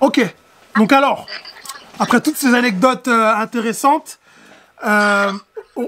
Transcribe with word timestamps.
Ok. 0.00 0.20
Donc 0.76 0.92
alors, 0.92 1.26
après 1.98 2.20
toutes 2.20 2.36
ces 2.36 2.54
anecdotes 2.54 3.08
euh, 3.08 3.34
intéressantes, 3.34 4.18
euh, 4.84 5.32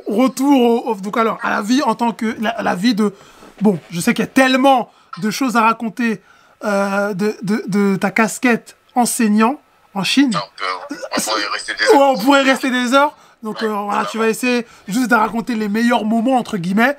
retour 0.09 0.61
au, 0.61 0.91
au- 0.91 0.95
donc 0.97 1.17
alors 1.17 1.39
à 1.43 1.51
la 1.51 1.63
vie 1.63 1.83
en 1.83 1.95
tant 1.95 2.13
que 2.13 2.35
la, 2.41 2.61
la 2.63 2.75
vie 2.75 2.95
de 2.95 3.15
bon, 3.61 3.79
je 3.91 4.01
sais 4.01 4.15
qu'il 4.15 4.25
y 4.25 4.29
a 4.29 4.31
tellement 4.31 4.91
de 5.19 5.31
choses 5.31 5.57
à 5.57 5.63
raconter 5.63 6.21
euh, 6.65 7.15
de, 7.15 7.37
de, 7.43 7.63
de 7.69 7.97
ta 7.97 8.11
casquette 8.11 8.77
enseignant 8.95 9.61
en 9.95 10.03
Chine. 10.05 10.31
On, 10.35 11.21
pourrait 11.23 11.47
rester 11.53 11.75
des 11.75 11.85
Ouais, 11.87 12.03
on 12.03 12.19
pourrait 12.19 12.43
rester 12.43 12.71
des 12.71 12.95
heures. 12.95 13.17
Donc 13.43 13.63
voilà, 13.63 14.05
tu 14.07 14.19
vas 14.19 14.29
essayer 14.29 14.67
juste 14.87 15.09
de 15.11 15.15
raconter 15.15 15.55
les 15.55 15.69
meilleurs 15.69 16.05
moments 16.05 16.37
entre 16.37 16.57
guillemets. 16.59 16.97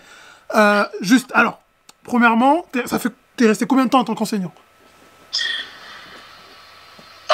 Juste, 1.02 1.30
alors, 1.34 1.60
premièrement, 2.04 2.66
t'es- 2.72 2.88
ça 2.88 3.00
fait, 3.00 3.12
t'es 3.38 3.48
resté 3.48 3.66
combien 3.66 3.86
de 3.86 3.90
temps 3.90 4.00
en 4.00 4.04
tant 4.06 4.16
qu'enseignant? 4.16 4.52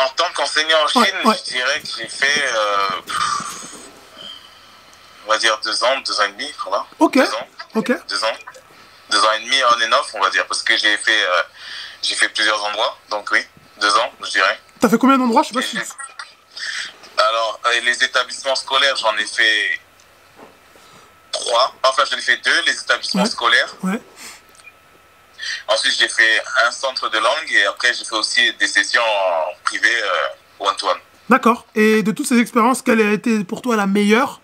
En 0.06 0.10
tant 0.10 0.30
qu'enseignant 0.36 0.78
en 0.84 0.88
Chine, 0.88 1.02
Ouais, 1.02 1.26
ouais. 1.26 1.36
je 1.46 1.52
dirais 1.54 1.80
que 1.82 1.88
j'ai 1.98 2.08
fait, 2.08 2.46
euh, 2.54 2.90
on 5.26 5.30
va 5.30 5.38
dire 5.38 5.60
deux 5.64 5.84
ans, 5.84 6.00
deux 6.06 6.20
ans 6.20 6.26
et 6.26 6.32
demi, 6.34 6.54
voilà. 6.64 6.86
Ok, 7.00 7.16
Deux 7.16 7.24
ans, 7.24 7.48
ok, 7.76 7.92
deux 8.08 8.24
ans, 8.24 8.34
deux 9.10 9.24
ans 9.26 9.32
et 9.34 9.40
demi 9.44 9.56
on 9.64 9.84
and 9.88 10.00
off, 10.00 10.12
on 10.14 10.20
va 10.22 10.30
dire, 10.30 10.46
parce 10.48 10.62
que 10.64 10.78
j'ai 10.78 10.96
fait, 10.98 11.24
euh, 11.24 11.42
j'ai 12.04 12.16
fait 12.16 12.30
plusieurs 12.30 12.64
endroits, 12.64 12.98
donc 13.10 13.28
oui, 13.32 13.40
deux 13.80 13.96
ans, 13.98 14.12
je 14.24 14.30
dirais. 14.30 14.60
T'as 14.80 14.90
fait 14.90 14.98
combien 15.00 15.18
d'endroits 15.18 15.42
Je 15.44 15.48
sais 15.50 15.54
pas 15.56 15.62
Et 15.62 15.64
si. 15.64 15.78
Alors, 17.18 17.60
euh, 17.66 17.80
les 17.82 18.04
établissements 18.04 18.56
scolaires, 18.56 18.96
j'en 18.98 19.16
ai 19.18 19.26
fait 19.26 19.82
trois. 21.32 21.74
Enfin, 21.84 22.04
j'en 22.10 22.18
ai 22.18 22.22
fait 22.22 22.38
deux, 22.38 22.62
les 22.68 22.80
établissements 22.80 23.24
Ouais. 23.24 23.30
scolaires. 23.30 23.76
Ouais. 23.82 24.00
Ensuite, 25.68 25.96
j'ai 25.98 26.10
fait 26.10 26.42
un 26.66 26.72
centre 26.72 27.10
de 27.10 27.18
langue 27.18 27.52
et 27.52 27.66
après, 27.66 27.94
j'ai 27.94 28.06
fait 28.06 28.16
aussi 28.16 28.54
des 28.54 28.68
sessions 28.68 29.02
en 29.02 29.64
privé 29.64 29.90
euh, 29.90 30.66
one-to-one. 30.66 30.98
D'accord. 31.30 31.66
Et 31.76 32.04
de 32.04 32.12
toutes 32.12 32.28
ces 32.28 32.40
expériences, 32.40 32.82
quelle 32.82 33.02
a 33.02 33.12
été 33.12 33.44
pour 33.44 33.62
toi 33.62 33.76
la 33.76 33.88
meilleure 33.88 34.42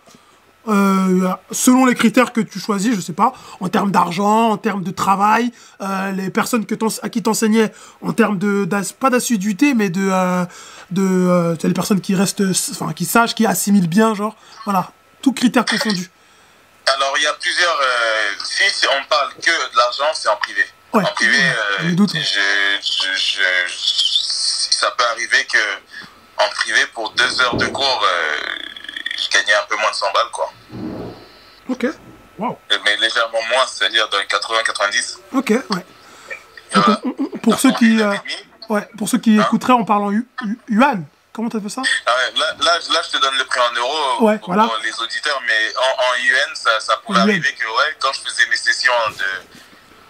euh, 0.67 1.29
selon 1.51 1.85
les 1.85 1.95
critères 1.95 2.31
que 2.31 2.39
tu 2.39 2.57
choisis, 2.57 2.95
je 2.95 3.01
sais 3.01 3.13
pas, 3.13 3.33
en 3.59 3.67
termes 3.67 3.91
d'argent, 3.91 4.51
en 4.51 4.57
termes 4.57 4.83
de 4.83 4.91
travail, 4.91 5.51
euh, 5.81 6.11
les 6.11 6.29
personnes 6.29 6.65
que 6.65 6.75
à 7.01 7.09
qui 7.09 7.21
t'enseignais, 7.21 7.71
en 8.01 8.13
termes 8.13 8.37
de, 8.37 8.67
pas 8.99 9.09
d'assiduité, 9.09 9.73
mais 9.73 9.89
de, 9.89 10.09
euh, 10.09 11.55
les 11.63 11.73
personnes 11.73 11.99
qui 11.99 12.15
restent, 12.15 12.43
enfin, 12.71 12.93
qui 12.93 13.03
sachent, 13.03 13.35
qui 13.35 13.45
assimilent 13.45 13.89
bien, 13.89 14.13
genre, 14.13 14.37
voilà, 14.63 14.91
tous 15.21 15.33
critères 15.33 15.65
confondus. 15.65 16.09
Alors, 16.95 17.13
il 17.17 17.23
y 17.23 17.27
a 17.27 17.33
plusieurs. 17.33 17.79
si 18.43 18.63
si 18.69 18.85
on 18.87 19.07
parle 19.09 19.33
que 19.35 19.71
de 19.71 19.77
l'argent, 19.77 20.13
c'est 20.13 20.29
en 20.29 20.35
privé. 20.37 20.65
Ouais, 20.93 21.03
En 21.03 21.13
privé, 21.13 21.37
euh, 21.37 21.77
je 21.89 21.89
doute, 21.95 22.11
je, 22.13 22.19
je, 22.19 23.13
je- 23.15 23.67
je- 23.67 24.75
ça 24.77 24.91
peut 24.91 25.03
arriver 25.11 25.43
que 25.45 25.57
en 26.37 26.49
privé, 26.49 26.85
pour 26.93 27.09
deux 27.11 27.41
heures 27.41 27.55
de 27.55 27.65
cours, 27.67 28.03
euh, 28.05 28.37
je 29.17 29.29
gagnais 29.29 29.53
un 29.53 29.63
peu 29.67 29.75
moins 29.77 29.89
de 29.89 29.95
100 29.95 30.11
balles, 30.13 30.31
quoi. 30.31 30.51
Ok. 31.69 31.87
Wow. 32.37 32.59
Mais 32.85 32.95
légèrement 32.97 33.41
moins, 33.49 33.65
c'est-à-dire 33.67 34.07
dans 34.09 34.19
les 34.19 34.25
80-90. 34.25 35.17
Ok. 35.33 35.49
Ouais. 35.49 35.85
Donc, 36.75 36.85
Voilà. 36.85 37.01
on- 37.05 37.15
on- 37.19 37.37
pour 37.39 37.59
ceux 37.59 37.71
qui, 37.73 38.01
euh, 38.01 38.13
ouais, 38.69 38.87
pour 38.97 39.07
ceux 39.09 39.17
qui 39.19 39.37
Hein? 39.39 39.43
écouteraient 39.47 39.73
en 39.73 39.85
parlant 39.85 40.11
yu- 40.11 40.27
yu- 40.43 40.59
yuan, 40.69 41.05
comment 41.31 41.49
t'appelles 41.49 41.69
ça? 41.71 41.81
Ah 42.05 42.11
ouais, 42.15 42.39
là, 42.39 42.45
là, 42.59 42.79
là, 42.91 43.01
je 43.05 43.17
te 43.17 43.21
donne 43.21 43.35
le 43.37 43.45
prix 43.45 43.59
en 43.59 43.73
euros 43.75 44.25
Ouais, 44.25 44.37
pour, 44.39 44.53
voilà. 44.53 44.69
les 44.83 44.93
auditeurs, 44.99 45.41
mais 45.47 45.73
en, 45.77 46.01
en 46.03 46.23
yuan, 46.23 46.49
ça, 46.55 46.79
ça 46.79 46.99
yuan. 47.07 47.17
arriver 47.21 47.53
que 47.53 47.65
ouais, 47.65 47.95
quand 47.99 48.11
je 48.13 48.21
faisais 48.21 48.47
mes 48.49 48.57
sessions 48.57 48.91
de, 49.11 49.23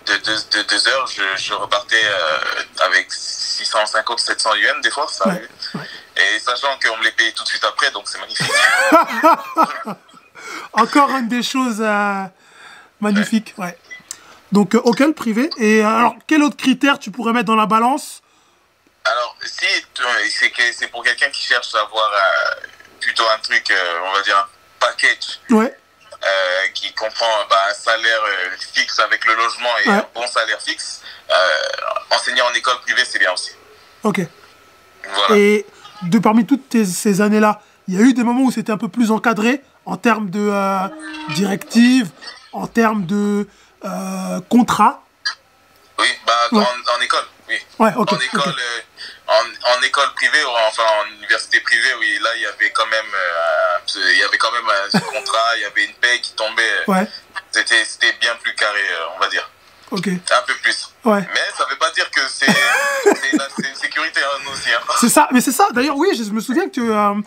de, 0.05 0.13
de, 0.17 0.57
de 0.57 0.61
deux 0.67 0.87
heures, 0.87 1.07
je, 1.07 1.23
je 1.35 1.53
repartais 1.53 2.03
euh, 2.03 2.85
avec 2.85 3.11
650, 3.11 4.19
700 4.19 4.55
yuan 4.55 4.81
des 4.81 4.91
fois, 4.91 5.07
ça 5.09 5.27
Ouais, 5.27 5.47
ouais. 5.75 5.89
Et 6.15 6.39
sachant 6.39 6.77
qu'on 6.83 6.97
me 6.97 7.03
les 7.03 7.11
payait 7.11 7.31
tout 7.31 7.43
de 7.43 7.49
suite 7.49 7.63
après, 7.63 7.91
donc 7.91 8.07
c'est 8.07 8.19
magnifique. 8.19 8.51
Encore 10.73 11.09
une 11.11 11.27
des 11.27 11.43
choses 11.43 11.81
euh, 11.81 12.23
magnifiques, 12.99 13.53
ouais. 13.57 13.77
Donc, 14.51 14.75
euh, 14.75 14.81
le 14.85 15.13
privé. 15.13 15.49
Et 15.57 15.81
alors, 15.81 16.15
quel 16.27 16.43
autre 16.43 16.57
critère 16.57 16.99
tu 16.99 17.09
pourrais 17.09 17.33
mettre 17.33 17.47
dans 17.47 17.55
la 17.55 17.65
balance? 17.65 18.21
Alors, 19.03 19.35
si 19.43 19.65
c'est 20.29 20.51
que 20.51 20.61
c'est 20.71 20.87
pour 20.87 21.03
quelqu'un 21.03 21.29
qui 21.29 21.41
cherche 21.41 21.73
à 21.75 21.79
avoir 21.81 22.09
euh, 22.11 22.67
plutôt 22.99 23.23
un 23.27 23.39
truc, 23.39 23.69
euh, 23.71 23.99
on 24.05 24.13
va 24.13 24.21
dire 24.21 24.37
un 24.37 24.47
package 24.79 25.39
Ouais, 25.49 25.75
euh, 26.25 26.67
qui 26.73 26.93
comprend 26.93 27.25
bah, 27.49 27.55
un 27.69 27.73
salaire 27.73 28.21
euh, 28.23 28.49
fixe 28.73 28.99
avec 28.99 29.25
le 29.25 29.35
logement 29.35 29.69
et 29.85 29.89
Ouais. 29.89 29.95
un 29.95 30.07
bon 30.15 30.25
salaire 30.27 30.61
fixe, 30.61 31.01
euh, 31.29 32.15
enseigner 32.15 32.41
en 32.41 32.53
école 32.53 32.79
privée, 32.81 33.03
c'est 33.05 33.19
bien 33.19 33.31
aussi. 33.33 33.51
ok. 34.03 34.21
Voilà. 35.13 35.35
Et 35.37 35.65
de 36.03 36.19
parmi 36.19 36.45
toutes 36.45 36.69
tes- 36.69 36.85
ces 36.85 37.19
années-là, 37.21 37.61
il 37.87 37.95
y 37.95 37.97
a 37.97 38.01
eu 38.01 38.13
des 38.13 38.23
moments 38.23 38.43
où 38.43 38.51
c'était 38.51 38.71
un 38.71 38.77
peu 38.77 38.87
plus 38.87 39.11
encadré 39.11 39.61
en 39.85 39.97
termes 39.97 40.29
de 40.29 40.39
euh, 40.49 40.87
directives, 41.35 42.09
en 42.53 42.67
termes 42.67 43.05
de 43.05 43.47
euh, 43.83 44.39
contrat? 44.49 45.03
Oui, 45.99 46.07
bah, 46.25 46.33
Ouais. 46.53 46.63
en, 46.63 46.97
en 46.97 47.01
école, 47.01 47.25
oui. 47.49 47.55
Ouais, 47.79 47.91
ok. 47.97 48.13
en 48.13 48.19
école. 48.19 48.55
En, 49.27 49.77
en 49.77 49.81
école 49.83 50.13
privée, 50.15 50.43
ou 50.43 50.49
enfin 50.67 50.83
en 51.01 51.15
université 51.17 51.59
privée, 51.61 51.93
oui, 51.99 52.19
là, 52.23 52.29
il 52.35 52.41
y 52.41 52.45
avait 52.45 52.71
quand 52.71 52.87
même, 52.87 53.05
euh, 53.13 54.09
il 54.11 54.17
y 54.19 54.23
avait 54.23 54.37
quand 54.37 54.51
même 54.51 54.69
un 54.69 54.99
contrat, 55.19 55.55
il 55.57 55.61
y 55.61 55.65
avait 55.65 55.85
une 55.85 55.93
paye 55.93 56.19
qui 56.21 56.33
tombait. 56.33 56.83
Ouais, 56.87 57.07
C'était, 57.51 57.83
c'était 57.85 58.13
bien 58.19 58.35
plus 58.41 58.53
carré, 58.55 58.79
euh, 58.79 59.15
on 59.15 59.19
va 59.19 59.29
dire. 59.29 59.49
ok. 59.91 60.07
Un 60.07 60.41
peu 60.45 60.53
plus. 60.61 60.89
Ouais. 61.05 61.21
Mais 61.33 61.41
ça 61.57 61.65
veut 61.69 61.77
pas 61.77 61.91
dire 61.91 62.09
que 62.11 62.21
c'est, 62.29 62.45
c'est, 63.03 63.31
une, 63.69 63.75
sécurité, 63.75 64.19
hein, 64.23 64.39
nous 64.45 64.51
aussi. 64.51 64.69
hein. 64.73 64.79
C'est 64.99 65.09
ça, 65.09 65.27
mais 65.31 65.41
c'est 65.41 65.51
ça. 65.51 65.67
D'ailleurs, 65.71 65.97
oui, 65.97 66.09
je 66.15 66.31
me 66.31 66.39
souviens 66.41 66.69
que 66.69 66.81
euh, 66.81 67.21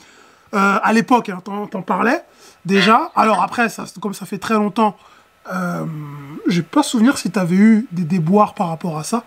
euh, 0.54 0.78
à 0.82 0.92
l'époque, 0.92 1.28
hein, 1.28 1.40
t'en, 1.44 1.66
t'en 1.66 1.82
parlais 1.82 2.22
déjà. 2.64 3.10
Alors 3.16 3.42
après, 3.42 3.68
ça, 3.68 3.84
comme 4.00 4.14
ça 4.14 4.26
fait 4.26 4.38
très 4.38 4.54
longtemps, 4.54 4.96
euh, 5.52 5.84
j'ai 6.48 6.62
pas 6.62 6.82
souvenir 6.82 7.18
si 7.18 7.30
t'avais 7.30 7.54
eu 7.54 7.86
des 7.92 8.02
déboires 8.02 8.54
par 8.54 8.68
rapport 8.68 8.98
à 8.98 9.04
ça, 9.04 9.22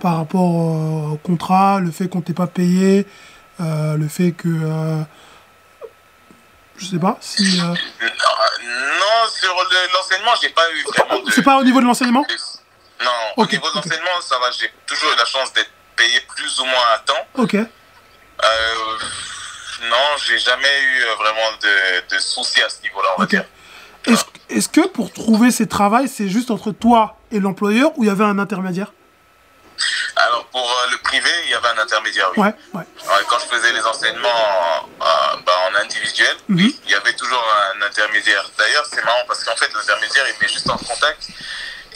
par 0.00 0.16
rapport 0.18 0.40
euh, 0.42 1.12
au 1.14 1.16
contrat, 1.22 1.80
le 1.80 1.90
fait 1.90 2.08
qu'on 2.08 2.20
t'ait 2.20 2.34
pas 2.34 2.46
payé, 2.46 3.06
euh, 3.60 3.96
le 3.96 4.08
fait 4.08 4.32
que, 4.32 4.48
euh, 4.48 5.00
je 6.76 6.86
sais 6.86 6.98
pas 6.98 7.16
si. 7.20 7.60
euh, 7.60 7.64
Non, 7.64 9.28
sur 9.32 9.54
le- 9.54 9.92
l'enseignement, 9.94 10.32
j'ai 10.40 10.48
pas 10.50 10.70
eu 10.72 10.82
vraiment 10.82 11.22
de. 11.24 11.30
c'est 11.30 11.42
pas 11.42 11.56
au 11.58 11.64
niveau 11.64 11.80
de 11.80 11.86
l'enseignement? 11.86 12.24
Non, 13.02 13.10
au 13.36 13.46
niveau 13.46 13.68
de 13.70 13.76
l'enseignement, 13.76 14.20
ça 14.20 14.38
va. 14.38 14.50
J'ai 14.50 14.70
toujours 14.86 15.12
eu 15.12 15.16
la 15.16 15.24
chance 15.24 15.52
d'être 15.52 15.70
payé 15.96 16.20
plus 16.28 16.58
ou 16.60 16.64
moins 16.64 16.84
à 16.94 16.98
temps. 16.98 17.26
Ok. 17.36 17.54
Euh, 17.54 17.64
non, 19.88 19.96
j'ai 20.26 20.38
jamais 20.38 20.82
eu 20.82 21.00
vraiment 21.18 21.50
de, 21.62 22.14
de 22.14 22.18
soucis 22.20 22.62
à 22.62 22.68
ce 22.68 22.80
niveau-là, 22.82 23.08
on 23.16 23.20
va 23.20 23.26
dire. 23.26 23.44
Est-ce, 24.06 24.24
est-ce 24.50 24.68
que 24.68 24.86
pour 24.88 25.12
trouver 25.12 25.50
ces 25.50 25.66
travails, 25.66 26.08
c'est 26.08 26.28
juste 26.28 26.50
entre 26.50 26.72
toi 26.72 27.16
et 27.30 27.40
l'employeur 27.40 27.90
ou 27.96 28.04
il 28.04 28.08
y 28.08 28.10
avait 28.10 28.24
un 28.24 28.38
intermédiaire? 28.38 28.92
Alors, 30.16 30.46
pour 30.46 30.62
euh, 30.70 30.90
le 30.92 30.98
privé, 30.98 31.28
il 31.44 31.50
y 31.50 31.54
avait 31.54 31.68
un 31.68 31.78
intermédiaire, 31.78 32.30
oui. 32.36 32.42
Ouais, 32.46 32.54
ouais. 32.74 32.84
Quand 33.28 33.38
je 33.40 33.46
faisais 33.46 33.72
les 33.72 33.84
enseignements 33.84 34.28
en, 34.28 35.04
en- 35.04 35.38
bah, 35.44 35.52
en 35.70 35.74
individuel, 35.76 36.36
Mhm. 36.48 36.70
il 36.84 36.90
y 36.90 36.94
avait 36.94 37.14
toujours 37.14 37.44
un 37.74 37.82
intermédiaire. 37.82 38.48
D'ailleurs, 38.56 38.86
c'est 38.92 39.04
marrant 39.04 39.24
parce 39.26 39.42
qu'en 39.44 39.56
fait, 39.56 39.72
l'intermédiaire, 39.74 40.24
il 40.28 40.40
met 40.40 40.52
juste 40.52 40.70
en 40.70 40.76
contact. 40.78 41.28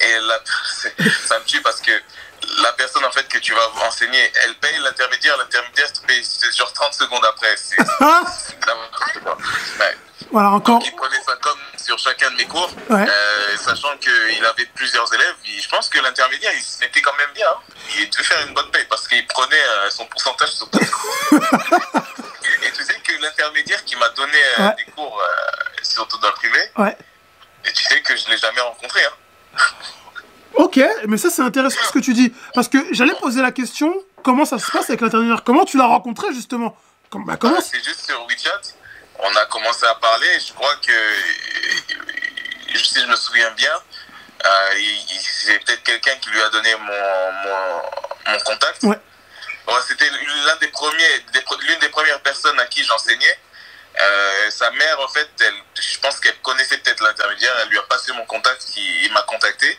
Et 0.00 0.18
là, 0.20 0.40
ça 1.26 1.38
me 1.38 1.44
tue 1.44 1.60
parce 1.62 1.80
que 1.80 1.92
la 2.62 2.72
personne 2.72 3.04
en 3.04 3.12
fait 3.12 3.26
que 3.28 3.38
tu 3.38 3.52
vas 3.54 3.68
enseigner, 3.86 4.32
elle 4.44 4.54
paye 4.56 4.78
l'intermédiaire, 4.80 5.36
l'intermédiaire 5.36 5.92
te 5.92 6.00
paye 6.06 6.24
c'est 6.24 6.54
genre 6.56 6.72
30 6.72 6.92
secondes 6.94 7.24
après. 7.24 7.56
C'est. 7.56 7.76
Ouais. 9.80 9.96
Voilà, 10.32 10.50
encore. 10.50 10.80
Il 10.84 10.94
prenait 10.94 11.22
ça 11.24 11.34
comme 11.40 11.58
sur 11.76 11.98
chacun 11.98 12.30
de 12.32 12.36
mes 12.36 12.44
cours, 12.46 12.70
Ouais. 12.90 13.06
euh, 13.08 13.56
sachant 13.56 13.96
qu'il 13.98 14.44
avait 14.44 14.66
plusieurs 14.74 15.12
élèves. 15.14 15.34
je 15.44 15.68
pense 15.68 15.88
que 15.88 15.98
l'intermédiaire, 16.00 16.52
il 16.54 16.62
se 16.62 16.80
mettait 16.80 17.00
quand 17.00 17.14
même 17.16 17.30
bien. 17.34 17.48
hein. 17.48 17.60
Il 17.98 18.10
devait 18.10 18.24
faire 18.24 18.46
une 18.46 18.52
bonne 18.52 18.70
paye 18.70 18.84
parce 18.90 19.06
qu'il 19.08 19.26
prenait 19.26 19.56
euh, 19.62 19.90
son 19.90 20.04
pourcentage 20.06 20.50
sur 20.50 20.68
tous 20.70 20.80
les 20.80 20.86
cours. 20.86 21.14
Et 22.62 22.72
tu 22.72 22.82
sais 22.84 22.94
que 23.00 23.12
l'intermédiaire 23.22 23.82
qui 23.84 23.96
m'a 23.96 24.08
donné 24.10 24.36
euh, 24.58 24.68
Ouais. 24.68 24.74
des 24.76 24.84
cours, 24.92 25.22
surtout 25.82 26.18
dans 26.18 26.28
le 26.28 26.34
privé, 26.34 26.60
et 27.64 27.72
tu 27.72 27.84
sais 27.84 28.00
que 28.02 28.16
je 28.16 28.26
ne 28.26 28.30
l'ai 28.32 28.38
jamais 28.38 28.60
rencontré. 28.60 29.00
Hein. 29.04 29.60
Ok, 30.54 30.80
mais 31.06 31.16
ça 31.18 31.30
c'est 31.30 31.42
intéressant 31.42 31.80
ce 31.84 31.92
que 31.92 31.98
tu 31.98 32.14
dis. 32.14 32.32
Parce 32.54 32.68
que 32.68 32.78
j'allais 32.92 33.14
poser 33.20 33.42
la 33.42 33.52
question, 33.52 33.94
comment 34.22 34.44
ça 34.44 34.58
se 34.58 34.70
passe 34.70 34.88
avec 34.90 35.00
l'intermédiaire 35.00 35.42
Comment 35.44 35.64
tu 35.64 35.76
l'as 35.76 35.86
rencontré 35.86 36.32
justement? 36.32 36.76
Comme, 37.10 37.24
bah, 37.24 37.36
comment 37.38 37.60
C'est 37.60 37.82
juste 37.82 38.06
sur 38.06 38.26
WeChat. 38.26 38.60
On 39.20 39.34
a 39.36 39.44
commencé 39.46 39.84
à 39.86 39.94
parler. 39.96 40.28
Je 40.46 40.52
crois 40.52 40.74
que, 40.76 40.92
euh, 40.92 42.74
si 42.74 43.00
je 43.00 43.06
me 43.06 43.16
souviens 43.16 43.50
bien, 43.52 43.72
euh, 44.44 44.74
c'est 45.20 45.58
peut-être 45.64 45.82
quelqu'un 45.82 46.14
qui 46.20 46.30
lui 46.30 46.40
a 46.40 46.48
donné 46.50 46.74
mon, 46.76 47.32
mon, 47.44 48.32
mon 48.32 48.38
contact. 48.40 48.82
Ouais. 48.84 48.98
C'était 49.86 50.08
l'un 50.10 50.56
des 50.56 50.68
premiers, 50.68 51.18
des 51.32 51.40
pre- 51.40 51.60
l'une 51.66 51.78
des 51.78 51.88
premières 51.88 52.20
personnes 52.20 52.58
à 52.60 52.66
qui 52.66 52.84
j'enseignais. 52.84 53.38
Euh, 54.00 54.50
sa 54.50 54.70
mère, 54.70 55.00
en 55.00 55.08
fait, 55.08 55.28
elle, 55.40 55.54
je 55.80 55.98
pense 55.98 56.20
qu'elle 56.20 56.38
connaissait 56.40 56.78
peut-être 56.78 57.02
l'intermédiaire. 57.02 57.52
Elle 57.62 57.68
lui 57.68 57.78
a 57.78 57.82
passé 57.82 58.12
mon 58.12 58.24
contact, 58.26 58.64
qui, 58.72 59.04
il 59.04 59.12
m'a 59.12 59.22
contacté. 59.22 59.78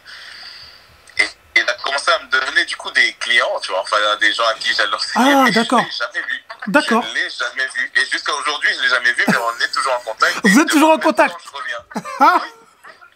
Des 2.94 3.14
clients, 3.20 3.60
tu 3.62 3.72
vois, 3.72 3.82
enfin 3.82 3.98
des 4.20 4.34
gens 4.34 4.44
à 4.50 4.54
qui 4.56 4.74
j'allais 4.74 4.94
enseigner. 4.94 5.34
Ah, 5.34 5.52
d'accord. 5.52 5.82
Je 5.82 5.86
l'ai 5.86 5.92
jamais 5.92 6.28
vu. 6.28 6.44
D'accord. 6.68 7.04
Je 7.04 7.14
l'ai 7.14 7.30
jamais 7.30 7.70
vu. 7.76 7.92
Et 7.96 8.06
jusqu'à 8.12 8.34
aujourd'hui, 8.34 8.70
je 8.78 8.84
l'ai 8.84 8.90
jamais 8.90 9.14
vu, 9.14 9.24
mais 9.28 9.36
on 9.38 9.64
est 9.64 9.72
toujours 9.72 9.94
en 9.94 10.12
contact. 10.12 10.40
Vous 10.44 10.60
êtes 10.60 10.70
toujours 10.70 10.92
en 10.92 10.98
contact 10.98 11.36
Je 11.44 11.58
reviens. 11.58 12.04
Ah 12.20 12.42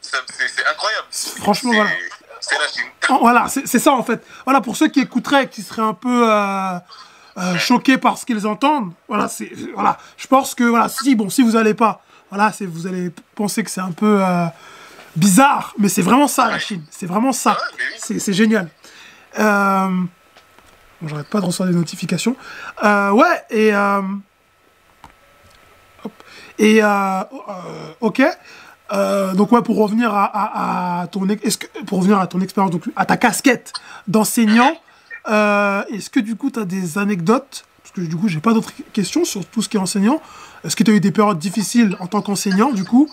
C'est 0.01 0.65
incroyable. 0.67 1.07
Franchement, 1.41 1.73
voilà. 1.73 1.91
C'est 2.39 2.57
la 2.59 2.67
Chine. 2.67 3.19
Voilà, 3.21 3.47
c'est 3.47 3.79
ça 3.79 3.93
en 3.93 4.03
fait. 4.03 4.21
Voilà, 4.45 4.59
pour 4.59 4.75
ceux 4.75 4.89
qui 4.89 4.99
écouteraient, 4.99 5.47
qui 5.49 5.61
seraient 5.61 5.81
un 5.81 5.93
peu 5.93 6.29
euh, 6.29 6.77
euh, 7.37 7.57
choqués 7.57 7.97
par 7.97 8.17
ce 8.17 8.25
qu'ils 8.25 8.45
entendent, 8.45 8.91
voilà, 9.07 9.29
c'est 9.29 9.51
voilà. 9.73 9.97
Je 10.17 10.27
pense 10.27 10.53
que 10.53 10.65
voilà, 10.65 10.89
si 10.89 11.15
bon, 11.15 11.29
si 11.29 11.41
vous 11.41 11.55
allez 11.55 11.73
pas, 11.73 12.01
voilà, 12.29 12.51
vous 12.61 12.87
allez 12.87 13.11
penser 13.35 13.63
que 13.63 13.69
c'est 13.71 13.81
un 13.81 13.93
peu 13.93 14.21
euh, 14.21 14.45
bizarre, 15.15 15.73
mais 15.77 15.87
c'est 15.87 16.01
vraiment 16.01 16.27
ça 16.27 16.49
la 16.49 16.59
Chine. 16.59 16.83
C'est 16.91 17.05
vraiment 17.05 17.31
ça. 17.31 17.57
C'est 17.97 18.33
génial. 18.33 18.69
Euh, 19.39 20.03
J'arrête 21.05 21.27
pas 21.27 21.41
de 21.41 21.45
recevoir 21.45 21.69
des 21.69 21.75
notifications. 21.75 22.35
Euh, 22.83 23.11
ouais, 23.11 23.43
et. 23.49 23.73
Euh, 23.73 24.01
et. 26.59 26.81
ok. 27.99 28.21
donc 29.33 29.51
ouais, 29.51 29.61
pour 29.61 29.77
revenir 29.77 30.11
à, 30.13 31.07
ton 31.11 31.27
est-ce 31.27 31.57
que 31.57 31.67
pour 31.85 31.99
revenir 31.99 32.19
à 32.19 32.27
ton 32.27 32.39
expérience, 32.41 32.71
donc 32.71 32.83
à 32.95 33.05
ta 33.05 33.17
casquette 33.17 33.73
d'enseignant, 34.07 34.77
est-ce 35.27 36.09
que 36.09 36.19
du 36.19 36.35
coup 36.35 36.51
tu 36.51 36.59
as 36.59 36.65
des 36.65 36.97
anecdotes? 36.97 37.65
Parce 37.81 37.95
que 37.95 38.01
du 38.01 38.15
coup 38.15 38.29
j'ai 38.29 38.39
pas 38.39 38.53
d'autres 38.53 38.71
questions 38.93 39.25
sur 39.25 39.45
tout 39.45 39.61
ce 39.61 39.67
qui 39.67 39.77
est 39.77 39.81
enseignant. 39.81 40.21
Est-ce 40.63 40.77
que 40.77 40.83
tu 40.83 40.91
as 40.91 40.93
eu 40.93 41.01
des 41.01 41.11
périodes 41.11 41.39
difficiles 41.39 41.97
en 41.99 42.07
tant 42.07 42.21
qu'enseignant 42.21 42.71
du 42.71 42.85
coup? 42.85 43.09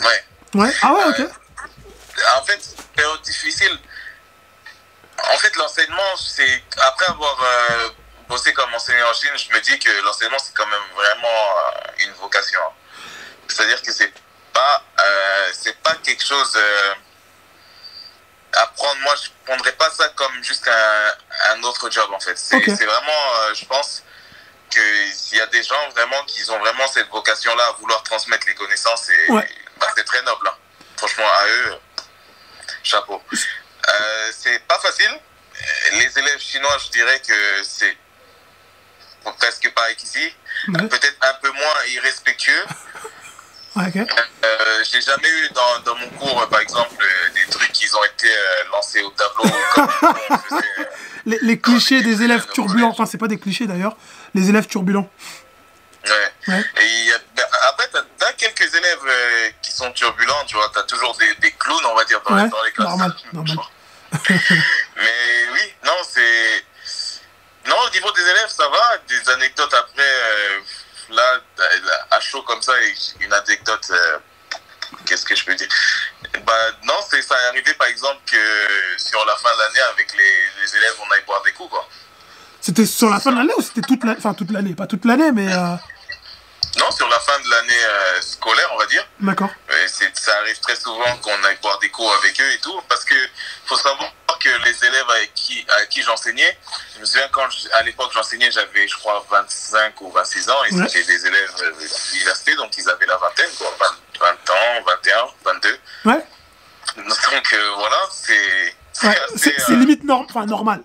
Ouais. 0.00 0.60
Ouais. 0.62 0.72
Ah 0.80 0.94
ouais, 0.94 1.04
ok. 1.08 1.20
en 1.20 2.44
fait, 2.44 2.76
période 2.94 3.20
difficile. 3.22 3.78
En 5.32 5.38
fait, 5.38 5.54
l'enseignement, 5.56 6.16
c'est 6.16 6.62
après 6.82 7.06
avoir 7.06 7.36
euh, 7.42 7.88
bossé 8.28 8.52
comme 8.52 8.72
enseignant 8.74 9.08
en 9.08 9.14
Chine, 9.14 9.30
je 9.36 9.54
me 9.54 9.60
dis 9.60 9.78
que 9.78 9.90
l'enseignement 10.02 10.38
c'est 10.38 10.54
quand 10.54 10.66
même 10.66 10.82
vraiment 10.94 11.28
euh, 11.28 12.04
une 12.04 12.12
vocation. 12.14 12.60
C'est-à-dire 13.48 13.80
que 13.82 13.92
c'est 13.92 14.12
pas 14.52 14.82
euh, 15.00 15.50
c'est 15.52 15.76
pas 15.82 15.94
quelque 16.02 16.24
chose 16.24 16.58
à 18.54 18.66
prendre. 18.68 19.00
Moi, 19.00 19.14
je 19.22 19.30
prendrais 19.44 19.72
pas 19.72 19.90
ça 19.90 20.08
comme 20.10 20.42
juste 20.42 20.68
un, 20.68 21.54
un 21.54 21.62
autre 21.62 21.90
job 21.90 22.10
en 22.12 22.20
fait. 22.20 22.36
C'est 22.38 22.58
vraiment, 22.58 23.54
je 23.54 23.64
pense 23.66 24.02
qu'il 24.70 25.38
y 25.38 25.40
a 25.40 25.46
des 25.46 25.62
gens 25.62 25.88
vraiment 25.90 26.22
qui 26.24 26.48
ont 26.50 26.58
vraiment 26.58 26.86
cette 26.88 27.08
vocation-là 27.08 27.64
à 27.68 27.72
vouloir 27.72 28.02
transmettre 28.02 28.46
les 28.46 28.54
connaissances 28.54 29.08
et 29.10 29.26
bah, 29.28 29.88
c'est 29.96 30.04
très 30.04 30.22
noble. 30.22 30.48
Hein. 30.48 30.56
Franchement, 30.96 31.26
à 31.26 31.46
eux, 31.46 31.78
chapeau. 32.82 33.22
Euh, 33.88 34.30
c'est 34.36 34.58
pas 34.66 34.78
facile. 34.78 35.10
Les 35.92 36.18
élèves 36.18 36.40
chinois, 36.40 36.76
je 36.84 36.90
dirais 36.90 37.20
que 37.26 37.62
c'est 37.62 37.96
presque 39.38 39.72
pareil 39.74 39.96
qu'ici. 39.96 40.34
Peut-être 40.66 41.16
un 41.22 41.34
peu 41.42 41.50
moins 41.50 41.84
irrespectueux. 41.94 42.64
Euh, 43.76 44.84
j'ai 44.88 45.00
jamais 45.00 45.28
eu 45.28 45.48
dans, 45.52 45.80
dans, 45.84 45.98
mon 45.98 46.08
cours, 46.10 46.48
par 46.48 46.60
exemple, 46.60 47.04
des 47.34 47.50
trucs 47.50 47.72
qui 47.72 47.86
ont 47.92 48.04
été 48.04 48.28
euh, 48.28 48.70
lancés 48.70 49.02
au 49.02 49.10
tableau. 49.10 49.50
les, 51.26 51.38
les, 51.42 51.58
clichés 51.58 52.00
des 52.02 52.22
élèves 52.22 52.46
turbulents, 52.52 52.90
enfin, 52.90 53.04
c'est 53.04 53.18
pas 53.18 53.26
des 53.26 53.38
clichés 53.38 53.66
d'ailleurs, 53.66 53.96
les 54.34 54.48
élèves 54.48 54.66
turbulents. 54.66 55.10
Ouais. 56.06 56.60
Et 56.82 57.10
ben, 57.34 57.44
après, 57.68 57.88
tu 57.90 58.24
as, 58.24 58.32
quelques 58.34 58.74
élèves 58.74 58.98
euh, 59.06 59.50
qui 59.62 59.72
sont 59.72 59.90
turbulents, 59.92 60.44
tu 60.46 60.54
vois, 60.54 60.70
tu 60.72 60.78
as 60.78 60.82
toujours 60.84 61.16
des, 61.16 61.34
des, 61.40 61.50
clowns, 61.52 61.84
on 61.86 61.96
va 61.96 62.04
dire, 62.04 62.20
dans, 62.28 62.36
dans 62.36 62.62
les 62.62 62.72
classes. 62.72 62.88
Normal, 62.88 63.14
normal. 63.32 63.56
Mais 64.96 65.46
oui, 65.52 65.74
non, 65.84 65.96
c'est. 66.08 66.64
Non, 67.66 67.76
au 67.86 67.90
niveau 67.90 68.10
des 68.12 68.22
élèves, 68.22 68.48
ça 68.48 68.68
va. 68.68 68.98
Des 69.08 69.30
anecdotes 69.30 69.74
après, 69.74 70.02
euh, 70.02 70.60
là, 71.10 71.40
à 72.10 72.20
chaud 72.20 72.42
comme 72.42 72.62
ça, 72.62 72.72
une 73.20 73.32
anecdote. 73.32 73.86
Euh, 73.90 74.18
qu'est-ce 75.06 75.24
que 75.24 75.34
je 75.34 75.44
peux 75.44 75.54
dire? 75.54 75.68
Bah, 76.46 76.52
Non, 76.84 76.94
ça 77.08 77.18
est 77.18 77.48
arrivé 77.48 77.74
par 77.74 77.88
exemple 77.88 78.20
que 78.26 78.98
sur 78.98 79.24
la 79.24 79.36
fin 79.36 79.52
de 79.54 79.58
l'année, 79.58 79.80
avec 79.92 80.12
les, 80.16 80.62
les, 80.62 80.76
élèves, 80.76 80.94
on 81.00 81.10
aille 81.12 81.24
boire 81.26 81.42
des 81.42 81.52
coups, 81.52 81.70
quoi. 81.70 81.88
C'était 82.60 82.86
sur 82.86 83.10
la 83.10 83.20
fin 83.20 83.32
de 83.32 83.38
l'année 83.38 83.52
ou 83.56 83.62
c'était 83.62 83.82
toute 83.82 84.04
l'année 84.04 84.18
Enfin, 84.18 84.34
toute 84.34 84.50
l'année, 84.50 84.74
pas 84.74 84.86
toute 84.86 85.04
l'année, 85.04 85.32
mais. 85.32 85.52
Euh... 85.52 85.76
Non, 86.78 86.90
sur 86.90 87.08
la 87.08 87.20
fin 87.20 87.38
de 87.40 87.50
l'année 87.50 87.84
euh, 87.84 88.20
scolaire, 88.20 88.68
on 88.74 88.78
va 88.78 88.86
dire. 88.86 89.06
D'accord. 89.20 89.50
Ça 90.14 90.32
arrive 90.40 90.58
très 90.60 90.76
souvent 90.76 91.16
qu'on 91.22 91.44
aille 91.44 91.58
boire 91.62 91.78
des 91.78 91.90
cours 91.90 92.12
avec 92.22 92.40
eux 92.40 92.52
et 92.52 92.58
tout, 92.58 92.80
parce 92.88 93.04
que 93.04 93.14
faut 93.66 93.76
savoir 93.76 94.10
que 94.40 94.48
les 94.64 94.84
élèves 94.84 95.10
avec 95.10 95.32
qui, 95.34 95.64
à 95.80 95.86
qui 95.86 96.02
j'enseignais, 96.02 96.58
je 96.94 97.00
me 97.00 97.04
souviens 97.04 97.28
quand 97.32 97.46
à 97.74 97.82
l'époque 97.82 98.10
j'enseignais, 98.12 98.50
j'avais 98.50 98.86
je 98.86 98.96
crois 98.96 99.24
25 99.30 100.00
ou 100.02 100.10
26 100.10 100.50
ans, 100.50 100.64
et 100.64 100.70
c'était 100.70 101.04
des 101.04 101.26
élèves 101.26 101.50
euh, 101.62 101.72
d'université, 102.12 102.54
donc 102.56 102.76
ils 102.76 102.88
avaient 102.88 103.06
la 103.06 103.16
vingtaine, 103.16 103.50
quoi, 103.58 103.74
20, 104.20 104.26
ans, 104.30 104.84
21, 104.86 105.52
22. 105.52 105.78
Ouais. 106.04 106.24
Donc 106.96 107.52
euh, 107.52 107.70
voilà, 107.76 107.96
c'est. 108.10 108.76
C'est 109.36 109.70
limite 109.70 110.04
norm 110.04 110.26
enfin, 110.28 110.46
normal. 110.46 110.82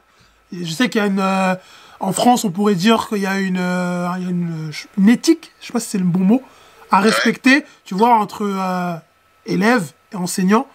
Je 0.51 0.71
sais 0.71 0.89
qu'il 0.89 0.99
y 0.99 1.03
a 1.03 1.07
une 1.07 1.57
en 1.99 2.13
France, 2.13 2.45
on 2.45 2.51
pourrait 2.51 2.75
dire 2.75 3.07
qu'il 3.09 3.19
y 3.19 3.27
a 3.27 3.37
une, 3.37 3.59
euh, 3.59 4.07
une, 4.15 5.09
éthique, 5.09 5.51
je 5.59 5.67
sais 5.67 5.73
pas 5.73 5.79
si 5.79 5.89
c'est 5.89 5.97
le 5.97 6.05
bon 6.05 6.19
mot, 6.19 6.43
à 6.91 6.99
respecter, 6.99 7.65
tu 7.85 7.93
vois, 7.93 8.15
entre 8.15 8.43
euh, 8.43 8.95
élèves 9.45 9.91
et 10.13 10.15
enseignants. 10.15 10.67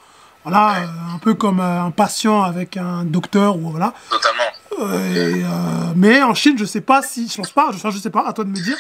Voilà, 0.44 0.82
euh, 0.82 1.14
un 1.14 1.18
peu 1.18 1.32
comme 1.32 1.60
un 1.60 1.90
patient 1.90 2.42
avec 2.42 2.76
un 2.76 3.04
docteur 3.04 3.56
ou 3.56 3.70
voilà. 3.70 3.94
Totalement. 4.10 5.94
mais 5.96 6.22
en 6.22 6.34
Chine, 6.34 6.58
je 6.58 6.66
sais 6.66 6.82
pas 6.82 7.00
si, 7.00 7.28
je 7.28 7.36
pense 7.36 7.50
pas, 7.50 7.70
je, 7.72 7.90
je 7.90 7.98
sais 7.98 8.10
pas, 8.10 8.26
à 8.26 8.32
toi 8.34 8.44
de 8.44 8.50
me 8.50 8.62
dire. 8.62 8.76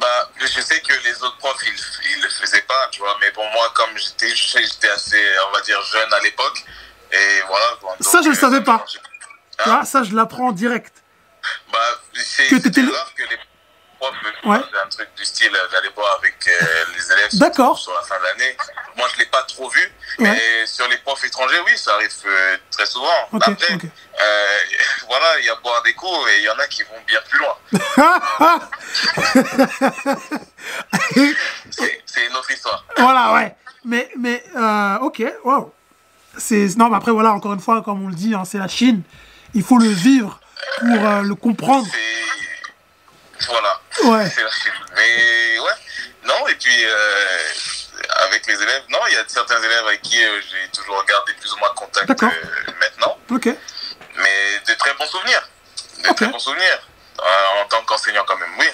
Bah, 0.00 0.30
je 0.38 0.46
sais 0.46 0.80
que 0.80 0.92
les 1.04 1.22
autres 1.24 1.36
profs, 1.38 1.60
ils, 1.66 2.16
ils 2.16 2.22
le 2.22 2.28
faisaient 2.28 2.62
pas, 2.62 2.88
tu 2.92 3.00
vois, 3.00 3.16
mais 3.20 3.32
pour 3.32 3.44
moi, 3.52 3.72
comme 3.74 3.96
j'étais, 3.96 4.32
j'étais 4.36 4.90
assez, 4.90 5.20
on 5.48 5.56
va 5.56 5.60
dire, 5.62 5.80
jeune 5.82 6.12
à 6.12 6.20
l'époque, 6.20 6.64
et 7.10 7.42
voilà. 7.48 7.96
ça, 8.00 8.22
je 8.22 8.28
le 8.28 8.34
savais 8.36 8.62
pas. 8.62 8.84
Hein? 9.66 9.84
ça, 9.84 10.04
je 10.04 10.14
l'apprends 10.14 10.50
en 10.50 10.52
direct. 12.24 12.64
Bah, 12.64 12.70
c'est 12.74 12.82
rare 12.82 13.14
que 13.14 13.22
les 13.22 13.38
profs 13.98 14.14
me 14.44 14.50
ouais. 14.50 14.58
un 14.58 14.88
truc 14.88 15.08
du 15.16 15.24
style 15.24 15.50
d'aller 15.72 15.88
boire 15.94 16.18
avec 16.18 16.36
euh, 16.46 16.50
les 16.96 17.12
élèves 17.12 17.30
sur, 17.30 17.38
sur, 17.78 17.94
la 17.94 18.02
fin 18.02 18.18
de 18.18 18.24
l'année. 18.24 18.56
Moi, 18.96 19.06
je 19.10 19.14
ne 19.14 19.20
l'ai 19.20 19.26
pas 19.26 19.42
trop 19.42 19.68
vu, 19.68 19.80
ouais. 19.80 20.30
mais 20.30 20.66
sur 20.66 20.88
les 20.88 20.96
profs 20.98 21.24
étrangers, 21.24 21.60
oui, 21.66 21.76
ça 21.76 21.94
arrive 21.94 22.10
euh, 22.26 22.56
très 22.70 22.86
souvent. 22.86 23.28
Okay, 23.32 23.52
Après, 23.52 23.74
okay. 23.74 23.90
Euh, 24.20 24.58
voilà, 25.08 25.38
il 25.40 25.46
y 25.46 25.48
a 25.48 25.56
boire 25.56 25.82
des 25.82 25.94
coups 25.94 26.30
et 26.32 26.38
il 26.38 26.44
y 26.44 26.50
en 26.50 26.58
a 26.58 26.68
qui 26.68 26.82
vont 26.82 27.00
bien 27.06 27.20
plus 27.28 27.38
loin. 27.38 27.56
c'est 31.70 32.26
une 32.26 32.36
autre 32.36 32.50
histoire. 32.50 32.84
Voilà, 32.96 33.32
ouais. 33.34 33.54
Mais, 33.84 34.10
mais 34.18 34.42
ok, 35.00 35.22
wow. 35.44 35.72
Non, 36.76 36.88
mais 36.88 36.96
après, 36.96 37.12
voilà, 37.12 37.32
encore 37.32 37.54
une 37.54 37.60
fois, 37.60 37.82
comme 37.82 38.04
on 38.04 38.08
le 38.08 38.14
dit, 38.14 38.34
hein, 38.34 38.44
c'est 38.44 38.58
la 38.58 38.68
Chine. 38.68 39.02
Il 39.54 39.62
faut 39.62 39.78
le 39.78 39.88
vivre 39.88 40.40
pour 40.78 41.06
euh, 41.06 41.22
le 41.22 41.34
comprendre. 41.34 41.86
Voilà. 43.46 43.80
Ouais. 44.04 44.30
Mais 44.96 45.58
ouais. 45.58 45.72
Non, 46.24 46.46
et 46.48 46.54
puis 46.54 46.84
euh, 46.84 47.48
avec 48.26 48.46
les 48.46 48.54
élèves, 48.54 48.82
non, 48.90 48.98
il 49.08 49.14
y 49.14 49.16
a 49.16 49.24
certains 49.26 49.60
élèves 49.62 49.86
avec 49.86 50.02
qui 50.02 50.22
euh, 50.22 50.40
j'ai 50.40 50.68
toujours 50.70 51.04
gardé 51.04 51.32
plus 51.34 51.52
ou 51.52 51.58
moins 51.58 51.70
contact 51.74 52.08
maintenant. 52.08 53.18
Ok. 53.30 53.46
Mais 53.46 54.60
de 54.66 54.74
très 54.74 54.94
bons 54.94 55.06
souvenirs. 55.06 55.48
De 56.04 56.14
très 56.14 56.26
bons 56.26 56.38
souvenirs. 56.38 56.88
en 57.18 57.64
tant 57.68 57.82
qu'enseignant, 57.82 58.24
quand 58.26 58.36
même, 58.36 58.52
oui. 58.58 58.66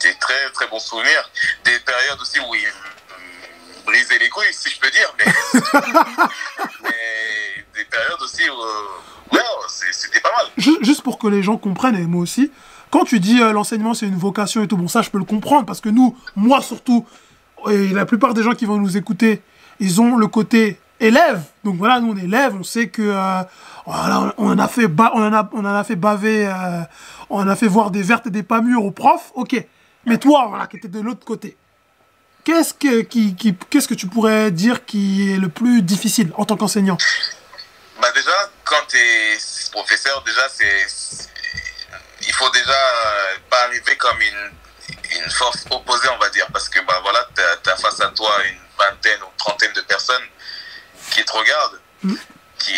Des 0.00 0.14
très 0.16 0.50
très 0.50 0.66
bons 0.66 0.80
souvenirs. 0.80 1.30
Des 1.64 1.78
périodes 1.80 2.20
aussi 2.20 2.40
où 2.40 2.54
ils 2.54 2.72
brisaient 3.84 4.18
les 4.18 4.28
couilles, 4.28 4.52
si 4.52 4.70
je 4.70 4.78
peux 4.80 4.90
dire. 4.90 5.14
Mais, 5.18 5.24
mais 6.82 7.64
des 7.74 7.84
périodes 7.84 8.22
aussi 8.22 8.48
où 8.50 8.56
Ouais, 9.32 9.38
c'était 9.92 10.20
pas. 10.20 10.28
Juste 10.56 11.02
pour 11.02 11.18
que 11.18 11.28
les 11.28 11.42
gens 11.42 11.56
comprennent, 11.56 11.96
et 11.96 12.06
moi 12.06 12.22
aussi, 12.22 12.50
quand 12.90 13.04
tu 13.04 13.20
dis 13.20 13.40
euh, 13.40 13.52
l'enseignement 13.52 13.94
c'est 13.94 14.06
une 14.06 14.16
vocation 14.16 14.62
et 14.62 14.68
tout, 14.68 14.76
bon 14.76 14.88
ça 14.88 15.02
je 15.02 15.10
peux 15.10 15.18
le 15.18 15.24
comprendre, 15.24 15.66
parce 15.66 15.80
que 15.80 15.88
nous, 15.88 16.16
moi 16.36 16.60
surtout, 16.62 17.06
et 17.70 17.88
la 17.88 18.06
plupart 18.06 18.34
des 18.34 18.42
gens 18.42 18.52
qui 18.52 18.64
vont 18.64 18.78
nous 18.78 18.96
écouter, 18.96 19.42
ils 19.80 20.00
ont 20.00 20.16
le 20.16 20.26
côté 20.26 20.78
élève. 21.00 21.42
Donc 21.64 21.76
voilà, 21.76 22.00
nous 22.00 22.12
on 22.12 22.16
est 22.16 22.48
on 22.52 22.62
sait 22.62 22.88
que 22.88 23.12
on 23.86 23.92
en 23.92 24.58
a 24.58 24.68
fait 24.68 24.88
baver, 25.96 26.46
euh, 26.46 26.82
on 27.30 27.40
en 27.40 27.48
a 27.48 27.56
fait 27.56 27.68
voir 27.68 27.90
des 27.90 28.02
vertes 28.02 28.26
et 28.26 28.30
des 28.30 28.42
pas 28.42 28.60
mûres 28.60 28.84
aux 28.84 28.90
profs, 28.90 29.32
ok. 29.34 29.64
Mais 30.06 30.18
toi, 30.18 30.46
voilà, 30.48 30.66
qui 30.66 30.76
étais 30.78 30.88
de 30.88 31.00
l'autre 31.00 31.24
côté, 31.24 31.56
qu'est-ce 32.44 32.72
qu'est-ce 32.72 33.88
que 33.88 33.94
tu 33.94 34.06
pourrais 34.06 34.50
dire 34.50 34.84
qui 34.86 35.30
est 35.30 35.38
le 35.38 35.48
plus 35.48 35.82
difficile 35.82 36.32
en 36.36 36.44
tant 36.44 36.56
qu'enseignant? 36.56 36.96
Bah 38.00 38.10
déjà, 38.14 38.50
quand 38.64 38.86
tu 38.88 38.96
es 38.96 39.38
professeur, 39.72 40.22
déjà, 40.22 40.48
c'est, 40.48 40.86
il 42.22 42.32
faut 42.32 42.50
déjà 42.50 42.70
euh, 42.70 43.36
pas 43.50 43.64
arriver 43.64 43.96
comme 43.96 44.20
une, 44.20 44.52
une 45.20 45.30
force 45.30 45.64
opposée, 45.70 46.08
on 46.14 46.18
va 46.18 46.30
dire, 46.30 46.46
parce 46.52 46.68
que 46.68 46.80
bah, 46.80 47.00
voilà, 47.02 47.26
tu 47.34 47.70
as, 47.70 47.76
face 47.76 48.00
à 48.00 48.08
toi 48.08 48.30
une 48.44 48.58
vingtaine 48.78 49.22
ou 49.22 49.28
trentaine 49.36 49.72
de 49.72 49.80
personnes 49.82 50.22
qui 51.10 51.24
te 51.24 51.32
regardent. 51.32 51.80
Mm. 52.02 52.14
qui, 52.60 52.72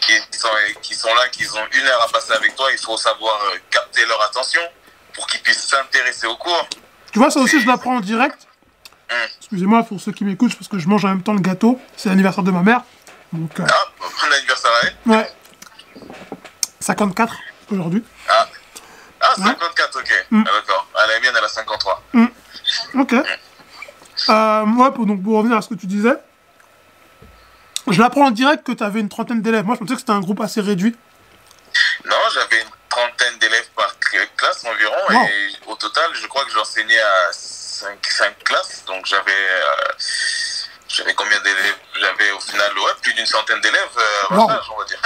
qui, 0.00 0.38
sont, 0.38 0.48
qui 0.82 0.94
sont 0.94 1.14
là, 1.14 1.28
qui 1.28 1.44
ont 1.48 1.66
une 1.72 1.86
heure 1.86 2.02
à 2.02 2.08
passer 2.08 2.32
avec 2.32 2.54
toi, 2.56 2.70
il 2.72 2.78
faut 2.78 2.96
savoir 2.98 3.40
euh, 3.44 3.58
capter 3.70 4.04
leur 4.04 4.22
attention 4.22 4.60
pour 5.14 5.26
qu'ils 5.26 5.40
puissent 5.40 5.66
s'intéresser 5.66 6.26
au 6.26 6.36
cours. 6.36 6.68
Tu 7.12 7.18
vois, 7.18 7.30
ça 7.30 7.40
aussi, 7.40 7.60
je 7.60 7.66
l'apprends 7.66 7.96
en 7.96 8.00
direct. 8.00 8.46
Hum. 9.10 9.16
Excusez-moi 9.38 9.82
pour 9.84 10.00
ceux 10.00 10.12
qui 10.12 10.24
m'écoutent, 10.24 10.54
parce 10.54 10.68
que 10.68 10.78
je 10.78 10.88
mange 10.88 11.04
en 11.04 11.08
même 11.08 11.22
temps 11.22 11.32
le 11.32 11.40
gâteau. 11.40 11.80
C'est 11.96 12.10
l'anniversaire 12.10 12.44
de 12.44 12.50
ma 12.50 12.62
mère. 12.62 12.82
Donc, 13.32 13.60
euh, 13.60 13.64
Ah, 13.68 13.84
bon 13.98 14.32
anniversaire 14.32 14.70
à 15.06 15.08
ouais. 15.10 15.32
54 16.80 17.34
aujourd'hui. 17.72 18.04
Ah, 18.28 18.46
ah 19.20 19.34
54, 19.36 19.98
ok. 19.98 20.12
Ah, 20.32 20.36
D'accord. 20.44 20.86
Ah, 20.94 21.06
la 21.08 21.20
mienne, 21.20 21.34
elle 21.36 21.44
a 21.44 21.48
53. 21.48 22.02
Ok. 22.94 23.12
Euh, 24.28 24.64
ouais, 24.64 24.90
pour, 24.92 25.06
donc, 25.06 25.22
pour 25.22 25.36
revenir 25.38 25.56
à 25.58 25.62
ce 25.62 25.68
que 25.68 25.74
tu 25.74 25.86
disais, 25.86 26.14
je 27.88 28.00
l'apprends 28.00 28.26
en 28.26 28.30
direct 28.30 28.64
que 28.66 28.72
tu 28.72 28.82
avais 28.82 29.00
une 29.00 29.08
trentaine 29.08 29.42
d'élèves. 29.42 29.64
Moi, 29.64 29.74
je 29.74 29.80
pensais 29.80 29.94
que 29.94 30.00
c'était 30.00 30.12
un 30.12 30.20
groupe 30.20 30.40
assez 30.40 30.60
réduit. 30.60 30.96
Non, 32.04 32.16
j'avais 32.32 32.62
une 32.62 32.68
trentaine 32.88 33.38
d'élèves 33.38 33.68
par 33.76 33.94
cl- 34.00 34.26
classe 34.36 34.64
environ. 34.64 34.94
Wow. 35.10 35.22
Et 35.26 35.52
au 35.66 35.74
total, 35.76 36.10
je 36.14 36.26
crois 36.26 36.44
que 36.44 36.50
j'enseignais 36.52 36.98
à 36.98 37.32
5, 37.32 37.98
classes. 38.44 38.84
Donc 38.86 39.04
j'avais. 39.06 39.30
euh, 39.32 39.92
j'avais 40.96 41.14
combien 41.14 41.38
d'élèves 41.40 41.76
J'avais 42.00 42.30
au 42.32 42.40
final 42.40 42.70
ouais, 42.78 42.92
plus 43.02 43.12
d'une 43.14 43.26
centaine 43.26 43.60
d'élèves 43.60 43.80
à 44.30 44.34
mon 44.34 44.50
âge, 44.50 44.70
on 44.74 44.78
va 44.78 44.84
dire. 44.84 45.00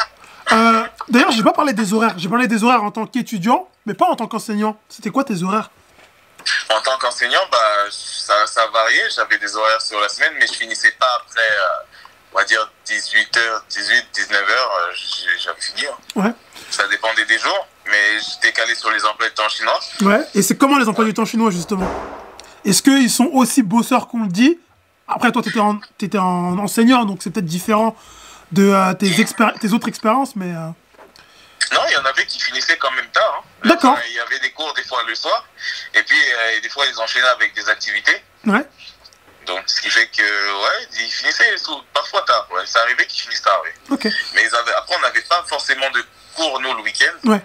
Euh, 0.53 0.85
D'ailleurs, 1.09 1.31
j'ai 1.33 1.43
pas 1.43 1.53
parlé 1.53 1.73
des 1.73 1.93
horaires. 1.93 2.15
J'ai 2.19 2.29
parlé 2.29 2.47
des 2.49 2.65
horaires 2.65 2.83
en 2.83 2.91
tant 2.91 3.07
qu'étudiant, 3.07 3.69
mais 3.87 3.95
pas 3.95 4.07
en 4.07 4.17
tant 4.17 4.27
qu'enseignant. 4.27 4.79
C'était 4.89 5.11
quoi 5.11 5.25
tes 5.25 5.43
horaires? 5.43 5.71
En 6.75 6.81
tant 6.81 6.97
qu'enseignant, 6.99 7.41
bah, 7.53 7.59
ça, 7.91 8.47
ça 8.47 8.67
variait. 8.73 9.09
J'avais 9.15 9.39
des 9.39 9.55
horaires 9.57 9.81
sur 9.81 10.01
la 10.01 10.09
semaine, 10.09 10.33
mais 10.39 10.47
je 10.47 10.53
finissais 10.55 10.91
pas 10.93 11.07
après, 11.21 11.41
euh, 11.41 11.85
on 12.33 12.39
va 12.39 12.45
dire, 12.45 12.71
18h, 12.87 13.39
18, 13.69 14.07
19h, 14.15 15.39
j'avais 15.39 15.61
fini. 15.61 15.87
hein. 15.87 15.97
Ouais. 16.17 16.33
Ça 16.71 16.87
dépendait 16.89 17.25
des 17.27 17.39
jours, 17.39 17.69
mais 17.87 18.19
j'étais 18.21 18.53
calé 18.53 18.75
sur 18.75 18.91
les 18.91 19.05
emplois 19.05 19.29
de 19.29 19.35
temps 19.35 19.49
chinois. 19.49 19.79
Ouais. 20.03 20.25
Et 20.35 20.43
c'est 20.43 20.57
comment 20.57 20.79
les 20.79 20.89
emplois 20.89 21.05
du 21.05 21.15
temps 21.15 21.25
chinois, 21.27 21.51
justement? 21.51 21.89
Est-ce 22.65 22.83
qu'ils 22.83 23.11
sont 23.11 23.29
aussi 23.33 23.63
bosseurs 23.63 24.09
qu'on 24.09 24.23
le 24.23 24.29
dit 24.29 24.59
Après, 25.11 25.33
toi, 25.33 25.43
en, 25.59 25.81
t'étais 25.99 26.19
en 26.19 26.59
enseignant, 26.59 27.05
donc 27.05 27.23
c'est 27.23 27.31
peut-être 27.31 27.47
différent 27.47 27.97
de 28.53 28.69
euh, 28.71 28.95
tes, 28.95 29.73
autres 29.73 29.89
expériences, 29.89 30.37
mais... 30.37 30.51
euh, 30.55 30.69
Non, 31.73 31.81
il 31.89 31.93
y 31.93 31.97
en 31.97 32.05
avait 32.05 32.27
qui 32.27 32.41
finissaient 32.41 32.77
quand 32.79 32.91
même 32.93 33.09
tard. 33.13 33.43
hein. 33.45 33.69
D'accord. 33.69 33.99
Il 34.09 34.15
y 34.15 34.21
avait 34.21 34.39
des 34.41 34.51
cours 34.51 34.73
des 34.75 34.85
fois 34.85 35.03
le 35.07 35.15
soir, 35.15 35.47
et 35.95 36.03
puis 36.03 36.17
euh, 36.19 36.61
des 36.61 36.69
fois 36.69 36.85
ils 36.87 36.99
enchaînaient 37.01 37.27
avec 37.29 37.55
des 37.55 37.69
activités. 37.69 38.23
Ouais. 38.47 38.65
Donc 39.47 39.63
ce 39.67 39.81
qui 39.81 39.91
fait 39.91 40.07
que, 40.09 40.23
ouais, 40.23 40.87
ils 41.01 41.11
finissaient 41.11 41.55
parfois 41.93 42.23
tard. 42.23 42.47
Ouais. 42.55 42.65
Ça 42.67 42.81
arrivait 42.83 43.07
qu'ils 43.07 43.23
finissent 43.23 43.43
tard. 43.43 43.63
Ok. 43.91 44.05
Mais 44.35 44.43
ils 44.45 44.55
avaient, 44.55 44.75
après, 44.79 44.97
on 44.97 45.03
n'avait 45.03 45.23
pas 45.23 45.43
forcément 45.47 45.91
de 45.91 46.05
cours, 46.35 46.61
nous, 46.61 46.73
le 46.75 46.83
week-end. 46.83 47.29
Ouais. 47.29 47.43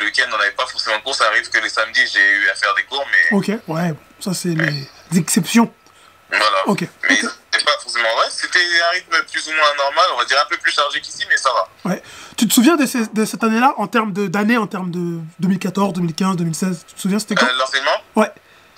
Le 0.00 0.04
week-end, 0.06 0.26
on 0.32 0.38
n'avait 0.38 0.52
pas 0.52 0.66
forcément 0.66 0.98
de 0.98 1.02
cours. 1.02 1.14
Ça 1.14 1.26
arrive 1.26 1.48
que 1.48 1.58
les 1.58 1.68
samedis, 1.68 2.06
j'ai 2.12 2.20
eu 2.20 2.48
à 2.50 2.54
faire 2.54 2.74
des 2.74 2.84
cours, 2.84 3.04
mais 3.10 3.36
Ok. 3.36 3.50
Ouais. 3.68 3.94
Ça, 4.20 4.34
c'est 4.34 4.50
les 4.50 5.18
exceptions. 5.18 5.72
Voilà. 6.30 6.66
Ok. 6.66 6.86
Mais 7.08 7.24
ok. 7.24 7.30
c'était 7.52 7.64
pas 7.64 7.78
forcément 7.80 8.14
vrai. 8.16 8.26
C'était 8.30 8.58
un 8.58 8.90
rythme 8.94 9.16
plus 9.30 9.46
ou 9.48 9.52
moins 9.52 9.74
normal, 9.84 10.04
on 10.14 10.18
va 10.18 10.24
dire 10.24 10.38
un 10.44 10.48
peu 10.48 10.56
plus 10.58 10.72
chargé 10.72 11.00
qu'ici, 11.00 11.24
mais 11.28 11.36
ça 11.36 11.50
va. 11.52 11.90
Ouais. 11.90 12.02
Tu 12.36 12.46
te 12.46 12.52
souviens 12.52 12.76
de, 12.76 12.86
ces- 12.86 13.06
de 13.06 13.24
cette 13.24 13.42
année-là, 13.44 13.74
en 13.78 13.86
termes 13.86 14.12
d'années, 14.12 14.56
en 14.58 14.66
termes 14.66 14.90
de 14.90 15.20
2014, 15.40 15.92
2015, 15.94 16.36
2016 16.36 16.84
Tu 16.86 16.94
te 16.94 17.00
souviens, 17.00 17.18
c'était 17.18 17.34
quand? 17.34 17.46
Euh, 17.46 17.56
L'enseignement, 17.58 17.96
Ouais. 18.16 18.30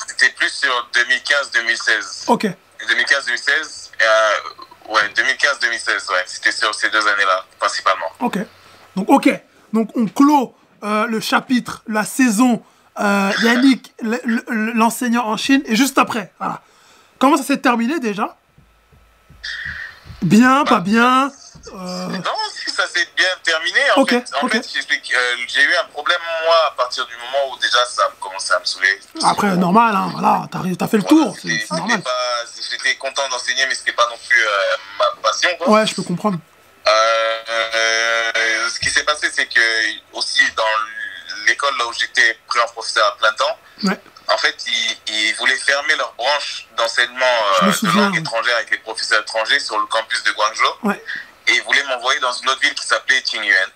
c'était 0.06 0.30
plus 0.32 0.48
sur 0.50 0.88
2015-2016. 0.94 2.24
Ok. 2.28 2.46
2015-2016, 2.88 3.90
euh, 4.00 4.92
ouais, 4.94 5.08
2015-2016, 5.14 6.10
ouais. 6.10 6.22
C'était 6.26 6.52
sur 6.52 6.74
ces 6.74 6.88
deux 6.90 7.06
années-là, 7.06 7.44
principalement. 7.58 8.06
Ok. 8.20 8.38
Donc, 8.96 9.08
ok. 9.10 9.28
Donc, 9.72 9.90
on 9.96 10.06
clôt 10.06 10.54
euh, 10.82 11.06
le 11.06 11.20
chapitre, 11.20 11.82
la 11.86 12.04
saison, 12.04 12.62
euh, 12.98 13.30
Yannick, 13.42 13.92
le- 14.02 14.20
le- 14.24 14.72
l'enseignant 14.72 15.26
en 15.26 15.36
Chine, 15.36 15.62
et 15.66 15.76
juste 15.76 15.98
après, 15.98 16.32
voilà. 16.38 16.62
Comment 17.20 17.36
ça 17.36 17.42
s'est 17.42 17.58
terminé 17.58 18.00
déjà? 18.00 18.34
Bien, 20.22 20.64
pas 20.64 20.80
bien 20.80 21.30
euh, 21.72 22.06
Non, 22.08 22.38
si 22.50 22.70
ça 22.70 22.86
s'est 22.86 23.06
bien 23.14 23.28
terminé. 23.44 23.78
En 23.96 24.06
fait, 24.06 24.66
j'explique, 24.72 25.12
euh, 25.14 25.36
j'ai 25.46 25.62
eu 25.62 25.74
un 25.76 25.84
problème, 25.88 26.18
moi, 26.44 26.56
à 26.68 26.70
partir 26.72 27.06
du 27.06 27.14
moment 27.16 27.52
où 27.52 27.58
déjà 27.58 27.84
ça 27.84 28.02
a 28.08 28.12
commencé 28.18 28.52
à 28.54 28.58
me 28.60 28.64
saouler. 28.64 28.98
Après, 29.22 29.54
normal, 29.56 29.94
hein, 29.94 30.08
voilà, 30.12 30.48
t'as 30.50 30.60
fait 30.88 30.96
le 30.96 31.02
Voilà, 31.02 31.24
tour, 31.24 31.36
c'est 31.40 31.70
normal. 31.76 32.02
J'étais 32.70 32.96
content 32.96 33.28
d'enseigner, 33.28 33.66
mais 33.68 33.74
c'était 33.74 33.92
pas 33.92 34.08
non 34.08 34.16
plus 34.26 34.40
euh, 34.40 34.76
ma 34.98 35.20
passion. 35.22 35.50
Quoi. 35.58 35.68
Ouais, 35.68 35.86
je 35.86 35.94
peux 35.94 36.02
comprendre. 36.02 36.38
Euh, 36.88 36.90
euh, 37.50 38.68
ce 38.72 38.80
qui 38.80 38.88
s'est 38.88 39.04
passé, 39.04 39.28
c'est 39.30 39.46
que 39.46 39.60
aussi 40.14 40.40
dans 40.56 41.44
l'école 41.46 41.76
là 41.78 41.86
où 41.86 41.92
j'étais 41.92 42.38
pris 42.46 42.60
en 42.60 42.66
professeur 42.72 43.06
à 43.08 43.16
plein 43.18 43.32
temps, 43.34 43.58
Ouais. 43.82 44.00
En 44.32 44.38
fait, 44.38 44.56
ils, 44.66 44.96
ils 45.08 45.34
voulaient 45.36 45.56
fermer 45.56 45.96
leur 45.96 46.12
branche 46.14 46.66
d'enseignement 46.76 47.26
euh, 47.62 47.72
de 47.82 47.90
langue 47.96 48.16
étrangère 48.16 48.56
avec 48.56 48.70
les 48.70 48.78
professeurs 48.78 49.20
étrangers 49.22 49.60
sur 49.60 49.78
le 49.78 49.86
campus 49.86 50.22
de 50.24 50.30
Guangzhou. 50.32 50.64
Ouais. 50.84 51.02
Et 51.48 51.52
ils 51.54 51.62
voulaient 51.62 51.82
m'envoyer 51.84 52.20
dans 52.20 52.32
une 52.32 52.48
autre 52.48 52.60
ville 52.60 52.74
qui 52.74 52.86
s'appelait 52.86 53.22
Qingyuan. 53.22 53.68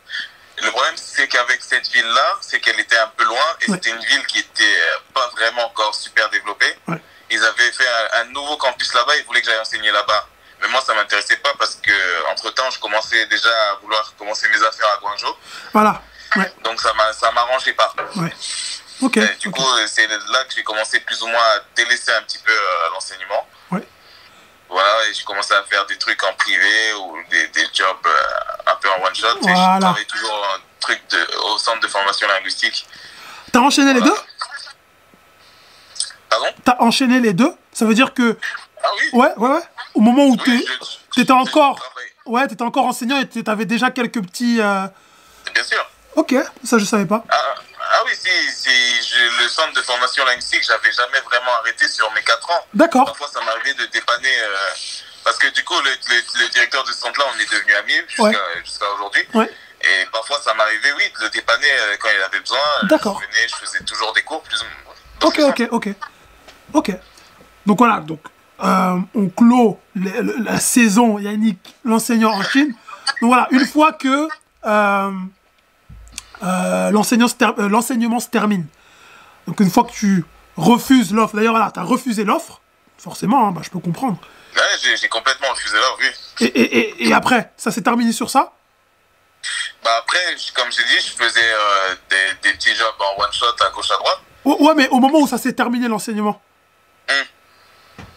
Le 0.63 0.71
problème, 0.71 0.95
c'est 0.97 1.27
qu'avec 1.27 1.61
cette 1.63 1.89
ville-là, 1.89 2.39
c'est 2.41 2.61
qu'elle 2.61 2.79
était 2.79 2.97
un 2.97 3.09
peu 3.17 3.25
loin 3.25 3.45
et 3.63 3.71
Ouais. 3.71 3.77
c'était 3.83 3.91
une 3.91 4.05
ville 4.05 4.25
qui 4.27 4.39
était 4.39 4.63
euh, 4.63 4.97
pas 5.13 5.29
vraiment 5.37 5.67
encore 5.67 5.95
super 5.95 6.31
développée. 6.31 6.77
Ouais. 6.87 7.01
Ils 7.31 7.43
avaient 7.45 7.73
fait 7.73 7.89
un, 7.89 8.21
un 8.21 8.25
nouveau 8.27 8.57
campus 8.57 8.93
là-bas, 8.95 9.17
ils 9.17 9.25
voulaient 9.25 9.41
que 9.41 9.47
j'aille 9.47 9.59
enseigner 9.59 9.91
là-bas. 9.91 10.29
Mais 10.63 10.69
moi, 10.69 10.81
ça 10.87 10.95
m'intéressait 10.95 11.37
pas 11.39 11.53
parce 11.59 11.75
que, 11.75 12.27
entre 12.31 12.51
temps, 12.51 12.71
je 12.71 12.79
commençais 12.79 13.27
déjà 13.27 13.49
à 13.71 13.75
vouloir 13.83 14.15
commencer 14.17 14.49
mes 14.49 14.63
affaires 14.65 14.89
à 14.97 14.99
Guangzhou. 14.99 15.35
Voilà. 15.73 16.01
Donc, 16.63 16.81
ça 16.81 16.93
m'a- 16.95 17.13
ça 17.13 17.31
m'arrangeait 17.33 17.73
pas. 17.75 17.93
ouais. 18.17 18.33
Ok. 19.05 19.17
Et 19.19 19.37
du 19.41 19.51
coup, 19.51 19.63
euh, 19.63 19.87
c'est 19.87 20.07
là 20.07 20.45
que 20.49 20.55
j'ai 20.55 20.63
commencé 20.63 20.99
plus 21.01 21.21
ou 21.23 21.27
moins 21.27 21.39
à 21.57 21.61
délaisser 21.77 22.11
un 22.13 22.23
petit 22.23 22.39
peu 22.39 22.53
euh, 22.53 22.91
l'enseignement. 22.95 23.47
Ouais. 23.71 23.87
Voilà, 24.71 25.09
et 25.09 25.13
j'ai 25.15 25.25
commencé 25.25 25.53
à 25.55 25.63
faire 25.65 25.85
des 25.87 25.99
trucs 25.99 26.23
en 26.25 26.33
privé 26.35 26.93
ou 26.95 27.17
des, 27.31 27.49
des 27.49 27.67
jobs 27.73 27.97
euh, 28.07 28.71
un 28.73 28.75
peu 28.77 28.89
en 28.91 29.05
one 29.05 29.15
shot. 29.15 29.27
Et 29.37 29.41
Voilà. 29.43 29.75
je 29.77 29.81
travaille 29.81 30.07
toujours 30.07 30.47
un 30.57 30.61
truc 30.81 31.03
de, 31.11 31.37
au 31.53 31.59
centre 31.59 31.81
de 31.81 31.89
formation 31.89 32.27
linguistique. 32.29 32.87
T'as 33.53 33.61
enchaîné 33.61 33.93
les 33.95 34.01
deux? 34.01 34.15
Pardon? 36.31 36.47
T'as 36.65 36.77
enchaîné 36.81 37.21
les 37.21 37.33
deux? 37.33 37.53
Ça 37.73 37.85
veut 37.85 37.95
dire 37.95 38.15
que. 38.15 38.37
Ah 38.83 38.89
oui 38.99 39.11
Ouais, 39.13 39.33
ouais, 39.37 39.49
ouais. 39.51 39.63
Au 39.95 40.01
moment 40.01 40.25
où 40.27 40.37
Oui, 40.47 40.67
t'étais 41.15 41.33
encore. 41.33 41.79
Ouais, 42.27 42.47
t'étais 42.49 42.63
encore 42.63 42.87
enseignant 42.87 43.21
et 43.21 43.29
t'avais 43.45 43.67
déjà 43.67 43.91
quelques 43.91 44.23
petits. 44.23 44.57
Bien 44.57 45.63
sûr. 45.63 45.87
Ok, 46.17 46.35
ça 46.65 46.79
je 46.79 46.85
savais 46.85 47.07
pas. 47.07 47.25
Ah, 47.29 47.55
ah 47.97 48.03
oui, 48.07 48.13
si, 48.15 48.29
si 48.53 49.15
le 49.41 49.49
centre 49.49 49.73
de 49.75 49.83
formation 49.83 50.25
linguistique, 50.25 50.65
j'avais 50.67 50.93
jamais 50.93 51.21
vraiment 51.21 51.53
arrêté 51.61 51.87
sur 51.89 52.11
mes 52.13 52.23
4 52.23 52.51
ans. 52.51 52.67
D'accord. 52.75 53.05
Parfois, 53.07 53.29
ça 53.33 53.41
m'arrivait 53.45 53.75
de 53.75 53.87
dépanner. 53.87 54.37
euh, 54.43 54.57
parce 55.25 55.39
que 55.39 55.49
du 55.49 55.65
coup, 55.65 55.75
le, 55.81 55.91
le- 55.91 56.43
le 56.45 56.49
directeur 56.51 56.83
de 56.85 56.89
ce 56.93 56.99
centre-là, 56.99 57.25
on 57.35 57.39
est 57.41 57.51
devenus 57.51 57.77
amis 57.77 58.01
jusqu'à 58.09 58.25
Ouais. 58.25 58.63
aujourd'hui. 58.95 59.23
Ouais. 59.35 59.51
Et 59.83 60.07
parfois, 60.13 60.39
ça 60.43 60.53
m'arrivait, 60.55 60.93
oui, 60.93 61.05
de 61.19 61.25
le 61.25 61.31
dépanner 61.31 61.71
euh, 61.71 61.97
quand 62.01 62.09
il 62.15 62.23
avait 62.23 62.41
besoin. 62.41 62.59
D'accord. 62.85 63.21
Je 63.23 63.27
venais, 63.27 63.49
je 63.49 63.55
faisais 63.57 63.85
toujours 63.85 64.13
des 64.13 64.23
cours. 64.23 64.43
Plus 64.43 64.61
ou 64.61 64.65
moins. 64.65 64.95
Donc, 65.21 65.39
Ok, 65.39 65.61
ok, 65.61 65.69
ok. 65.71 65.89
Ok. 66.75 66.91
Donc 67.67 67.79
voilà, 67.79 68.01
donc 68.01 68.21
euh, 68.63 68.99
on 69.15 69.29
clôt 69.31 69.81
la 69.95 70.59
saison 70.61 71.19
Yannick, 71.19 71.59
l'enseignant 71.85 72.33
en 72.33 72.43
Chine. 72.43 72.75
Donc 73.23 73.29
voilà, 73.31 73.47
une 73.51 73.67
fois 73.67 73.93
que 73.95 74.29
euh, 74.67 75.11
euh, 76.45 76.91
l'enseignant 76.91 77.29
se 77.29 77.35
ter- 77.35 77.55
euh, 77.59 77.69
l'enseignement 77.69 78.21
se 78.21 78.29
termine, 78.29 78.67
donc 79.47 79.59
une 79.61 79.71
fois 79.71 79.85
que 79.85 79.93
tu 79.93 80.25
refuses 80.57 81.13
l'offre, 81.13 81.35
d'ailleurs 81.35 81.55
voilà, 81.55 81.71
tu 81.73 81.81
as 81.81 81.83
refusé 81.83 82.25
l'offre, 82.25 82.61
forcément, 82.99 83.49
hein, 83.49 83.53
bah, 83.53 83.63
je 83.65 83.71
peux 83.71 83.81
comprendre. 83.81 84.19
Ouais, 84.55 84.97
j'ai 84.97 85.09
complètement 85.09 85.49
refusé 85.51 85.77
là, 85.77 85.87
oui. 85.99 86.07
Et, 86.41 86.45
et, 86.45 86.79
et, 86.79 87.09
et 87.09 87.13
après, 87.13 87.53
ça 87.57 87.71
s'est 87.71 87.83
terminé 87.83 88.13
sur 88.13 88.31
ça? 88.31 88.53
Bah 89.83 89.91
après, 89.99 90.19
comme 90.55 90.71
j'ai 90.71 90.85
dit, 90.85 91.07
je 91.07 91.13
faisais 91.23 91.41
euh, 91.43 91.95
des, 92.09 92.49
des 92.49 92.57
petits 92.57 92.75
jobs 92.75 92.95
en 92.99 93.23
one 93.23 93.33
shot 93.33 93.47
à 93.61 93.71
gauche 93.71 93.91
à 93.91 93.99
droite. 93.99 94.21
Ouais, 94.45 94.57
ouais, 94.61 94.75
mais 94.75 94.89
au 94.89 95.01
moment 95.01 95.19
où 95.19 95.27
ça 95.27 95.39
s'est 95.39 95.53
terminé 95.53 95.89
l'enseignement, 95.89 96.41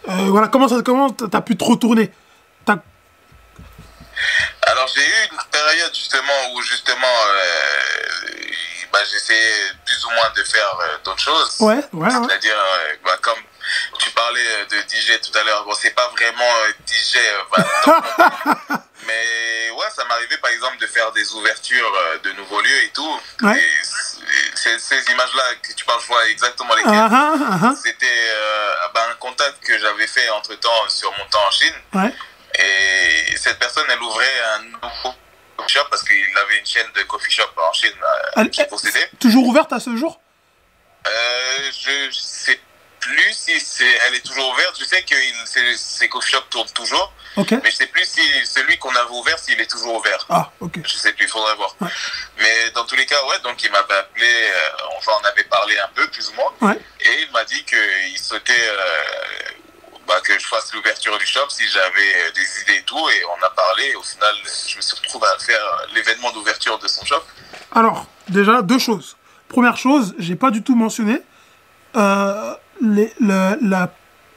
euh, 0.10 0.28
voilà, 0.30 0.48
comment 0.48 0.68
ça, 0.68 0.82
comment 0.84 1.10
t'as 1.10 1.42
pu 1.42 1.58
te 1.58 1.64
retourner? 1.64 2.12
Alors 4.64 4.88
j'ai 4.94 5.06
eu 5.06 5.28
une 5.32 5.38
période 5.52 5.96
justement 5.96 6.54
où 6.54 6.62
justement 6.62 7.08
euh, 7.30 8.52
bah, 8.92 9.00
j'essayais 9.12 9.72
plus 9.86 10.06
ou 10.06 10.10
moins 10.12 10.30
de 10.36 10.44
faire 10.44 10.80
euh, 10.82 10.98
d'autres 11.04 11.22
choses. 11.22 11.56
Ouais. 11.60 11.80
C'est-à-dire, 11.82 12.58
euh, 12.58 12.96
bah, 13.06 13.18
comme 13.22 13.40
tu 14.00 14.10
parlais 14.12 14.66
de 14.70 14.78
DJ 14.78 15.20
tout 15.22 15.38
à 15.38 15.44
l'heure, 15.44 15.64
bon 15.66 15.74
c'est 15.74 15.92
pas 15.92 16.08
vraiment 16.10 16.54
DJ, 16.86 17.18
bah, 17.56 18.02
mais 19.06 19.70
ouais 19.72 19.90
ça 19.96 20.06
m'arrivait 20.06 20.38
par 20.38 20.52
exemple 20.52 20.78
de 20.80 20.88
faire 20.88 21.12
des 21.12 21.34
ouvertures 21.34 21.94
de 22.24 22.32
nouveaux 22.34 22.62
lieux 22.62 22.84
et 22.84 22.90
tout. 22.90 23.22
Ouais. 23.42 23.58
Et 23.58 23.70
ces, 24.56 24.80
ces 24.80 25.12
images-là 25.12 25.44
que 25.62 25.74
tu 25.74 25.86
parles, 25.86 26.02
je 26.02 26.08
vois 26.08 26.28
exactement 26.30 26.76
lesquelles. 26.76 26.94
Ah, 26.94 27.10
ah, 27.12 27.60
ah. 27.64 27.74
C'était 27.82 28.32
bah, 28.94 29.08
un 29.12 29.16
contact 29.16 29.64
que 29.64 29.78
j'avais 29.78 30.08
fait 30.08 30.30
entre 30.30 30.56
temps 30.56 30.90
sur 30.90 31.12
mon 31.18 31.26
temps 31.26 31.46
en 31.48 31.52
Chine. 31.52 31.76
Ouais. 31.94 32.14
Et 32.58 33.38
cette 33.38 33.60
personne, 33.60 33.86
elle 33.90 34.02
ouvrait 34.02 34.42
un 34.56 34.60
nouveau 34.64 35.16
coffee 35.58 35.74
shop 35.74 35.86
parce 35.90 36.04
qu'il 36.04 36.38
avait 36.38 36.60
une 36.60 36.66
chaîne 36.66 36.92
de 36.96 37.04
coffee 37.04 37.32
shop 37.32 37.44
en 37.58 37.74
Chine 37.74 37.92
euh, 38.02 38.32
Elle- 38.42 38.50
qui 38.50 38.64
possédait. 38.66 39.10
Toujours 39.20 39.46
ouverte 39.48 39.72
à 39.74 39.80
ce 39.80 39.96
jour? 39.96 40.20
Euh, 41.08 41.72
je 41.80 42.10
sais 42.12 42.60
plus 43.00 43.34
si 43.34 43.60
c'est, 43.60 43.86
elle 44.08 44.16
est 44.16 44.26
toujours 44.26 44.50
ouverte. 44.52 44.76
Je 44.80 44.84
sais 44.86 45.02
que 45.04 45.14
il- 45.16 45.48
ses, 45.48 45.78
ses 45.78 46.10
coffee 46.10 46.32
shops 46.32 46.50
tournent 46.50 46.72
toujours, 46.72 47.14
mais 47.38 47.72
je 47.72 47.76
sais 47.76 47.88
plus 47.88 48.04
si 48.06 48.22
celui 48.46 48.78
qu'on 48.78 48.94
avait 48.96 49.12
ouvert, 49.12 49.38
s'il 49.40 49.60
est 49.62 49.70
toujours 49.70 49.96
ouvert. 49.96 50.26
Ah, 50.30 50.52
ok. 50.60 50.80
Je 50.86 50.94
sais 50.98 51.14
plus, 51.14 51.26
il 51.26 51.30
faudrait 51.30 51.56
voir. 51.56 51.76
Ouais. 51.80 51.88
Mais 52.40 52.72
dans 52.72 52.86
tous 52.86 52.96
les 52.96 53.06
cas, 53.06 53.24
ouais, 53.30 53.40
donc 53.40 53.62
il 53.64 53.72
m'avait 53.72 53.94
appelé, 53.94 54.28
euh, 54.28 54.70
enfin 54.98 55.12
on 55.22 55.26
avait 55.26 55.44
parlé 55.46 55.78
un 55.80 55.88
peu, 55.96 56.08
plus 56.10 56.28
ou 56.30 56.34
moins, 56.34 56.54
Ouais. 56.62 56.80
et 57.02 57.22
il 57.22 57.32
m'a 57.32 57.46
dit 57.46 57.64
qu'il 57.64 58.20
souhaitait 58.20 58.54
euh, 58.70 59.04
bah, 60.08 60.20
que 60.24 60.38
je 60.40 60.48
fasse 60.48 60.74
l'ouverture 60.74 61.18
du 61.18 61.26
shop 61.26 61.50
si 61.50 61.68
j'avais 61.68 61.86
euh, 62.28 62.32
des 62.36 62.62
idées 62.62 62.80
et 62.80 62.84
tout, 62.84 62.98
et 63.10 63.22
on 63.26 63.46
a 63.46 63.50
parlé, 63.50 63.96
au 63.96 64.04
final, 64.04 64.34
je 64.68 64.78
me 64.78 64.82
suis 64.82 64.96
retrouvé 64.98 65.28
à 65.36 65.40
faire 65.40 65.60
l'événement 65.94 66.32
d'ouverture 66.32 66.80
de 66.80 66.88
son 66.88 67.06
shop. 67.06 67.22
Alors, 67.74 68.06
déjà, 68.30 68.62
deux 68.62 68.80
choses. 68.80 69.18
Première 69.50 69.78
chose, 69.78 70.16
j'ai 70.20 70.36
pas 70.36 70.52
du 70.52 70.64
tout 70.64 70.76
mentionné. 70.76 71.22
euh, 71.96 72.54
les, 72.82 73.12
le- 73.20 73.58
la, 73.62 73.90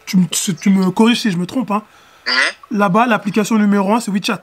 tu, 0.06 0.16
me- 0.16 0.26
tu 0.54 0.70
me 0.70 0.90
corriges 0.90 1.20
si 1.20 1.30
je 1.30 1.36
me 1.36 1.46
trompe. 1.46 1.70
Hein. 1.70 1.82
Mhm, 2.26 2.78
Là-bas, 2.78 3.06
l'application 3.06 3.56
numéro 3.56 3.92
un, 3.94 4.00
c'est 4.00 4.10
WeChat. 4.10 4.42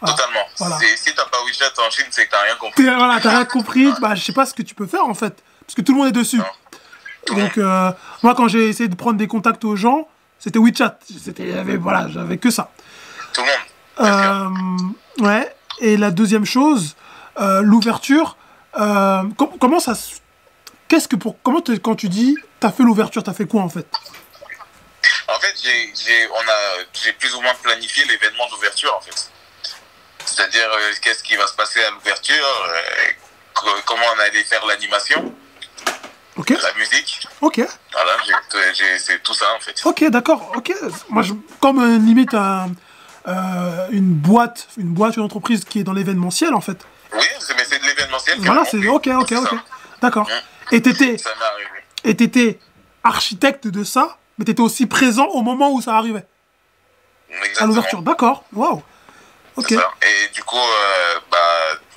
Totalement. 0.00 0.46
voilà. 0.58 0.78
Si 0.96 1.12
t'as 1.14 1.24
pas 1.26 1.38
WeChat 1.44 1.72
en 1.84 1.90
Chine, 1.90 2.04
c'est 2.10 2.26
que 2.26 2.30
t'as 2.30 2.42
rien 2.42 2.54
compris. 2.56 2.84
Voilà, 2.84 3.18
t'as 3.20 3.30
rien 3.30 3.44
compris. 3.56 3.92
Bah, 4.00 4.14
je 4.14 4.22
sais 4.22 4.32
pas 4.32 4.46
ce 4.46 4.54
que 4.54 4.62
tu 4.62 4.74
peux 4.74 4.86
faire 4.86 5.04
en 5.04 5.14
fait. 5.14 5.42
Parce 5.66 5.74
que 5.74 5.80
tout 5.82 5.92
le 5.92 5.98
monde 5.98 6.08
est 6.08 6.12
dessus. 6.12 6.36
Non. 6.38 7.34
Donc, 7.36 7.58
euh, 7.58 7.90
moi, 8.22 8.34
quand 8.36 8.46
j'ai 8.48 8.68
essayé 8.68 8.88
de 8.88 8.94
prendre 8.94 9.18
des 9.18 9.26
contacts 9.26 9.64
aux 9.64 9.74
gens, 9.76 10.08
c'était 10.38 10.58
WeChat. 10.58 10.98
C'était, 11.22 11.52
voilà, 11.76 12.08
j'avais 12.08 12.38
que 12.38 12.50
ça. 12.50 12.70
Tout 13.32 13.42
le 13.42 13.46
monde. 13.46 13.56
Euh, 15.20 15.24
ouais. 15.24 15.54
Et 15.80 15.96
la 15.96 16.10
deuxième 16.10 16.44
chose, 16.44 16.96
euh, 17.40 17.60
l'ouverture. 17.62 18.36
euh, 18.78 19.22
com- 19.36 19.50
comment 19.60 19.80
ça. 19.80 19.94
Qu'est-ce 20.88 21.08
que 21.08 21.16
pour... 21.16 21.36
Comment 21.42 21.62
quand 21.82 21.96
tu 21.96 22.08
dis, 22.08 22.36
t'as 22.60 22.70
fait 22.70 22.82
l'ouverture, 22.82 23.22
t'as 23.22 23.34
fait 23.34 23.46
quoi 23.46 23.62
en 23.62 23.68
fait? 23.68 23.86
En 25.28 25.38
fait, 25.40 25.54
j'ai, 25.62 25.92
j'ai, 25.94 26.26
on 26.28 26.40
a, 26.40 26.84
j'ai 26.94 27.12
plus 27.12 27.34
ou 27.34 27.40
moins 27.40 27.54
planifié 27.62 28.04
l'événement 28.06 28.48
d'ouverture, 28.50 28.94
en 28.96 29.00
fait. 29.00 29.30
C'est-à-dire, 30.24 30.68
qu'est-ce 31.02 31.22
qui 31.22 31.36
va 31.36 31.46
se 31.46 31.54
passer 31.54 31.82
à 31.84 31.90
l'ouverture, 31.90 32.46
co- 33.54 33.66
comment 33.86 34.06
on 34.16 34.20
allait 34.20 34.44
faire 34.44 34.64
l'animation, 34.66 35.34
Ok, 36.38 36.50
la 36.50 36.74
musique. 36.78 37.26
ok, 37.40 37.60
Voilà, 37.92 38.12
c'est 38.98 39.22
tout 39.22 39.34
ça, 39.34 39.46
en 39.56 39.60
fait. 39.60 39.80
ok, 39.84 40.04
d'accord, 40.10 40.52
ok. 40.56 40.72
Moi, 41.10 41.22
je, 41.22 41.34
comme 41.60 41.80
euh, 41.80 41.98
limite 41.98 42.32
un, 42.32 42.70
euh, 43.26 43.88
une 43.90 44.12
boîte, 44.14 44.68
une 44.76 44.88
boîte, 44.94 45.16
une 45.16 45.24
entreprise 45.24 45.64
qui 45.64 45.80
est 45.80 45.84
dans 45.84 45.92
l'événementiel 45.92 46.54
en 46.54 46.60
fait. 46.60 46.78
Oui, 47.12 47.20
c'est, 47.40 47.54
mais 47.54 47.64
c'est 47.68 47.78
de 47.80 47.84
l'événementiel. 47.84 48.38
Voilà, 48.40 48.64
c'est 48.64 48.86
ok, 48.86 49.08
ok, 49.20 49.32
ok. 49.32 49.54
D'accord. 50.00 50.28
Hein. 50.30 50.40
Et 50.70 50.80
t'étais, 50.80 51.16
et 52.04 52.14
t'étais 52.14 52.58
architecte 53.02 53.66
de 53.66 53.82
ça, 53.82 54.18
mais 54.38 54.44
t'étais 54.44 54.60
aussi 54.62 54.86
présent 54.86 55.26
au 55.26 55.42
moment 55.42 55.72
où 55.72 55.80
ça 55.82 55.96
arrivait, 55.96 56.24
à 57.58 57.66
l'ouverture. 57.66 58.02
D'accord. 58.02 58.44
Waouh. 58.52 58.82
Ok. 59.56 59.72
Et 59.72 60.28
du 60.32 60.44
coup, 60.44 60.56
euh, 60.56 61.18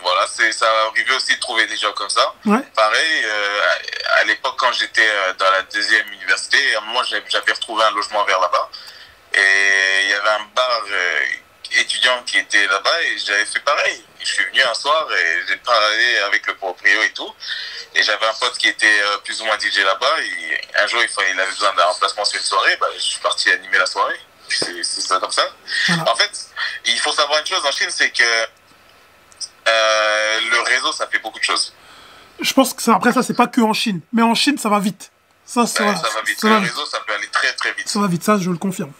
voilà, 0.02 0.28
c'est, 0.28 0.52
ça 0.52 0.68
arrivait 0.88 1.16
aussi 1.16 1.36
de 1.36 1.40
trouver 1.40 1.66
des 1.68 1.78
gens 1.78 1.92
comme 1.94 2.10
ça. 2.10 2.34
Ouais. 2.46 2.62
Pareil, 2.76 3.22
euh, 3.24 3.62
à, 3.62 4.20
à 4.22 4.24
l'époque, 4.26 4.56
quand 4.58 4.72
j'étais 4.74 5.08
euh, 5.08 5.34
dans 5.34 5.50
la 5.50 5.64
deuxième 5.64 6.08
université, 6.14 6.58
à 6.76 6.80
un 6.80 6.82
moment, 6.82 7.02
j'avais, 7.04 7.52
retrouvé 7.52 7.84
un 7.84 7.92
logement 7.92 8.24
vers 8.26 8.40
là-bas. 8.40 8.70
Et 9.34 10.02
il 10.04 10.10
y 10.10 10.14
avait 10.14 10.30
un 10.30 10.46
bar 10.54 10.82
euh, 10.90 11.20
étudiant 11.80 12.22
qui 12.24 12.38
était 12.38 12.68
là-bas 12.68 13.02
et 13.04 13.18
j'avais 13.18 13.46
fait 13.46 13.60
pareil. 13.62 14.04
Je 14.20 14.26
suis 14.26 14.44
venu 14.46 14.62
un 14.62 14.74
soir 14.74 15.08
et 15.12 15.42
j'ai 15.48 15.56
parlé 15.58 16.18
avec 16.28 16.46
le 16.48 16.56
proprio 16.56 17.02
et 17.02 17.12
tout. 17.14 17.34
Et 17.96 18.04
j'avais 18.04 18.26
un 18.26 18.34
pote 18.34 18.58
qui 18.58 18.68
était 18.68 19.02
euh, 19.02 19.18
plus 19.20 19.42
ou 19.42 19.46
moins 19.46 19.58
DJ 19.58 19.80
là-bas. 19.80 20.22
Et 20.22 20.62
un 20.78 20.88
jour, 20.88 21.02
il, 21.02 21.40
avait 21.40 21.52
besoin 21.52 21.74
d'un 21.74 21.86
remplacement 21.86 22.26
sur 22.26 22.40
une 22.40 22.46
soirée. 22.46 22.76
Bah, 22.78 22.88
je 22.96 23.02
suis 23.02 23.20
parti 23.20 23.52
animer 23.52 23.78
la 23.78 23.86
soirée. 23.86 24.20
C'est, 24.50 24.84
c'est 24.84 25.02
ça 25.02 25.18
comme 25.20 25.32
ça. 25.32 25.48
Voilà. 25.88 26.12
En 26.12 26.16
fait, 26.16 26.32
il 26.86 27.00
faut 27.00 27.14
savoir 27.14 27.40
une 27.40 27.46
chose 27.46 27.66
en 27.66 27.72
Chine, 27.72 27.90
c'est 27.90 28.12
que 28.12 28.48
euh, 29.68 30.40
le 30.52 30.60
réseau, 30.74 30.92
ça 30.92 31.08
fait 31.08 31.20
beaucoup 31.20 31.40
de 31.40 31.44
choses. 31.44 31.74
Je 32.40 32.54
pense 32.54 32.74
que 32.74 32.82
ça, 32.82 32.96
après 32.96 33.12
ça, 33.14 33.22
c'est 33.24 33.36
pas 33.36 33.48
que 33.48 33.62
en 33.62 33.74
Chine, 33.74 34.02
mais 34.14 34.22
en 34.24 34.34
Chine, 34.36 34.58
ça 34.58 34.70
va 34.70 34.80
vite. 34.80 35.12
Ça, 35.46 35.68
ça, 35.68 35.84
va, 35.84 35.96
ça 35.96 36.02
va 36.16 36.22
vite. 36.26 36.40
ça 36.40 36.48
le 36.48 36.54
va 36.54 36.60
vite. 36.62 36.70
réseau, 36.72 36.86
ça 36.86 36.98
peut 37.06 37.14
aller 37.14 37.28
très 37.32 37.54
très 37.54 37.74
vite. 37.74 37.88
Ça 37.88 38.00
va 38.00 38.08
vite, 38.08 38.24
ça, 38.24 38.38
je 38.38 38.50
le 38.50 38.58
confirme. 38.58 38.92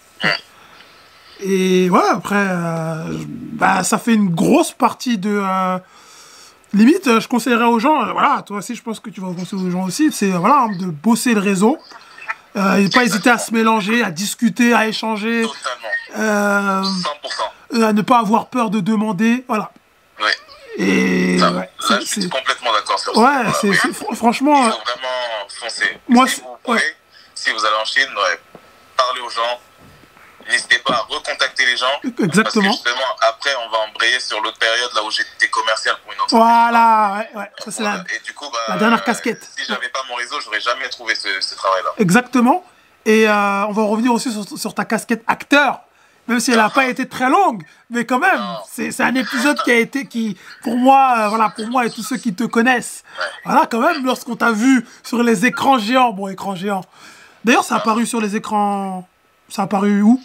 Et 1.40 1.90
ouais, 1.90 2.08
après, 2.12 2.36
euh, 2.36 3.18
bah, 3.52 3.82
ça 3.82 3.98
fait 3.98 4.14
une 4.14 4.28
grosse 4.30 4.70
partie 4.72 5.18
de. 5.18 5.40
euh, 5.44 5.78
limite, 6.72 7.18
je 7.20 7.26
conseillerais 7.26 7.64
aux 7.64 7.78
gens, 7.80 8.12
voilà, 8.12 8.42
toi 8.46 8.58
aussi, 8.58 8.74
je 8.76 8.82
pense 8.82 9.00
que 9.00 9.10
tu 9.10 9.20
vas 9.20 9.28
conseiller 9.34 9.62
aux 9.62 9.70
gens 9.70 9.84
aussi, 9.84 10.12
c'est 10.12 10.30
voilà, 10.30 10.66
hein, 10.68 10.76
de 10.78 10.86
bosser 10.86 11.34
le 11.34 11.40
réseau. 11.40 11.78
Euh, 12.54 12.76
et 12.76 12.88
pas 12.90 13.02
hésiter 13.02 13.30
à 13.30 13.38
se 13.38 13.50
mélanger, 13.52 14.04
à 14.04 14.10
discuter, 14.10 14.74
à 14.74 14.86
échanger, 14.86 15.42
Totalement. 15.42 15.88
euh, 16.18 16.82
100%. 16.82 17.78
euh, 17.80 17.88
à 17.88 17.92
ne 17.94 18.02
pas 18.02 18.18
avoir 18.18 18.46
peur 18.48 18.68
de 18.68 18.80
demander, 18.80 19.42
voilà. 19.48 19.72
Ouais. 20.20 20.26
Et 20.78 21.38
Ça, 21.38 21.50
ouais, 21.50 21.58
là, 21.60 21.66
c'est- 21.80 22.00
je 22.00 22.06
suis 22.20 22.28
complètement 22.28 22.72
d'accord 22.72 22.98
sur 22.98 23.14
ça. 23.14 23.20
ouais, 23.20 23.52
c'est- 23.60 23.68
fr- 23.70 24.14
franchement, 24.14 24.62
Il 24.64 24.68
euh, 24.68 24.72
faut 24.72 24.78
vraiment 24.84 25.48
foncer. 25.60 25.98
Moi, 26.08 26.26
si 26.28 26.40
vous 26.40 26.56
pouvez, 26.64 26.78
ouais. 26.78 26.96
si 27.34 27.50
vous 27.50 27.64
allez 27.64 27.76
en 27.76 27.84
Chine, 27.84 28.08
ouais, 28.14 28.40
parlez 28.96 29.20
aux 29.20 29.30
gens. 29.30 29.60
N'hésitez 30.50 30.78
pas 30.78 30.94
à 30.94 31.00
recontacter 31.08 31.64
les 31.66 31.76
gens. 31.76 31.86
Exactement. 32.04 32.42
Parce 32.42 32.54
que 32.54 32.60
justement, 32.62 33.06
après, 33.20 33.50
on 33.64 33.70
va 33.70 33.78
embrayer 33.88 34.18
sur 34.18 34.40
l'autre 34.40 34.58
période 34.58 34.90
là 34.94 35.02
où 35.04 35.10
j'étais 35.10 35.48
commercial 35.48 35.94
pour 36.02 36.12
une 36.12 36.20
entreprise. 36.20 36.36
voilà, 36.40 37.26
ouais, 37.32 37.38
ouais, 37.40 37.50
ça 37.64 37.70
c'est 37.70 37.82
la, 37.84 37.90
Voilà. 37.90 38.04
Et 38.16 38.18
du 38.24 38.34
coup, 38.34 38.46
bah, 38.52 38.58
la 38.68 38.76
dernière 38.76 39.04
casquette. 39.04 39.48
Si 39.56 39.64
j'avais 39.68 39.88
pas 39.90 40.00
mon 40.08 40.16
réseau, 40.16 40.40
j'aurais 40.40 40.60
jamais 40.60 40.88
trouvé 40.88 41.14
ce, 41.14 41.28
ce 41.40 41.54
travail-là. 41.54 41.90
Exactement. 41.98 42.64
Et 43.04 43.28
euh, 43.28 43.66
on 43.66 43.72
va 43.72 43.82
revenir 43.84 44.12
aussi 44.12 44.32
sur, 44.32 44.58
sur 44.58 44.74
ta 44.74 44.84
casquette 44.84 45.22
acteur, 45.28 45.80
même 46.28 46.40
si 46.40 46.50
elle 46.52 46.58
n'a 46.58 46.70
pas 46.70 46.86
été 46.86 47.08
très 47.08 47.28
longue, 47.28 47.62
mais 47.90 48.04
quand 48.04 48.18
même, 48.18 48.40
c'est 48.70 49.00
un 49.00 49.14
épisode 49.14 49.60
qui 49.62 49.70
a 49.70 49.76
été, 49.76 50.06
qui, 50.06 50.36
pour 50.62 50.76
moi, 50.76 51.14
euh, 51.18 51.28
voilà, 51.28 51.48
pour 51.50 51.66
moi 51.68 51.84
et 51.86 51.90
tous 51.90 52.02
ceux 52.02 52.16
qui 52.16 52.34
te 52.34 52.44
connaissent, 52.44 53.02
voilà, 53.44 53.66
quand 53.66 53.80
même, 53.80 54.04
lorsqu'on 54.04 54.36
t'a 54.36 54.52
vu 54.52 54.86
sur 55.02 55.22
les 55.22 55.44
écrans 55.46 55.78
géants, 55.78 56.12
bon, 56.12 56.28
écran 56.28 56.54
géant. 56.54 56.82
D'ailleurs, 57.44 57.64
ça 57.64 57.74
a 57.74 57.78
apparu 57.78 58.06
sur 58.06 58.20
les 58.20 58.36
écrans, 58.36 59.08
ça 59.48 59.62
a 59.62 59.64
apparu 59.64 60.02
où? 60.02 60.22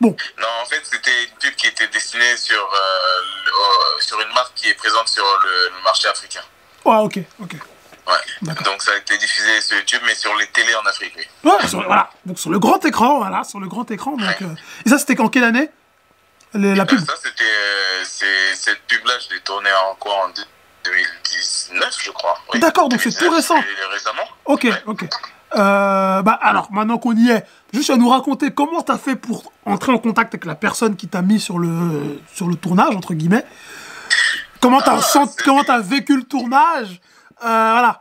Bon, 0.00 0.14
Non, 0.40 0.46
en 0.62 0.66
fait, 0.66 0.80
c'était 0.84 1.24
une 1.24 1.36
pub 1.40 1.54
qui 1.54 1.66
était 1.66 1.88
destinée 1.88 2.36
sur, 2.36 2.56
euh, 2.56 3.20
le- 3.46 3.50
euh, 3.52 4.00
sur 4.00 4.20
une 4.20 4.32
marque 4.34 4.54
qui 4.54 4.68
est 4.68 4.74
présente 4.74 5.08
sur 5.08 5.24
le, 5.44 5.76
le 5.76 5.82
marché 5.82 6.08
africain. 6.08 6.40
ouais, 6.84 6.96
ok, 6.96 7.18
ok. 7.40 7.56
Ouais. 8.06 8.54
Donc 8.64 8.82
ça 8.82 8.92
a 8.92 8.96
été 8.96 9.16
diffusé 9.18 9.60
sur 9.62 9.76
YouTube, 9.78 10.00
mais 10.04 10.14
sur 10.14 10.34
les 10.36 10.46
télés 10.48 10.74
en 10.74 10.86
Afrique, 10.86 11.12
oui. 11.16 11.24
Ouais, 11.50 11.66
sur, 11.68 11.82
voilà, 11.84 12.10
donc 12.26 12.38
sur 12.38 12.50
le 12.50 12.58
grand 12.58 12.84
écran, 12.84 13.18
voilà, 13.18 13.44
sur 13.44 13.60
le 13.60 13.66
grand 13.68 13.90
écran. 13.90 14.12
Donc, 14.16 14.42
euh, 14.42 14.46
et 14.84 14.88
ça, 14.90 14.98
c'était 14.98 15.18
en 15.20 15.28
quelle 15.28 15.44
année? 15.44 15.70
Le- 16.52 16.74
La 16.74 16.84
pub? 16.84 16.98
Euh, 17.00 17.04
ça, 17.04 17.14
c'était. 17.22 17.44
euh, 17.44 18.04
cette 18.54 18.80
pub-là, 18.86 19.14
je 19.28 19.34
l'ai 19.34 19.40
tournée 19.40 19.70
en 19.90 19.94
quoi 19.96 20.12
En 20.24 20.28
deux- 20.28 20.42
2019, 20.84 21.96
je 22.02 22.10
crois. 22.10 22.38
Oui, 22.52 22.60
D'accord, 22.60 22.88
donc 22.88 23.00
c'est 23.00 23.10
tout 23.10 23.24
2019, 23.30 23.36
récent. 23.58 23.90
Récemment. 23.90 24.28
Ok, 24.44 24.66
ok. 24.86 25.04
Euh, 25.56 26.22
bah 26.22 26.38
alors, 26.42 26.70
maintenant 26.72 26.98
qu'on 26.98 27.16
y 27.16 27.30
est, 27.30 27.44
juste 27.72 27.88
à 27.90 27.96
nous 27.96 28.08
raconter 28.08 28.50
comment 28.50 28.82
t'as 28.82 28.98
fait 28.98 29.16
pour 29.16 29.52
entrer 29.64 29.92
en 29.92 29.98
contact 29.98 30.34
avec 30.34 30.44
la 30.44 30.54
personne 30.56 30.96
qui 30.96 31.06
t'a 31.08 31.22
mis 31.22 31.40
sur 31.40 31.58
le, 31.58 32.20
sur 32.34 32.48
le 32.48 32.56
tournage, 32.56 32.94
entre 32.96 33.14
guillemets. 33.14 33.44
Comment 34.60 34.80
t'as 34.80 34.98
Ah, 35.68 35.78
vécu 35.80 36.16
le 36.16 36.24
tournage? 36.24 37.00
Voilà. 37.48 38.00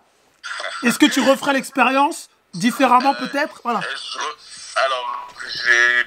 Est-ce 0.84 1.00
que 1.00 1.06
tu 1.06 1.22
referais 1.22 1.54
l'expérience 1.54 2.30
différemment 2.54 3.14
peut-être? 3.16 3.62
Voilà. 3.64 3.80
Euh, 3.80 3.96
je 3.96 4.80
Alors, 4.80 5.28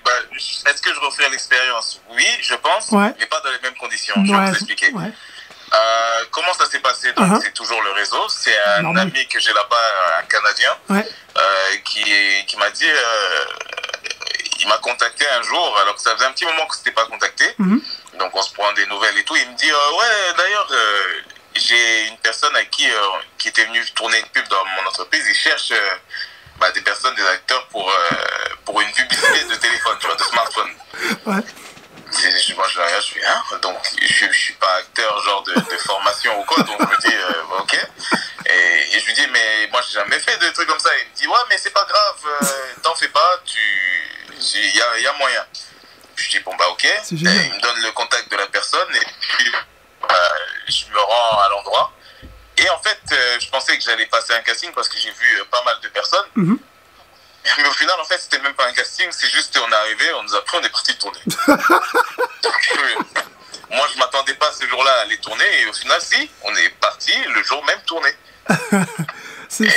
bah, 0.04 0.10
je- 0.32 0.38
est-ce 0.70 0.82
que 0.82 0.92
je 0.92 1.00
referai 1.00 1.28
l'expérience? 1.30 2.00
Oui, 2.10 2.26
je 2.40 2.54
pense, 2.56 2.90
Ouais. 2.90 3.14
mais 3.18 3.26
pas 3.26 3.40
dans 3.40 3.50
les 3.50 3.60
mêmes 3.60 3.76
conditions. 3.76 4.14
je 4.24 4.32
vais 4.32 4.40
vous 4.46 4.52
expliquer. 4.52 4.92
ouais. 4.92 5.12
Euh, 5.74 6.24
comment 6.30 6.52
ça 6.54 6.66
s'est 6.66 6.78
passé? 6.80 7.10
Uh-huh. 7.12 7.40
c'est 7.42 7.52
toujours 7.52 7.82
le 7.82 7.90
réseau. 7.92 8.28
C'est 8.28 8.56
un 8.78 8.96
ami 8.96 9.26
que 9.28 9.38
j'ai 9.40 9.52
là-bas, 9.52 10.20
un 10.20 10.22
Canadien, 10.24 10.70
euh, 10.90 11.76
qui, 11.84 12.04
qui 12.46 12.56
m'a 12.56 12.70
dit. 12.70 12.88
euh, 12.88 13.44
il 14.60 14.68
m'a 14.68 14.78
contacté 14.78 15.24
un 15.28 15.42
jour, 15.42 15.78
alors 15.82 15.94
que 15.96 16.00
ça 16.00 16.12
faisait 16.14 16.24
un 16.24 16.32
petit 16.32 16.44
moment 16.46 16.66
que 16.66 16.74
s'était 16.76 16.90
pas 16.92 17.04
contacté. 17.06 17.44
Mhm. 17.58 17.80
Donc, 18.18 18.30
on 18.34 18.42
se 18.42 18.52
prend 18.54 18.72
des 18.72 18.86
nouvelles 18.86 19.16
et 19.18 19.24
tout. 19.24 19.36
Il 19.36 19.48
me 19.50 19.56
dit 19.56 19.70
euh, 19.70 19.98
Ouais, 19.98 20.34
d'ailleurs, 20.38 20.68
euh, 20.70 21.04
j'ai 21.60 22.06
une 22.08 22.18
personne 22.18 22.54
à 22.56 22.64
qui, 22.64 22.88
euh, 22.90 23.00
qui 23.38 23.48
était 23.48 23.64
venue 23.64 23.84
tourner 23.94 24.18
une 24.18 24.26
pub 24.28 24.46
dans 24.48 24.64
mon 24.64 24.88
entreprise. 24.88 25.24
Il 25.28 25.34
cherche 25.34 25.70
euh, 25.72 25.90
bah, 26.58 26.70
des 26.72 26.80
personnes, 26.82 27.14
des 27.14 27.26
acteurs 27.26 27.66
pour, 27.68 27.88
euh, 27.90 27.94
pour 28.64 28.80
une 28.80 28.92
publicité 28.92 29.44
de 29.44 29.54
téléphone, 29.56 29.96
tu 30.00 30.06
vois, 30.06 30.16
de 30.16 30.22
smartphone. 30.22 30.70
Ouais. 31.26 31.42
Je- 32.12 32.54
Moi, 32.54 32.66
je 32.68 32.80
regarde, 32.80 33.02
je 33.04 33.12
fais, 33.14 33.26
hein 33.26 33.42
Donc, 33.62 33.76
je, 34.00 34.26
je 34.32 34.38
suis 34.38 34.54
pas 34.54 34.74
acteur, 34.76 35.22
genre 35.24 35.42
de, 35.42 35.54
de 35.54 35.76
formation 35.78 36.40
ou 36.40 36.44
quoi, 36.44 36.62
donc 36.62 36.80
je 36.80 36.86
me 36.86 37.00
dis, 37.00 37.14
euh, 37.14 37.32
bah, 37.50 37.56
ok. 37.60 37.74
Et, 38.46 38.96
et 38.96 39.00
je 39.00 39.06
lui 39.06 39.12
dis, 39.14 39.26
mais 39.32 39.68
moi, 39.72 39.82
j'ai 39.86 39.94
jamais 39.94 40.18
fait 40.20 40.36
de 40.38 40.48
trucs 40.50 40.68
comme 40.68 40.78
ça. 40.78 40.90
Il 40.98 41.10
me 41.10 41.14
dit, 41.16 41.26
ouais, 41.26 41.38
mais 41.50 41.58
c'est 41.58 41.70
pas 41.72 41.84
grave, 41.84 42.52
t'en 42.82 42.94
fais 42.94 43.08
pas, 43.08 43.40
tu. 43.44 43.58
Il 44.54 44.76
y 44.76 44.80
a, 44.80 44.98
y 45.00 45.06
a 45.06 45.12
moyen. 45.14 45.44
Je 46.14 46.28
dis, 46.30 46.38
bon, 46.40 46.54
bah, 46.56 46.68
ok. 46.70 46.84
Et 46.84 46.90
il 47.10 47.54
me 47.54 47.60
donne 47.60 47.80
le 47.82 47.90
contact 47.92 48.30
de 48.30 48.36
la 48.36 48.46
personne 48.46 48.88
et 48.94 49.06
puis 49.20 49.52
me 50.96 51.00
rends 51.00 51.38
à 51.40 51.48
l'endroit. 51.50 51.92
Et 52.58 52.68
en 52.70 52.78
fait, 52.78 52.98
euh, 53.12 53.38
je 53.38 53.50
pensais 53.50 53.76
que 53.76 53.84
j'allais 53.84 54.06
passer 54.06 54.32
un 54.32 54.40
casting 54.40 54.72
parce 54.72 54.88
que 54.88 54.96
j'ai 54.98 55.10
vu 55.10 55.40
euh, 55.40 55.44
pas 55.50 55.62
mal 55.64 55.76
de 55.82 55.88
personnes. 55.88 56.26
Mhm. 56.36 56.58
Mais 57.58 57.68
au 57.68 57.72
final, 57.72 57.94
en 58.00 58.04
fait, 58.04 58.18
c'était 58.18 58.40
même 58.40 58.54
pas 58.54 58.66
un 58.66 58.72
casting, 58.72 59.06
c'est 59.12 59.28
juste 59.28 59.56
on 59.64 59.70
est 59.70 59.74
arrivé, 59.74 60.04
on 60.14 60.22
nous 60.24 60.34
a 60.34 60.44
pris, 60.44 60.56
on 60.60 60.62
est 60.64 60.68
parti 60.68 60.96
tourner. 60.98 61.20
Donc, 61.46 62.78
euh, 62.78 63.02
moi, 63.70 63.86
je 63.92 63.98
m'attendais 63.98 64.34
pas 64.34 64.50
ce 64.52 64.66
jour-là 64.66 64.90
à 64.90 65.00
aller 65.02 65.18
tourner 65.18 65.44
et 65.60 65.66
au 65.66 65.72
final, 65.72 66.00
si, 66.00 66.28
on 66.42 66.54
est 66.56 66.70
parti 66.80 67.12
le 67.34 67.42
jour 67.44 67.64
même 67.64 67.80
tourner. 67.86 68.10
C'est- 69.48 69.68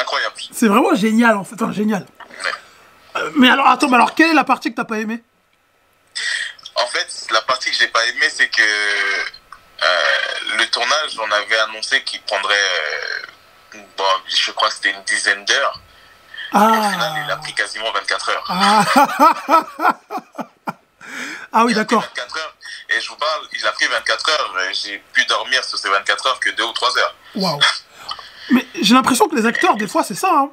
incroyable. 0.00 0.34
c'est 0.52 0.68
vraiment 0.68 0.94
génial, 0.94 1.36
en 1.36 1.42
fait. 1.44 1.56
Enfin, 1.60 1.72
génial. 1.72 2.06
Ouais. 2.44 2.50
Euh, 3.16 3.30
mais 3.34 3.50
alors, 3.50 3.66
attends, 3.66 3.88
mais 3.88 3.96
alors, 3.96 4.14
quelle 4.14 4.30
est 4.30 4.34
la 4.34 4.44
partie 4.44 4.70
que 4.70 4.76
t'as 4.76 4.84
pas 4.84 4.98
aimée? 4.98 5.20
En 6.76 6.86
fait, 6.86 7.08
la 7.32 7.42
partie 7.42 7.70
que 7.70 7.76
j'ai 7.76 7.88
pas 7.88 8.06
aimée, 8.06 8.30
c'est 8.30 8.48
que 8.48 8.62
le 10.58 10.66
tournage, 10.70 11.18
on 11.18 11.30
avait 11.30 11.58
annoncé 11.60 12.02
qu'il 12.04 12.20
prendrait, 12.22 12.54
euh, 13.74 13.78
bon, 13.96 14.04
je 14.28 14.50
crois 14.52 14.68
que 14.68 14.74
c'était 14.74 14.90
une 14.90 15.02
dizaine 15.04 15.44
d'heures. 15.44 15.80
Au 16.52 16.58
final, 16.58 17.12
il 17.24 17.30
a 17.30 17.34
Ah, 17.34 17.36
pris 17.36 17.54
quasiment 17.54 17.90
24 17.92 18.28
heures. 18.30 18.44
ah, 18.48 18.84
ah 21.52 21.64
oui, 21.64 21.74
d'accord. 21.74 22.02
24 22.02 22.36
heures. 22.38 22.54
Et 22.88 23.00
je 23.00 23.08
vous 23.08 23.16
parle, 23.16 23.46
il 23.52 23.64
a 23.66 23.72
pris 23.72 23.86
24 23.86 24.28
heures. 24.30 24.60
et 24.68 24.74
J'ai 24.74 24.98
pu 25.12 25.24
dormir 25.26 25.62
sur 25.64 25.78
ces 25.78 25.88
24 25.88 26.26
heures 26.26 26.40
que 26.40 26.50
2 26.50 26.62
ou 26.64 26.72
3 26.72 26.98
heures. 26.98 27.14
Waouh. 27.36 27.60
Mais 28.50 28.66
j'ai 28.80 28.94
l'impression 28.94 29.28
que 29.28 29.36
les 29.36 29.46
acteurs, 29.46 29.76
des 29.76 29.86
fois, 29.86 30.02
c'est 30.02 30.16
ça. 30.16 30.28
Hein. 30.32 30.50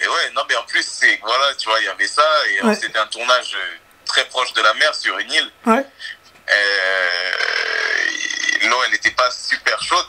Et 0.00 0.06
ouais, 0.06 0.30
non, 0.34 0.42
mais 0.46 0.56
en 0.56 0.64
plus, 0.64 0.82
c'est, 0.86 1.18
voilà, 1.22 1.54
tu 1.54 1.68
vois, 1.68 1.78
il 1.80 1.84
y 1.86 1.88
avait 1.88 2.06
ça. 2.06 2.22
Et 2.50 2.60
euh, 2.62 2.66
Ouais. 2.66 2.74
c'était 2.74 2.98
un 2.98 3.06
tournage 3.06 3.54
euh, 3.54 3.76
très 4.04 4.26
proche 4.26 4.52
de 4.52 4.60
la 4.60 4.74
mer 4.74 4.94
sur 4.94 5.16
une 5.18 5.32
île. 5.32 5.50
Ouais. 5.64 5.86
Euh, 6.50 7.30
l'eau, 8.68 8.76
elle 8.86 8.92
n'était 8.92 9.10
pas 9.12 9.30
super 9.30 9.80
chaude. 9.82 10.06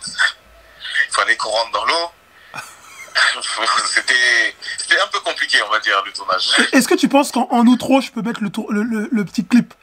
Il 1.10 1.14
fallait 1.14 1.36
qu'on 1.38 1.50
rentre 1.50 1.72
dans 1.72 1.86
l'eau. 1.86 2.12
C'était, 3.88 4.56
un 5.02 5.08
peu 5.08 5.20
compliqué, 5.22 5.62
on 5.64 5.70
va 5.72 5.80
dire, 5.80 6.02
le 6.06 6.12
tournage. 6.12 6.50
Est-ce 6.74 6.88
que 6.88 6.96
tu 6.96 7.08
penses 7.08 7.32
qu'en 7.32 7.48
en 7.52 7.66
outro, 7.66 8.02
je 8.02 8.12
peux 8.12 8.22
mettre 8.22 8.42
le, 8.44 8.50
tour- 8.50 8.72
le, 8.72 8.84
le- 8.84 9.08
le 9.12 9.26
petit 9.26 9.46
clip? 9.46 9.74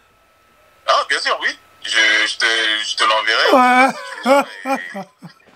Ah, 0.87 1.05
bien 1.09 1.19
sûr, 1.19 1.39
oui. 1.43 1.49
Je, 1.85 1.91
je 1.91 2.37
te, 2.37 2.47
je 2.87 2.97
te 2.97 3.05
l'enverrai. 3.05 3.51
Ouais. 3.53 4.45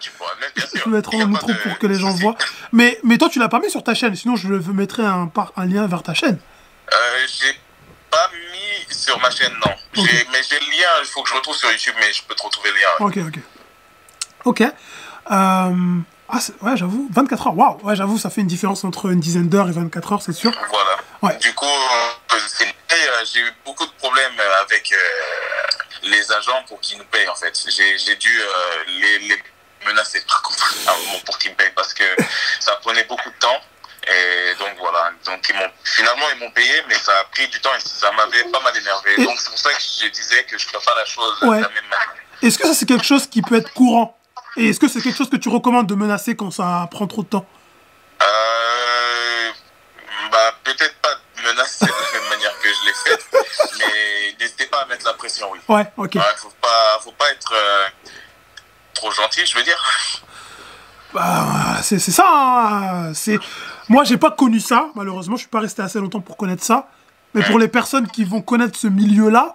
Tu 0.00 0.10
pourras 0.12 0.32
le 0.34 0.40
mettre, 0.40 0.54
bien 0.54 0.66
sûr. 0.66 0.80
Je 0.84 0.90
y 1.16 1.22
a 1.22 1.24
en 1.24 1.30
outro 1.32 1.48
de 1.48 1.54
pour 1.58 1.78
que 1.78 1.86
les 1.86 1.98
gens 1.98 2.10
voient. 2.14 2.36
Mais, 2.72 2.98
mais 3.04 3.18
toi, 3.18 3.28
tu 3.28 3.38
l'as 3.38 3.48
pas 3.48 3.58
mis 3.60 3.70
sur 3.70 3.82
ta 3.84 3.94
chaîne, 3.94 4.14
sinon 4.16 4.36
je 4.36 4.48
mettrai 4.48 5.04
un, 5.04 5.26
par, 5.26 5.52
un 5.56 5.66
lien 5.66 5.86
vers 5.86 6.02
ta 6.02 6.14
chaîne. 6.14 6.38
Euh, 6.92 7.26
j'ai 7.26 7.58
pas 8.16 8.30
mis 8.52 8.94
sur 8.94 9.18
ma 9.20 9.30
chaîne, 9.30 9.52
non. 9.64 9.72
Mais 9.96 10.42
j'ai 10.48 10.58
le 10.58 10.70
lien, 10.70 10.88
il 11.00 11.06
faut 11.06 11.22
que 11.22 11.28
je 11.28 11.34
retrouve 11.34 11.56
sur 11.56 11.70
YouTube, 11.70 11.94
mais 11.98 12.12
je 12.12 12.22
peux 12.22 12.34
te 12.34 12.42
retrouver 12.42 12.70
le 12.70 12.76
lien. 12.76 12.88
Ok, 13.00 13.18
ok. 13.18 13.42
Ok. 14.44 14.60
Euh, 14.62 16.00
ah, 16.28 16.38
ouais, 16.62 16.76
j'avoue, 16.76 17.08
24 17.12 17.46
heures, 17.48 17.56
waouh, 17.56 17.78
ouais, 17.82 17.96
j'avoue, 17.96 18.18
ça 18.18 18.30
fait 18.30 18.40
une 18.40 18.46
différence 18.46 18.84
entre 18.84 19.10
une 19.10 19.20
dizaine 19.20 19.48
d'heures 19.48 19.68
et 19.68 19.72
24 19.72 20.12
heures, 20.12 20.22
c'est 20.22 20.32
sûr. 20.32 20.52
Voilà. 20.70 20.96
Ouais. 21.22 21.36
Du 21.38 21.52
coup, 21.54 21.64
euh, 21.64 22.36
euh, 22.36 23.24
j'ai 23.32 23.40
eu 23.40 23.52
beaucoup 23.64 23.86
de 23.86 23.92
problèmes 23.92 24.40
avec 24.62 24.92
euh, 24.92 24.96
les 26.04 26.32
agents 26.32 26.62
pour 26.68 26.80
qu'ils 26.80 26.98
nous 26.98 27.04
payent, 27.04 27.28
en 27.28 27.34
fait. 27.34 27.54
J'ai 27.68 28.16
dû 28.16 28.40
les, 28.88 29.18
les 29.20 29.42
menacer, 29.86 30.20
par 30.26 30.42
contre, 30.42 30.74
à 30.88 30.92
un 30.92 30.98
moment 30.98 31.20
pour 31.24 31.38
qu'ils 31.38 31.52
me 31.52 31.56
payent, 31.56 31.72
parce 31.74 31.92
que 31.92 32.04
ça 32.60 32.72
prenait 32.82 33.04
beaucoup 33.04 33.30
de 33.30 33.38
temps. 33.38 33.60
Et 34.08 34.54
donc 34.60 34.76
voilà, 34.78 35.10
donc 35.24 35.44
ils 35.48 35.56
m'ont 35.56 35.68
finalement 35.82 36.26
ils 36.34 36.38
m'ont 36.38 36.50
payé, 36.52 36.80
mais 36.88 36.94
ça 36.94 37.12
a 37.18 37.24
pris 37.24 37.48
du 37.48 37.60
temps 37.60 37.70
et 37.76 37.80
ça 37.80 38.10
m'avait 38.12 38.44
pas 38.44 38.60
mal 38.60 38.76
énervé. 38.76 39.14
Et- 39.18 39.24
Donc 39.24 39.36
c'est 39.38 39.50
pour 39.50 39.58
ça 39.58 39.70
que 39.72 39.80
je 39.80 40.06
disais 40.08 40.44
que 40.44 40.56
je 40.56 40.66
pas 40.68 40.94
la 40.96 41.04
chose 41.04 41.34
Ouais. 41.42 41.58
de 41.58 41.62
la 41.62 41.68
même 41.70 41.84
manière. 41.90 42.14
Est-ce 42.42 42.56
que 42.58 42.68
ça, 42.68 42.74
c'est 42.74 42.86
quelque 42.86 43.04
chose 43.04 43.26
qui 43.26 43.42
peut 43.42 43.56
être 43.56 43.72
courant? 43.72 44.16
Et 44.56 44.68
est-ce 44.68 44.78
que 44.78 44.86
c'est 44.88 45.00
quelque 45.00 45.16
chose 45.16 45.28
que 45.30 45.36
tu 45.36 45.48
recommandes 45.48 45.86
de 45.88 45.94
menacer 45.94 46.36
quand 46.36 46.50
ça 46.52 46.86
prend 46.90 47.06
trop 47.08 47.22
de 47.24 47.28
temps? 47.28 47.46
Euh, 48.22 49.50
bah, 50.30 50.54
peut-être 50.64 50.94
pas 51.00 51.14
de 51.36 51.42
menacer 51.42 51.84
de 51.86 51.90
la 51.90 52.20
même 52.20 52.28
manière 52.30 52.58
que 52.60 52.68
je 52.68 52.86
l'ai 52.86 52.94
fait, 52.94 53.26
mais 53.78 54.36
n'hésitez 54.38 54.66
pas 54.66 54.82
à 54.82 54.86
mettre 54.86 55.04
la 55.06 55.14
pression, 55.14 55.50
oui. 55.50 55.58
Ouais, 55.68 55.86
ok. 55.96 56.14
Ouais, 56.14 56.20
faut 56.36 56.52
pas, 56.60 56.98
faut 57.02 57.12
pas 57.12 57.30
être 57.30 57.52
euh, 57.52 57.86
trop 58.94 59.10
gentil, 59.10 59.44
je 59.46 59.56
veux 59.56 59.64
dire. 59.64 59.82
Bah, 61.12 61.78
c'est 61.82 61.98
c'est 61.98 62.12
ça. 62.12 62.24
hein. 62.28 63.14
C'est 63.14 63.38
moi, 63.88 64.04
j'ai 64.04 64.16
pas 64.16 64.30
connu 64.30 64.60
ça. 64.60 64.88
Malheureusement, 64.94 65.36
je 65.36 65.40
suis 65.42 65.48
pas 65.50 65.60
resté 65.60 65.82
assez 65.82 65.98
longtemps 66.00 66.20
pour 66.20 66.36
connaître 66.36 66.64
ça. 66.64 66.88
Mais 67.34 67.42
pour 67.42 67.58
les 67.58 67.68
personnes 67.68 68.06
qui 68.08 68.24
vont 68.24 68.40
connaître 68.40 68.78
ce 68.78 68.86
milieu-là, 68.86 69.54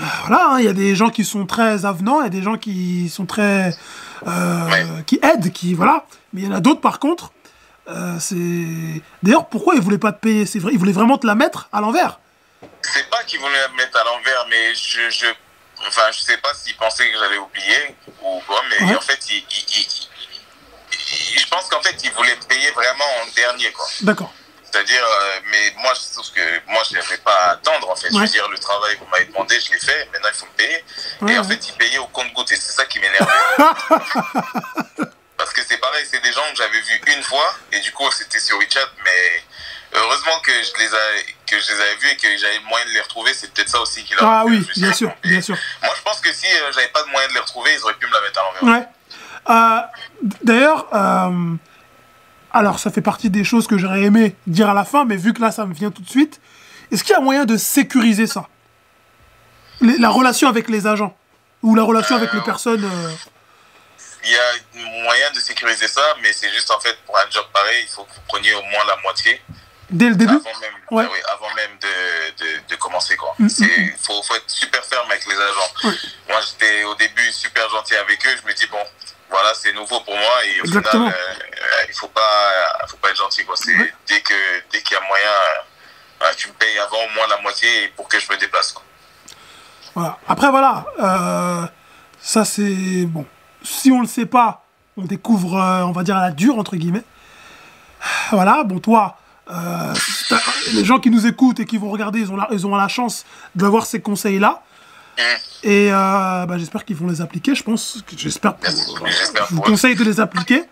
euh, 0.00 0.04
voilà, 0.26 0.50
hein, 0.52 0.58
il 0.60 0.64
y 0.64 0.68
a 0.68 0.72
des 0.72 0.94
gens 0.94 1.10
qui 1.10 1.24
sont 1.24 1.44
très 1.46 1.84
avenants, 1.84 2.20
il 2.20 2.24
y 2.24 2.26
a 2.26 2.30
des 2.30 2.42
gens 2.42 2.56
qui 2.56 3.08
sont 3.08 3.26
très 3.26 3.76
euh, 4.26 5.02
qui 5.06 5.18
aident, 5.22 5.52
qui 5.52 5.74
voilà. 5.74 6.04
Mais 6.32 6.42
il 6.42 6.46
y 6.46 6.48
en 6.48 6.54
a 6.54 6.60
d'autres, 6.60 6.80
par 6.80 6.98
contre, 7.00 7.32
euh, 7.88 8.16
c'est. 8.20 9.02
D'ailleurs, 9.22 9.46
pourquoi 9.48 9.74
ils 9.74 9.80
voulaient 9.80 9.98
pas 9.98 10.12
te 10.12 10.20
payer? 10.20 10.46
C'est 10.46 10.58
vrai, 10.60 10.72
ils 10.72 10.78
voulaient 10.78 10.92
vraiment 10.92 11.18
te 11.18 11.26
la 11.26 11.34
mettre 11.34 11.68
à 11.72 11.80
l'envers. 11.80 12.20
C'est 12.82 13.08
pas 13.10 13.22
qu'ils 13.24 13.40
voulaient 13.40 13.68
me 13.72 13.76
mettre 13.76 13.98
à 14.00 14.04
l'envers, 14.04 14.46
mais 14.50 14.74
je, 14.74 15.10
je, 15.10 15.26
enfin, 15.86 16.02
je 16.12 16.20
sais 16.20 16.36
pas 16.38 16.48
s'ils 16.54 16.76
pensaient 16.76 17.10
que 17.10 17.18
j'allais 17.18 17.38
oublier 17.38 17.96
ou 18.22 18.40
quoi, 18.46 18.60
mais 18.70 18.86
Ouais. 18.86 18.96
en 18.96 19.00
fait, 19.00 19.18
ils- 19.30 19.44
ils- 19.50 20.08
je 21.14 21.46
pense 21.48 21.68
qu'en 21.68 21.80
fait, 21.82 21.96
ils 22.02 22.12
voulaient 22.12 22.36
payer 22.48 22.70
vraiment 22.72 23.04
en 23.22 23.26
dernier, 23.34 23.70
quoi. 23.72 23.86
D'accord. 24.02 24.32
C'est-à-dire, 24.70 25.04
euh, 25.04 25.40
mais 25.50 25.72
moi, 25.78 25.92
je 25.94 26.12
trouve 26.14 26.32
que 26.32 26.60
moi, 26.66 26.82
je 26.90 26.94
n'avais 26.96 27.18
pas 27.18 27.32
à 27.34 27.50
attendre, 27.52 27.88
en 27.90 27.94
fait. 27.94 28.08
Je 28.10 28.14
Ouais. 28.16 28.22
veux 28.22 28.28
dire, 28.28 28.48
le 28.48 28.58
travail 28.58 28.94
que 28.98 29.04
vous 29.04 29.10
m'avez 29.10 29.26
demandé, 29.26 29.58
je 29.60 29.70
l'ai 29.72 29.78
fait, 29.78 30.08
maintenant, 30.12 30.28
il 30.32 30.34
faut 30.36 30.46
me 30.46 30.50
payer. 30.56 30.84
Ouais, 31.20 31.32
et 31.34 31.38
en 31.38 31.42
ouais. 31.44 31.48
fait, 31.56 31.68
ils 31.68 31.74
payaient 31.74 31.98
au 31.98 32.06
compte-goutte, 32.08 32.50
et 32.50 32.56
c'est 32.56 32.72
ça 32.72 32.84
qui 32.86 32.98
m'énervait. 32.98 33.32
Parce 35.36 35.52
que 35.52 35.60
c'est 35.68 35.78
pareil, 35.78 36.06
c'est 36.10 36.22
des 36.22 36.32
gens 36.32 36.42
que 36.50 36.56
j'avais 36.56 36.80
vus 36.80 37.00
une 37.06 37.22
fois, 37.22 37.54
et 37.72 37.80
du 37.80 37.92
coup, 37.92 38.10
c'était 38.12 38.38
sur 38.40 38.56
WeChat, 38.58 38.88
mais 39.04 39.42
heureusement 39.94 40.38
que 40.40 40.52
je 40.52 40.72
les, 40.78 40.86
ai, 40.94 41.26
que 41.46 41.60
je 41.60 41.72
les 41.72 41.80
avais 41.80 41.94
vus 41.96 42.08
et 42.10 42.16
que 42.16 42.36
j'avais 42.36 42.58
le 42.58 42.64
moyen 42.64 42.86
de 42.86 42.90
les 42.92 43.00
retrouver, 43.00 43.34
c'est 43.34 43.52
peut-être 43.52 43.68
ça 43.68 43.80
aussi 43.80 44.04
qui 44.04 44.14
leur 44.14 44.24
Ah 44.24 44.40
a 44.40 44.44
fait 44.44 44.50
oui, 44.50 44.66
bien 44.76 44.92
sûr, 44.92 45.12
bien 45.22 45.40
sûr. 45.40 45.56
Moi, 45.82 45.92
je 45.96 46.02
pense 46.02 46.20
que 46.20 46.32
si 46.32 46.46
euh, 46.46 46.72
j'avais 46.72 46.88
pas 46.88 47.02
de 47.02 47.08
moyen 47.10 47.28
de 47.28 47.34
les 47.34 47.40
retrouver, 47.40 47.72
ils 47.74 47.82
auraient 47.82 47.94
pu 47.94 48.06
me 48.06 48.12
la 48.12 48.20
mettre 48.22 48.40
à 48.40 48.42
l'envers. 48.60 48.78
Ouais. 48.80 48.86
Euh, 49.50 49.80
D'ailleurs, 50.42 50.86
euh, 50.94 51.54
alors 52.52 52.78
ça 52.78 52.90
fait 52.90 53.00
partie 53.02 53.30
des 53.30 53.44
choses 53.44 53.66
que 53.66 53.76
j'aurais 53.78 54.02
aimé 54.02 54.36
dire 54.46 54.70
à 54.70 54.74
la 54.74 54.84
fin, 54.84 55.04
mais 55.04 55.16
vu 55.16 55.32
que 55.34 55.40
là 55.40 55.50
ça 55.52 55.66
me 55.66 55.74
vient 55.74 55.90
tout 55.90 56.02
de 56.02 56.08
suite, 56.08 56.40
est-ce 56.90 57.02
qu'il 57.04 57.12
y 57.12 57.16
a 57.16 57.20
moyen 57.20 57.44
de 57.44 57.56
sécuriser 57.56 58.26
ça? 58.26 58.48
Les- 59.80 59.98
La 59.98 60.08
relation 60.08 60.48
avec 60.48 60.68
les 60.68 60.86
agents 60.86 61.14
ou 61.62 61.74
la 61.74 61.82
relation 61.82 62.16
avec 62.16 62.32
les 62.32 62.40
personnes. 62.42 62.84
euh, 62.84 63.10
Il 64.24 64.30
y 64.30 64.36
a 64.36 65.02
moyen 65.04 65.30
de 65.34 65.40
sécuriser 65.40 65.88
ça, 65.88 66.00
mais 66.22 66.32
c'est 66.32 66.50
juste 66.50 66.70
en 66.70 66.80
fait 66.80 66.96
pour 67.04 67.16
un 67.18 67.28
job 67.30 67.44
pareil, 67.52 67.82
il 67.82 67.88
faut 67.88 68.04
que 68.04 68.14
vous 68.14 68.20
preniez 68.28 68.54
au 68.54 68.62
moins 68.62 68.84
la 68.86 68.96
moitié 69.02 69.42
dès 69.90 70.08
le 70.08 70.14
début? 70.16 70.32
Avant 70.32 70.60
même, 70.60 70.72
Ouais. 70.90 71.04
oui, 71.12 71.18
avant 71.34 71.52
même 71.54 71.70
de, 71.82 72.42
de, 72.44 72.68
de 72.70 72.76
commencer. 72.76 73.16
quoi. 73.16 73.34
Mm, 73.38 73.48
Il 73.60 73.92
faut, 74.00 74.22
faut 74.22 74.34
être 74.36 74.48
super 74.50 74.82
ferme 74.84 75.10
avec 75.10 75.26
les 75.26 75.34
agents. 75.34 75.92
Moi 76.28 76.40
j'étais 76.40 76.84
au 76.84 76.94
début 76.94 77.30
super 77.32 77.68
gentil 77.68 77.96
avec 77.96 78.24
eux, 78.26 78.30
je 78.42 78.48
me 78.48 78.54
dis 78.54 78.66
bon, 78.70 78.78
voilà, 79.34 79.52
c'est 79.54 79.72
nouveau 79.72 79.98
pour 80.00 80.14
moi 80.14 80.36
et 80.46 80.60
au 80.60 80.64
Exactement. 80.64 81.06
final, 81.10 81.18
euh, 81.18 81.84
il 81.88 81.94
faut 81.94 82.06
pas, 82.08 82.86
faut 82.88 82.96
pas 82.98 83.10
être 83.10 83.16
gentil. 83.16 83.44
Quoi. 83.44 83.56
Ouais. 83.66 83.92
dès 84.06 84.20
que 84.20 84.34
dès 84.70 84.80
qu'il 84.80 84.94
y 84.96 84.96
a 84.96 85.06
moyen, 85.08 85.34
euh, 86.22 86.26
tu 86.36 86.46
me 86.48 86.52
payes 86.54 86.78
avant 86.78 86.98
au 87.04 87.10
moins 87.16 87.26
la 87.28 87.40
moitié 87.42 87.88
pour 87.96 88.06
que 88.08 88.18
je 88.20 88.30
me 88.30 88.36
déplace. 88.38 88.70
Quoi. 88.72 88.84
Voilà. 89.96 90.18
Après, 90.28 90.50
voilà. 90.50 90.86
euh, 91.02 91.66
ça, 92.20 92.44
c'est. 92.44 93.06
Bon. 93.06 93.26
Si 93.62 93.90
on 93.90 94.00
le 94.02 94.06
sait 94.06 94.26
pas, 94.26 94.64
on 94.96 95.02
découvre, 95.04 95.58
euh, 95.60 95.82
on 95.82 95.92
va 95.92 96.02
dire, 96.04 96.16
à 96.16 96.22
la 96.22 96.30
dure, 96.30 96.56
entre 96.58 96.76
guillemets. 96.76 97.04
Voilà. 98.30 98.62
Bon, 98.64 98.78
toi, 98.78 99.16
les 100.72 100.84
gens 100.84 100.98
qui 101.00 101.10
nous 101.10 101.26
écoutent 101.26 101.60
et 101.60 101.66
qui 101.66 101.76
vont 101.78 101.90
regarder, 101.90 102.20
ils 102.20 102.30
ont 102.30 102.36
la, 102.36 102.46
ils 102.52 102.66
ont 102.66 102.76
la 102.76 102.88
chance 102.88 103.24
d'avoir 103.54 103.84
ces 103.86 104.00
conseils-là. 104.00 104.62
Et 105.62 105.90
euh, 105.92 106.46
bah, 106.46 106.54
j'espère 106.58 106.84
qu'ils 106.84 106.96
vont 106.96 107.08
les 107.08 107.20
appliquer, 107.20 107.54
je 107.54 107.62
pense. 107.62 107.98
J'espère. 108.16 108.54
J'espère 108.62 109.46
Je 109.48 109.54
vous 109.54 109.60
conseille 109.62 109.94
de 109.94 110.04
les 110.04 110.20
appliquer. 110.20 110.64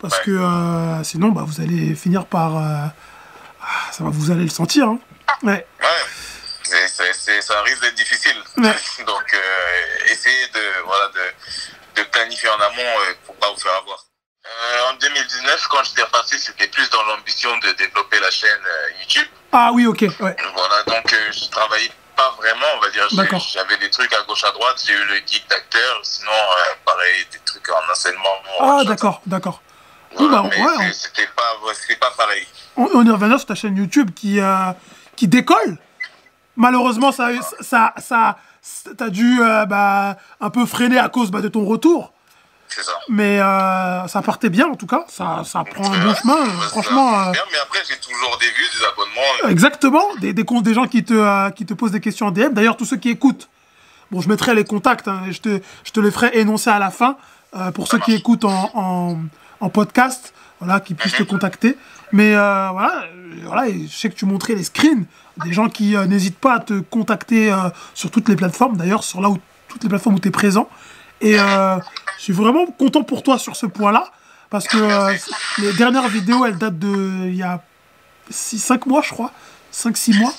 Parce 0.00 0.18
que 0.20 0.30
euh, 0.30 1.02
sinon, 1.04 1.28
bah, 1.28 1.42
vous 1.46 1.60
allez 1.60 1.94
finir 1.94 2.26
par. 2.26 2.56
euh, 2.56 2.86
ah, 3.62 3.92
ça 3.92 4.04
va, 4.04 4.10
vous 4.10 4.30
allez 4.30 4.42
le 4.44 4.50
sentir. 4.50 4.88
hein. 4.88 4.98
Ouais. 5.42 5.66
Ça 7.40 7.62
risque 7.62 7.80
d'être 7.82 7.94
difficile. 7.94 8.36
Ouais. 8.58 8.74
Donc, 9.06 9.34
euh, 9.34 10.12
essayez 10.12 10.46
de, 10.48 10.60
voilà, 10.86 11.08
de, 11.08 12.00
de 12.02 12.06
planifier 12.08 12.48
en 12.48 12.54
amont 12.60 12.78
euh, 12.78 13.14
pour 13.26 13.34
pas 13.36 13.50
vous 13.50 13.60
faire 13.60 13.74
avoir. 13.76 14.04
Euh, 14.46 14.90
en 14.92 14.94
2019, 14.96 15.68
quand 15.70 15.82
j'étais 15.84 16.02
reparti, 16.02 16.38
c'était 16.38 16.66
plus 16.68 16.88
dans 16.90 17.02
l'ambition 17.04 17.50
de 17.58 17.72
développer 17.72 18.20
la 18.20 18.30
chaîne 18.30 18.50
euh, 18.66 19.00
YouTube. 19.00 19.26
Ah 19.52 19.70
oui, 19.72 19.86
ok. 19.86 20.00
Ouais. 20.02 20.36
Voilà, 20.54 20.82
donc 20.86 21.12
euh, 21.12 21.32
je 21.32 21.48
travaillais 21.50 21.90
pas 22.16 22.34
vraiment, 22.38 22.66
on 22.76 22.80
va 22.80 22.90
dire. 22.90 23.06
J'avais 23.52 23.76
des 23.78 23.90
trucs 23.90 24.12
à 24.12 24.22
gauche 24.26 24.44
à 24.44 24.52
droite, 24.52 24.82
j'ai 24.86 24.92
eu 24.92 25.04
le 25.06 25.16
geek 25.26 25.44
d'acteur, 25.48 26.00
sinon, 26.02 26.30
euh, 26.32 26.74
pareil, 26.84 27.26
des 27.32 27.38
trucs 27.44 27.68
en 27.68 27.90
enseignement. 27.92 28.36
Ah, 28.60 28.82
d'accord, 28.84 29.20
d'accord. 29.26 29.60
Voilà, 30.16 30.42
Bon, 30.42 30.48
bah, 30.48 30.56
ouais, 30.56 30.92
c'était 30.92 31.26
pas, 31.98 32.10
pareil. 32.16 32.46
On, 32.76 32.88
on 32.94 33.04
y 33.04 33.10
reviendra 33.10 33.36
sur 33.38 33.48
ta 33.48 33.54
chaîne 33.56 33.76
YouTube 33.76 34.10
qui, 34.14 34.38
euh, 34.40 34.72
qui 35.16 35.26
décolle. 35.28 35.78
malheureusement, 36.56 37.10
ça, 37.12 37.30
ça, 37.60 37.92
ça, 37.98 38.38
t'as 38.96 39.08
dû 39.10 39.40
euh, 39.42 39.66
bah, 39.66 40.16
un 40.40 40.50
peu 40.50 40.66
freiner 40.66 40.98
à 40.98 41.08
cause 41.08 41.30
bah, 41.30 41.40
de 41.40 41.48
ton 41.48 41.64
retour. 41.64 42.12
C'est 42.74 42.82
ça. 42.82 42.92
Mais 43.08 43.40
euh, 43.40 44.06
ça 44.08 44.22
partait 44.22 44.50
bien 44.50 44.66
en 44.66 44.74
tout 44.74 44.86
cas, 44.86 45.04
ça, 45.08 45.42
ça 45.44 45.64
prend 45.64 45.92
un 45.92 45.98
bon 45.98 46.14
chemin. 46.14 46.44
Franchement, 46.70 47.20
euh, 47.20 47.32
Bien, 47.32 47.42
mais 47.52 47.58
après, 47.62 47.80
j'ai 47.88 47.96
toujours 47.96 48.38
des 48.38 48.46
vues, 48.46 48.68
des 48.78 48.84
abonnements. 48.84 49.50
exactement, 49.50 50.04
des, 50.20 50.32
des, 50.32 50.74
gens 50.74 50.86
qui 50.86 51.04
te, 51.04 51.14
euh, 51.14 51.50
qui 51.50 51.66
te 51.66 51.74
posent 51.74 51.92
des 51.92 52.00
questions 52.00 52.26
en 52.26 52.30
DM. 52.30 52.52
D'ailleurs, 52.52 52.76
tous 52.76 52.84
ceux 52.84 52.96
qui 52.96 53.10
écoutent, 53.10 53.48
bon, 54.10 54.20
je 54.20 54.28
mettrai 54.28 54.54
les 54.54 54.64
contacts, 54.64 55.08
hein, 55.08 55.22
et 55.28 55.32
je, 55.32 55.40
te, 55.40 55.60
je 55.84 55.92
te 55.92 56.00
les 56.00 56.10
ferai 56.10 56.30
énoncer 56.38 56.70
à 56.70 56.78
la 56.78 56.90
fin 56.90 57.16
pour 57.74 57.86
ceux 57.86 57.98
qui 57.98 58.12
écoutent 58.12 58.44
en, 58.44 58.70
en, 58.74 59.18
en 59.60 59.68
podcast, 59.68 60.34
voilà, 60.60 60.80
qui 60.80 60.94
puissent 60.94 61.14
te 61.14 61.22
contacter. 61.22 61.76
Mais 62.12 62.34
euh, 62.36 62.68
voilà, 62.70 63.04
voilà, 63.44 63.70
je 63.72 63.88
sais 63.88 64.08
que 64.08 64.14
tu 64.14 64.26
montrais 64.26 64.54
les 64.54 64.62
screens 64.62 65.04
des 65.44 65.52
gens 65.52 65.68
qui 65.68 65.96
euh, 65.96 66.06
n'hésitent 66.06 66.38
pas 66.38 66.54
à 66.54 66.60
te 66.60 66.78
contacter 66.78 67.52
euh, 67.52 67.56
sur 67.92 68.10
toutes 68.10 68.28
les 68.28 68.36
plateformes, 68.36 68.76
d'ailleurs, 68.76 69.02
sur 69.02 69.20
là 69.20 69.28
où 69.30 69.38
toutes 69.68 69.82
les 69.82 69.88
plateformes 69.88 70.14
où 70.14 70.20
tu 70.20 70.28
es 70.28 70.30
présent. 70.30 70.68
Et 71.24 71.40
euh, 71.40 71.78
je 72.18 72.22
suis 72.22 72.32
vraiment 72.34 72.66
content 72.66 73.02
pour 73.02 73.22
toi 73.22 73.38
sur 73.38 73.56
ce 73.56 73.64
point-là, 73.64 74.04
parce 74.50 74.68
que 74.68 74.76
euh, 74.76 75.16
les 75.58 75.72
dernières 75.72 76.08
vidéos, 76.08 76.44
elles 76.44 76.58
datent 76.58 76.78
de 76.78 77.26
il 77.26 77.34
y 77.34 77.42
a 77.42 77.62
5 78.30 78.84
mois, 78.84 79.00
je 79.00 79.10
crois. 79.10 79.32
5-6 79.72 80.18
mois. 80.18 80.32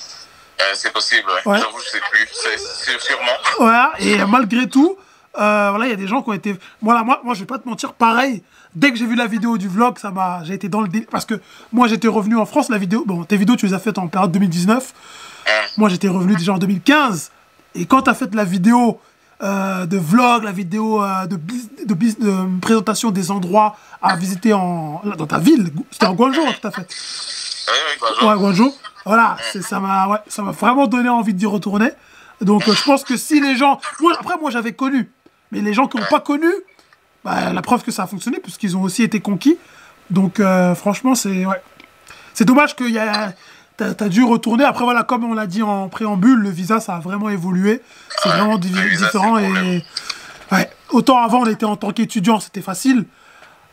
Euh, 0.60 0.64
c'est 0.74 0.92
possible, 0.92 1.28
ouais. 1.28 1.52
Ouais. 1.52 1.58
J'avoue, 1.58 1.80
je 1.84 1.90
sais 1.90 2.00
plus. 2.10 2.28
C'est 2.32 3.00
sûrement. 3.00 3.32
Voilà, 3.58 3.92
et 3.98 4.24
malgré 4.26 4.68
tout, 4.68 4.96
voilà, 5.34 5.86
il 5.86 5.90
y 5.90 5.92
a 5.92 5.96
des 5.96 6.06
gens 6.06 6.22
qui 6.22 6.30
ont 6.30 6.34
été. 6.34 6.56
Voilà, 6.80 7.02
moi, 7.02 7.20
moi, 7.24 7.34
je 7.34 7.40
vais 7.40 7.46
pas 7.46 7.58
te 7.58 7.68
mentir, 7.68 7.92
pareil. 7.92 8.44
Dès 8.76 8.92
que 8.92 8.96
j'ai 8.96 9.06
vu 9.06 9.16
la 9.16 9.26
vidéo 9.26 9.58
du 9.58 9.68
vlog, 9.68 9.98
ça 9.98 10.12
m'a, 10.12 10.44
j'ai 10.44 10.54
été 10.54 10.68
dans 10.68 10.82
le 10.82 10.88
délire. 10.88 11.08
Parce 11.10 11.24
que 11.24 11.40
moi, 11.72 11.88
j'étais 11.88 12.08
revenu 12.08 12.36
en 12.36 12.46
France, 12.46 12.68
la 12.68 12.78
vidéo. 12.78 13.02
Bon, 13.06 13.24
tes 13.24 13.36
vidéos, 13.36 13.56
tu 13.56 13.66
les 13.66 13.74
as 13.74 13.80
faites 13.80 13.98
en 13.98 14.06
période 14.06 14.30
2019. 14.30 14.92
Moi, 15.78 15.88
j'étais 15.88 16.08
revenu 16.08 16.36
déjà 16.36 16.52
en 16.52 16.58
2015. 16.58 17.32
Et 17.74 17.86
quand 17.86 18.02
tu 18.02 18.10
as 18.10 18.14
fait 18.14 18.32
la 18.34 18.44
vidéo 18.44 19.00
euh, 19.42 19.84
de 19.84 19.98
vlog, 19.98 20.44
la 20.44 20.52
vidéo 20.52 21.02
euh, 21.02 21.26
de, 21.26 22.60
présentation 22.60 23.10
des 23.10 23.30
endroits 23.30 23.76
à 24.00 24.16
visiter 24.16 24.54
en, 24.54 25.02
dans 25.18 25.26
ta 25.26 25.38
ville, 25.38 25.70
c'était 25.90 26.06
en 26.06 26.14
Guangzhou 26.14 26.40
hein, 26.46 26.54
tu 26.58 26.66
as 26.66 26.70
fait. 26.70 26.88
Oui, 27.68 27.74
oui. 28.22 28.26
Ouais, 28.26 28.34
Guangzhou. 28.36 28.72
Voilà, 29.04 29.36
ça 29.60 29.78
m'a 29.78 30.08
ouais, 30.08 30.18
ça 30.26 30.42
vraiment 30.42 30.86
donné 30.86 31.10
envie 31.10 31.34
d'y 31.34 31.46
retourner. 31.46 31.90
Donc 32.40 32.66
euh, 32.66 32.72
je 32.72 32.82
pense 32.82 33.04
que 33.04 33.16
si 33.16 33.40
les 33.40 33.56
gens... 33.56 33.78
Moi, 34.00 34.12
après, 34.18 34.38
moi 34.40 34.50
j'avais 34.50 34.72
connu. 34.72 35.10
Mais 35.52 35.60
les 35.60 35.74
gens 35.74 35.86
qui 35.86 35.98
n'ont 35.98 36.06
pas 36.08 36.20
connu, 36.20 36.48
bah, 37.22 37.52
la 37.52 37.62
preuve 37.62 37.82
que 37.82 37.90
ça 37.90 38.04
a 38.04 38.06
fonctionné, 38.06 38.38
puisqu'ils 38.40 38.76
ont 38.76 38.82
aussi 38.82 39.02
été 39.02 39.20
conquis. 39.20 39.58
Donc 40.10 40.40
franchement, 40.76 41.14
c'est... 41.14 41.44
Ouais. 41.44 41.60
C'est 42.32 42.44
dommage 42.44 42.74
que 42.74 42.84
y 42.84 42.98
a... 42.98 43.32
T'as 43.76 43.92
as 44.00 44.08
dû 44.08 44.24
retourner. 44.24 44.64
Après, 44.64 44.84
voilà, 44.84 45.02
comme 45.02 45.24
on 45.24 45.34
l'a 45.34 45.46
dit 45.46 45.62
en 45.62 45.88
préambule, 45.88 46.38
le 46.38 46.50
visa, 46.50 46.80
ça 46.80 46.96
a 46.96 47.00
vraiment 47.00 47.28
évolué. 47.28 47.82
C'est 48.22 48.30
vraiment 48.30 48.58
visa, 48.58 48.80
différent. 48.82 49.38
Et 49.38 49.84
ouais, 50.52 50.70
autant 50.90 51.18
avant, 51.22 51.40
on 51.42 51.46
était 51.46 51.66
en 51.66 51.76
tant 51.76 51.92
qu'étudiant, 51.92 52.40
c'était 52.40 52.62
facile. 52.62 53.04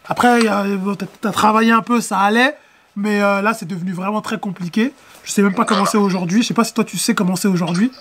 Après, 0.06 0.40
il 0.40 0.46
y 0.46 0.50
a- 0.50 0.64
bon, 0.66 0.96
t'as 0.96 1.06
t'as 1.22 1.32
travaillé 1.32 1.72
un 1.72 1.82
peu, 1.82 2.02
ça 2.02 2.20
allait. 2.20 2.58
Mais 2.98 3.22
euh, 3.24 3.42
là, 3.42 3.54
c'est 3.54 3.66
devenu 3.66 3.94
vraiment 3.94 4.22
très 4.22 4.38
compliqué. 4.38 4.94
Je 5.24 5.32
sais 5.32 5.42
même 5.42 5.56
pas 5.56 5.64
comment 5.66 5.86
c'est 5.86 5.98
aujourd'hui. 5.98 6.42
Je 6.44 6.50
sais 6.50 6.54
pas 6.54 6.66
si 6.66 6.74
toi, 6.74 6.84
tu 6.84 6.98
sais 6.98 7.16
comment 7.16 7.36
c'est 7.38 7.48
aujourd'hui. 7.48 7.92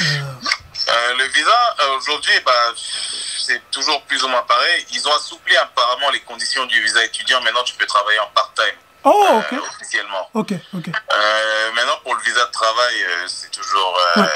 Euh, 0.00 1.14
le 1.18 1.24
visa, 1.32 1.50
euh, 1.80 1.98
aujourd'hui, 1.98 2.32
bah, 2.44 2.50
c'est 2.76 3.62
toujours 3.70 4.02
plus 4.02 4.22
ou 4.24 4.28
moins 4.28 4.42
pareil. 4.48 4.84
Ils 4.92 5.06
ont 5.06 5.14
assoupli 5.16 5.56
apparemment 5.56 6.10
les 6.12 6.20
conditions 6.20 6.66
du 6.66 6.80
visa 6.82 7.04
étudiant. 7.04 7.40
Maintenant, 7.42 7.62
tu 7.64 7.74
peux 7.76 7.86
travailler 7.86 8.18
en 8.18 8.28
part-time 8.34 8.74
Oh, 9.04 9.26
euh, 9.32 9.38
ok. 9.58 9.62
officiellement. 9.74 10.30
Ok, 10.34 10.52
ok. 10.74 10.88
Euh, 10.88 11.72
maintenant, 11.72 11.98
pour 12.04 12.14
le 12.14 12.22
visa 12.22 12.44
de 12.44 12.50
travail, 12.52 13.02
euh, 13.04 13.26
c'est 13.28 13.50
toujours. 13.50 13.98
euh, 14.16 14.22
Ouais. 14.22 14.28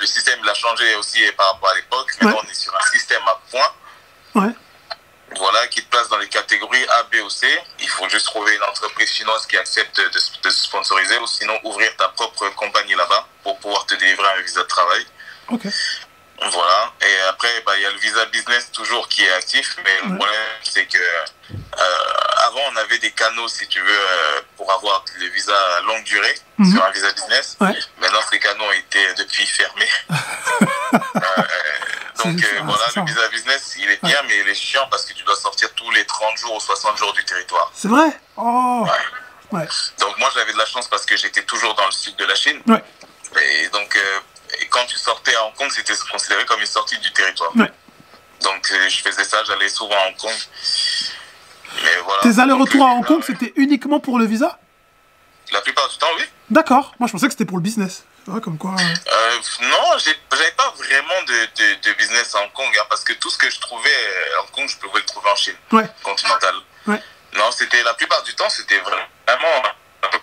Le 0.00 0.06
système 0.06 0.40
il 0.42 0.48
a 0.48 0.54
changé 0.54 0.94
aussi 0.96 1.20
par 1.32 1.52
rapport 1.52 1.68
à 1.70 1.74
l'époque. 1.74 2.08
Maintenant, 2.20 2.38
Ouais. 2.40 2.44
on 2.46 2.50
est 2.50 2.54
sur 2.54 2.74
un 2.74 2.90
système 2.90 3.22
à 3.26 3.38
points. 3.50 3.72
Ouais. 4.34 4.52
Voilà, 5.36 5.66
qui 5.68 5.82
te 5.82 5.88
place 5.90 6.08
dans 6.08 6.18
les 6.18 6.28
catégories 6.28 6.84
A, 6.88 7.02
B 7.04 7.16
ou 7.24 7.30
C. 7.30 7.46
Il 7.78 7.88
faut 7.88 8.08
juste 8.08 8.26
trouver 8.26 8.54
une 8.56 8.62
entreprise 8.64 9.10
chinoise 9.10 9.46
qui 9.46 9.56
accepte 9.56 9.96
de, 10.00 10.08
de 10.08 10.50
se 10.50 10.64
sponsoriser 10.64 11.18
ou 11.18 11.26
sinon 11.26 11.58
ouvrir 11.64 11.94
ta 11.96 12.08
propre 12.08 12.48
compagnie 12.50 12.94
là-bas 12.94 13.26
pour 13.42 13.58
pouvoir 13.60 13.86
te 13.86 13.94
délivrer 13.94 14.26
un 14.38 14.40
visa 14.42 14.62
de 14.62 14.66
travail. 14.68 15.06
Ok. 15.48 15.62
Voilà. 16.50 16.92
Et 17.02 17.20
après, 17.28 17.62
bah, 17.64 17.72
il 17.76 17.82
y 17.82 17.86
a 17.86 17.90
le 17.90 17.98
visa 17.98 18.24
business 18.26 18.70
toujours 18.72 19.08
qui 19.08 19.24
est 19.24 19.32
actif, 19.32 19.76
mais 19.84 19.96
le 20.10 20.16
problème, 20.16 20.40
c'est 20.62 20.86
que 20.86 20.98
euh, 20.98 21.86
avant, 22.46 22.60
on 22.72 22.76
avait 22.76 22.98
des 22.98 23.10
canaux, 23.12 23.48
si 23.48 23.66
tu 23.68 23.80
veux, 23.80 23.90
euh, 23.90 24.40
pour 24.56 24.70
avoir 24.72 25.04
le 25.18 25.26
visa 25.28 25.54
à 25.76 25.80
longue 25.82 26.04
durée 26.04 26.34
Mhm. 26.58 26.72
sur 26.74 26.84
un 26.84 26.90
visa 26.90 27.12
business. 27.12 27.56
Ouais. 27.60 27.76
Maintenant, 27.98 28.20
ces 28.30 28.38
canaux 28.38 28.64
ont 28.64 28.72
été 28.72 29.14
depuis 29.14 29.46
fermés. 29.46 29.88
Euh, 30.94 31.42
donc 32.24 32.44
voilà, 32.64 32.84
le 32.96 33.04
visa 33.06 33.28
business, 33.28 33.74
il 33.78 33.88
est 33.90 34.02
bien, 34.04 34.20
mais 34.28 34.38
il 34.40 34.48
est 34.48 34.54
chiant 34.54 34.86
parce 34.90 35.04
que 35.06 35.12
tu 35.14 35.22
dois 35.24 35.34
sortir 35.36 35.72
tous 35.74 35.90
les 35.92 36.04
30 36.04 36.36
jours 36.36 36.54
ou 36.56 36.60
60 36.60 36.98
jours 36.98 37.12
du 37.14 37.24
territoire. 37.24 37.70
C'est 37.74 37.88
vrai? 37.88 38.08
Oh 38.36 38.86
Ouais. 39.50 39.66
Donc 39.98 40.18
moi, 40.18 40.30
j'avais 40.34 40.52
de 40.52 40.58
la 40.58 40.66
chance 40.66 40.88
parce 40.88 41.04
que 41.06 41.16
j'étais 41.16 41.42
toujours 41.44 41.74
dans 41.74 41.86
le 41.86 41.92
sud 41.92 42.14
de 42.16 42.24
la 42.26 42.34
Chine. 42.34 42.62
Et 43.40 43.68
donc, 43.68 43.98
et 44.60 44.66
quand 44.68 44.84
tu 44.86 44.96
sortais 44.96 45.34
à 45.34 45.44
Hong 45.44 45.54
Kong, 45.54 45.70
c'était 45.74 45.94
considéré 46.10 46.44
comme 46.46 46.60
une 46.60 46.66
sortie 46.66 46.98
du 46.98 47.12
territoire. 47.12 47.54
Ouais. 47.56 47.70
Donc, 48.42 48.68
euh, 48.72 48.88
je 48.88 49.02
faisais 49.02 49.24
ça, 49.24 49.42
j'allais 49.44 49.68
souvent 49.68 49.94
à 49.96 50.08
Hong 50.08 50.16
Kong. 50.16 50.34
Mais 51.84 51.96
voilà. 52.04 52.22
Tes 52.22 52.38
allers-retours 52.40 52.82
à 52.84 52.90
Hong 52.90 52.98
Donc, 52.98 53.06
Kong, 53.06 53.20
euh, 53.20 53.24
c'était 53.26 53.52
uniquement 53.56 54.00
pour 54.00 54.18
le 54.18 54.26
visa? 54.26 54.58
La 55.52 55.60
plupart 55.60 55.88
du 55.88 55.96
temps, 55.98 56.08
oui. 56.16 56.24
D'accord. 56.50 56.94
Moi, 56.98 57.06
je 57.06 57.12
pensais 57.12 57.26
que 57.26 57.32
c'était 57.32 57.44
pour 57.44 57.56
le 57.58 57.62
business. 57.62 58.04
Ouais, 58.26 58.40
comme 58.40 58.56
quoi. 58.58 58.72
euh, 58.78 58.82
Euh, 59.12 59.36
non, 59.62 59.98
j'avais 59.98 60.50
pas 60.52 60.70
vraiment 60.76 61.22
de, 61.26 61.32
de, 61.56 61.80
de 61.82 61.92
business 61.94 62.34
à 62.34 62.40
Hong 62.42 62.52
Kong, 62.52 62.68
hein, 62.78 62.84
parce 62.88 63.04
que 63.04 63.12
tout 63.14 63.30
ce 63.30 63.38
que 63.38 63.50
je 63.50 63.58
trouvais 63.60 63.90
euh, 63.90 64.38
à 64.38 64.42
Hong 64.42 64.50
Kong, 64.50 64.68
je 64.68 64.76
pouvais 64.76 65.00
le 65.00 65.06
trouver 65.06 65.30
en 65.30 65.36
Chine 65.36 65.56
Ouais. 65.72 65.86
continentale. 66.02 66.54
Ouais. 66.86 67.02
Non, 67.36 67.50
c'était 67.50 67.82
la 67.82 67.94
plupart 67.94 68.22
du 68.22 68.34
temps, 68.34 68.48
c'était 68.50 68.78
vraiment 68.80 69.62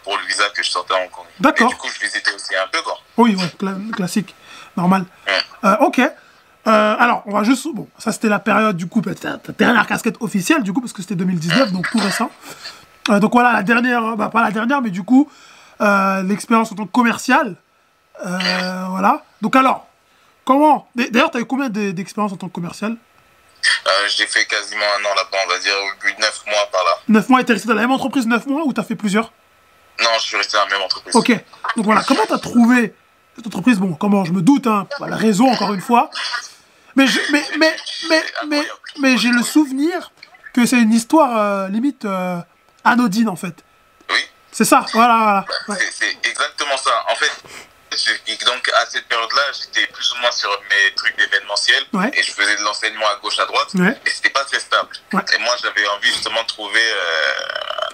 pour 0.10 0.17
le 0.19 0.26
visa 0.26 0.43
que 0.56 0.63
je 0.63 0.69
sortais 0.72 0.95
à 0.95 0.98
Hong 1.04 1.10
Kong. 1.12 1.26
D'accord. 1.39 1.69
Du 1.69 1.76
coup, 1.76 1.88
je 1.93 2.00
visitais 2.00 2.34
aussi 2.34 2.56
un 2.56 2.67
peu, 2.72 2.82
quoi. 2.82 2.98
Oui, 3.17 3.36
ouais, 3.36 3.45
cla- 3.60 3.91
classique. 3.91 4.34
Normal. 4.76 5.06
Ouais. 5.28 5.34
Euh, 5.69 5.76
ok. 5.82 6.00
Euh, 6.00 6.95
alors, 7.00 7.22
on 7.28 7.32
va 7.34 7.43
juste. 7.43 7.67
Bon, 7.74 7.88
ça, 8.00 8.12
c'était 8.12 8.28
la 8.28 8.39
période, 8.39 8.76
du 8.76 8.88
coup, 8.88 9.02
ta, 9.02 9.38
dernière 9.54 9.86
casquette 9.86 10.15
officielle, 10.19 10.63
du 10.63 10.74
coup, 10.74 10.82
parce 10.82 10.93
que 10.93 11.04
c'était 11.04 11.13
2019, 11.15 11.72
donc 11.72 11.88
tout 11.91 12.00
récent. 12.00 12.32
Euh, 13.12 13.19
donc 13.19 13.34
voilà, 13.34 13.54
la 13.54 13.62
dernière. 13.62 14.15
Bah, 14.15 14.30
pas 14.30 14.41
la 14.41 14.50
dernière, 14.52 14.82
mais 14.82 14.89
du 14.89 15.04
coup, 15.04 15.30
euh, 15.82 16.24
l'expérience 16.24 16.72
en 16.72 16.76
tant 16.76 16.86
que 16.88 16.91
commercial. 16.91 17.56
Voilà. 18.24 19.24
Donc 19.41 19.56
alors, 19.56 19.86
comment. 20.45 20.88
D'ailleurs, 20.95 21.30
t'as 21.30 21.39
eu 21.39 21.45
combien 21.45 21.69
d'e- 21.69 21.91
d'expérience 21.91 22.34
en 22.34 22.38
tant 22.38 22.48
que 22.48 22.54
commercial? 22.54 22.95
J'ai 24.15 24.26
fait 24.26 24.45
quasiment 24.45 24.86
un 25.00 25.06
an 25.06 25.13
là-bas, 25.15 25.38
on 25.45 25.50
va 25.50 25.60
dire, 25.60 25.74
au 25.74 26.02
bout 26.02 26.13
de 26.15 26.22
9 26.22 26.43
mois 26.48 26.67
par 26.72 26.82
là. 26.84 26.91
9 27.10 27.30
mois, 27.30 27.41
et 27.41 27.45
t'es 27.45 27.54
resté 27.54 27.67
dans 27.67 27.76
la 27.76 27.82
même 27.82 27.91
entreprise 27.91 28.26
9 28.26 28.48
mois 28.48 28.63
ou 28.65 28.74
t'as 28.74 28.84
fait 28.84 28.95
plusieurs? 28.95 29.32
Non, 30.01 30.09
je 30.17 30.23
suis 30.23 30.38
resté 30.38 30.57
dans 30.57 30.65
la 30.65 30.69
même 30.71 30.81
entreprise. 30.81 31.15
Ok. 31.15 31.31
Donc 31.75 31.85
voilà, 31.85 32.03
comment 32.07 32.25
t'as 32.27 32.38
trouvé 32.39 32.93
cette 33.35 33.47
entreprise? 33.47 33.77
Bon, 33.79 33.93
comment? 33.93 34.25
Je 34.25 34.31
me 34.31 34.41
doute, 34.41 34.67
hein. 34.67 34.88
Le 35.05 35.15
réseau, 35.15 35.45
encore 35.47 35.73
une 35.73 35.81
fois. 35.81 36.09
Mais, 36.95 37.05
je- 37.07 37.19
mais, 37.31 37.43
mais, 37.57 37.75
mais, 38.09 38.23
mais, 38.47 38.63
mais 38.99 39.17
j'ai 39.17 39.29
le 39.29 39.43
souvenir 39.43 40.12
que 40.53 40.65
c'est 40.65 40.79
une 40.81 40.93
histoire 40.93 41.38
euh, 41.38 41.67
limite 41.69 42.05
euh, 42.05 42.39
anodine, 42.83 43.29
en 43.29 43.35
fait. 43.35 43.63
Oui, 44.09 44.17
C'est 44.51 44.65
ça, 44.65 44.85
voilà, 44.93 45.45
voilà. 45.67 45.81
Ouais. 45.81 45.88
c'est- 45.91 46.17
exactement 46.27 46.75
ça. 46.77 46.91
En 47.12 47.15
fait, 47.15 47.31
donc 48.45 48.69
à 48.69 48.86
cette 48.86 49.08
période-là, 49.08 49.41
j'étais 49.60 49.88
plus 49.88 50.12
ou 50.13 50.15
moins 50.17 50.32
sur 50.32 50.49
mes 50.69 50.93
trucs 50.95 51.17
d'événementiel 51.17 51.84
Ouais. 51.93 52.12
et 52.13 52.23
je 52.23 52.32
faisais 52.32 52.56
de 52.56 52.62
l'enseignement 52.62 53.08
à 53.08 53.15
gauche, 53.17 53.39
à 53.39 53.45
droite. 53.45 53.69
Ouais. 53.75 53.99
Et 54.06 54.10
c'était 54.10 54.30
pas 54.30 54.45
très 54.45 54.60
stable. 54.60 54.89
Ouais. 55.13 55.21
Et 55.34 55.38
moi, 55.39 55.56
j'avais 55.62 55.88
envie 55.88 56.12
justement 56.12 56.41
de 56.43 56.47
trouver. 56.47 56.82
euh, 56.82 57.34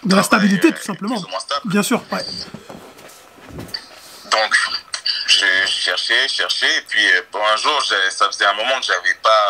De 0.04 0.16
la 0.16 0.24
stabilité, 0.24 0.68
euh, 0.68 0.72
tout 0.72 0.84
simplement. 0.84 1.16
Plus 1.16 1.26
ou 1.26 1.30
moins 1.30 1.40
stable. 1.40 1.62
Bien 1.66 1.84
sûr, 1.84 2.02
ouais. 2.12 2.26
Donc, 4.32 4.56
je 5.28 5.46
cherchais, 5.66 6.28
cherchais, 6.28 6.78
et 6.78 6.82
puis 6.82 7.06
euh, 7.12 7.22
pour 7.32 7.46
un 7.48 7.56
jour, 7.58 7.84
ça 8.10 8.28
faisait 8.28 8.46
un 8.46 8.54
moment 8.54 8.80
que 8.80 8.86
j'avais 8.86 9.14
pas 9.16 9.46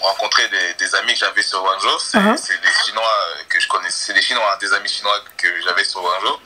rencontré 0.00 0.46
des, 0.48 0.74
des 0.74 0.94
amis 0.96 1.14
que 1.14 1.18
j'avais 1.20 1.42
sur 1.42 1.62
Guangzhou. 1.62 1.98
C'est 1.98 2.18
Uh-huh. 2.18 2.36
c'est 2.36 2.60
des 2.60 2.72
Chinois 2.84 3.18
que 3.48 3.58
je 3.60 3.66
connaissais, 3.68 4.06
c'est 4.06 4.12
des 4.12 4.22
Chinois, 4.22 4.56
des 4.60 4.72
amis 4.72 4.88
chinois 4.88 5.18
que 5.36 5.48
j'avais 5.62 5.84
sur 5.84 6.00
Guangzhou. 6.00 6.38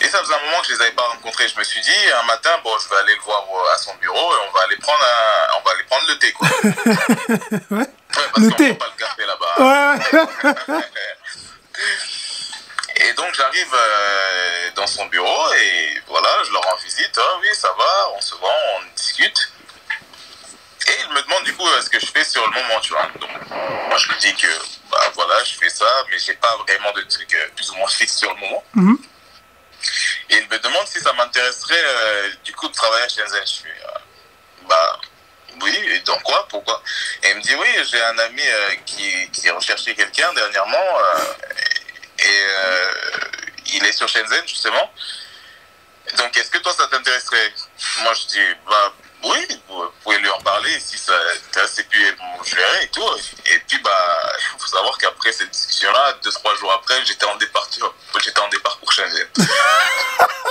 Et 0.00 0.08
ça 0.08 0.18
faisait 0.18 0.34
un 0.34 0.40
moment 0.46 0.60
que 0.60 0.66
je 0.68 0.72
les 0.74 0.80
avais 0.82 0.92
pas 0.92 1.02
rencontrés. 1.02 1.48
Je 1.48 1.58
me 1.58 1.64
suis 1.64 1.80
dit, 1.80 2.10
un 2.20 2.22
matin, 2.24 2.50
bon, 2.64 2.76
je 2.78 2.88
vais 2.88 2.96
aller 2.96 3.14
le 3.14 3.20
voir 3.22 3.44
euh, 3.54 3.74
à 3.74 3.78
son 3.78 3.94
bureau 3.96 4.34
et 4.34 4.38
on 4.48 4.52
va 4.52 4.62
aller 4.64 4.76
prendre, 4.76 4.98
un- 5.02 5.58
on 5.58 5.62
va 5.62 5.70
aller 5.72 5.84
prendre 5.84 6.06
le 6.08 6.18
thé, 6.18 6.32
quoi. 6.32 6.48
ouais. 7.78 7.86
Ouais, 8.16 8.22
parce 8.32 8.46
Le 8.46 8.50
qu'on 8.50 8.56
thé. 8.56 8.74
pas 8.74 8.86
le 8.86 9.04
café 9.04 9.26
là-bas. 9.26 9.54
Ouais, 9.58 10.80
Et 12.98 13.12
donc 13.12 13.34
j'arrive 13.34 13.74
euh, 13.74 14.70
dans 14.74 14.86
son 14.86 15.04
bureau 15.06 15.52
et 15.52 16.00
voilà, 16.06 16.28
je 16.46 16.52
leur 16.52 16.62
rends 16.62 16.76
visite. 16.76 17.18
Ah 17.18 17.36
oui, 17.42 17.48
ça 17.52 17.68
va, 17.76 18.10
on 18.16 18.20
se 18.22 18.34
voit, 18.36 18.54
on 18.78 18.94
discute. 18.96 19.52
Et 20.88 20.92
il 21.02 21.12
me 21.12 21.20
demande 21.22 21.44
du 21.44 21.54
coup 21.54 21.66
euh, 21.68 21.82
ce 21.82 21.90
que 21.90 22.00
je 22.00 22.06
fais 22.06 22.24
sur 22.24 22.42
le 22.46 22.52
moment, 22.52 22.80
tu 22.80 22.92
vois. 22.92 23.06
Donc 23.20 23.28
moi 23.50 23.98
je 23.98 24.08
lui 24.08 24.16
dis 24.18 24.34
que 24.34 24.46
bah 24.90 25.10
voilà, 25.14 25.44
je 25.44 25.54
fais 25.56 25.68
ça, 25.68 25.84
mais 26.10 26.18
j'ai 26.18 26.34
pas 26.34 26.56
vraiment 26.66 26.92
de 26.92 27.02
truc 27.02 27.34
euh, 27.34 27.48
plus 27.54 27.70
ou 27.70 27.74
moins 27.74 27.88
fixe 27.98 28.16
sur 28.16 28.32
le 28.32 28.40
moment. 28.40 28.64
Mhm. 28.74 28.98
Il 30.30 30.48
me 30.48 30.58
demande 30.58 30.86
si 30.86 31.00
ça 31.00 31.12
m'intéresserait 31.12 31.84
euh, 31.84 32.30
du 32.44 32.52
coup 32.54 32.68
de 32.68 32.74
travailler 32.74 33.04
à 33.04 33.08
Shenzhen. 33.08 33.40
Je 33.42 33.52
suis, 33.52 33.70
euh, 33.70 33.98
bah 34.68 35.00
oui, 35.62 36.02
donc 36.04 36.22
quoi, 36.22 36.46
pourquoi? 36.48 36.82
Et 37.22 37.30
il 37.30 37.36
me 37.36 37.40
dit 37.40 37.54
oui, 37.54 37.68
j'ai 37.90 38.02
un 38.02 38.18
ami 38.18 38.42
euh, 38.46 38.74
qui, 38.84 39.30
qui 39.30 39.50
recherchait 39.50 39.94
quelqu'un 39.94 40.32
dernièrement 40.34 40.98
et 42.18 42.42
il 43.74 43.84
est 43.84 43.92
sur 43.92 44.08
Shenzhen 44.08 44.46
justement. 44.46 44.92
Donc 46.18 46.36
est-ce 46.36 46.50
que 46.50 46.58
toi 46.58 46.72
ça 46.72 46.86
t'intéresserait? 46.88 47.52
Moi 48.02 48.14
je 48.14 48.26
dis 48.26 48.54
bah 48.68 48.92
oui, 49.30 49.46
vous 49.68 49.82
pouvez 50.02 50.18
lui 50.18 50.28
en 50.30 50.40
parler 50.40 50.78
si 50.80 50.96
ça 50.98 51.12
t'intéresse 51.44 51.78
et 51.78 51.84
puis 51.84 52.02
verrai 52.04 52.84
et 52.84 52.88
tout. 52.88 53.02
Et 53.46 53.58
puis 53.66 53.78
bah 53.82 53.90
il 54.38 54.60
faut 54.60 54.66
savoir 54.68 54.96
qu'après 54.98 55.32
cette 55.32 55.50
discussion-là, 55.50 56.14
deux 56.22 56.30
trois 56.30 56.54
jours 56.56 56.72
après, 56.72 57.04
j'étais 57.04 57.24
en 57.26 57.36
départ, 57.36 57.68
j'étais 58.22 58.40
en 58.40 58.48
départ 58.48 58.78
pour 58.78 58.92
Shenzhen. 58.92 59.26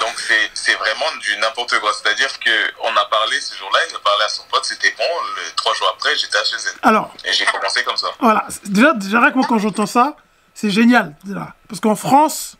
Donc 0.00 0.14
c'est 0.16 0.50
c'est 0.54 0.74
vraiment 0.74 1.10
du 1.20 1.36
n'importe 1.38 1.78
quoi. 1.80 1.92
C'est-à-dire 1.92 2.38
que 2.38 2.50
on 2.82 2.96
a 2.96 3.04
parlé 3.06 3.40
ce 3.40 3.54
jour-là, 3.56 3.80
il 3.90 3.96
a 3.96 3.98
parlé 3.98 4.24
à 4.24 4.28
son 4.28 4.44
pote, 4.44 4.64
c'était 4.64 4.94
bon. 4.96 5.04
Le, 5.36 5.54
trois 5.56 5.74
jours 5.74 5.90
après, 5.94 6.16
j'étais 6.16 6.36
à 6.38 6.44
Shenzhen. 6.44 6.74
Alors, 6.82 7.12
Et 7.24 7.32
j'ai 7.32 7.44
commencé 7.46 7.82
comme 7.84 7.96
ça. 7.96 8.08
voilà. 8.20 8.46
Déjà, 8.64 8.92
déjà 8.94 9.20
rien 9.20 9.30
que 9.30 9.36
moi, 9.36 9.46
quand 9.48 9.58
j'entends 9.58 9.86
ça, 9.86 10.14
c'est 10.54 10.70
génial. 10.70 11.14
déjà. 11.24 11.54
Parce 11.68 11.80
qu'en 11.80 11.96
France, 11.96 12.54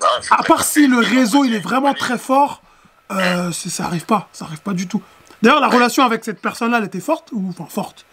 Non, 0.00 0.08
à 0.30 0.42
part 0.44 0.64
si 0.64 0.86
le 0.86 0.98
réseau 0.98 1.44
il 1.44 1.54
est 1.54 1.60
vraiment 1.60 1.94
très 1.94 2.18
fort, 2.18 2.62
euh, 3.12 3.52
ça 3.52 3.84
arrive 3.84 4.06
pas. 4.06 4.28
Ça 4.32 4.44
arrive 4.46 4.60
pas 4.60 4.72
du 4.72 4.88
tout. 4.88 5.02
D'ailleurs, 5.42 5.60
la 5.60 5.68
relation 5.68 6.04
avec 6.04 6.24
cette 6.24 6.40
personne-là, 6.40 6.78
elle 6.78 6.84
était 6.84 7.00
forte 7.00 7.28
ou 7.32 7.46
enfin 7.50 7.66
forte? 7.70 8.04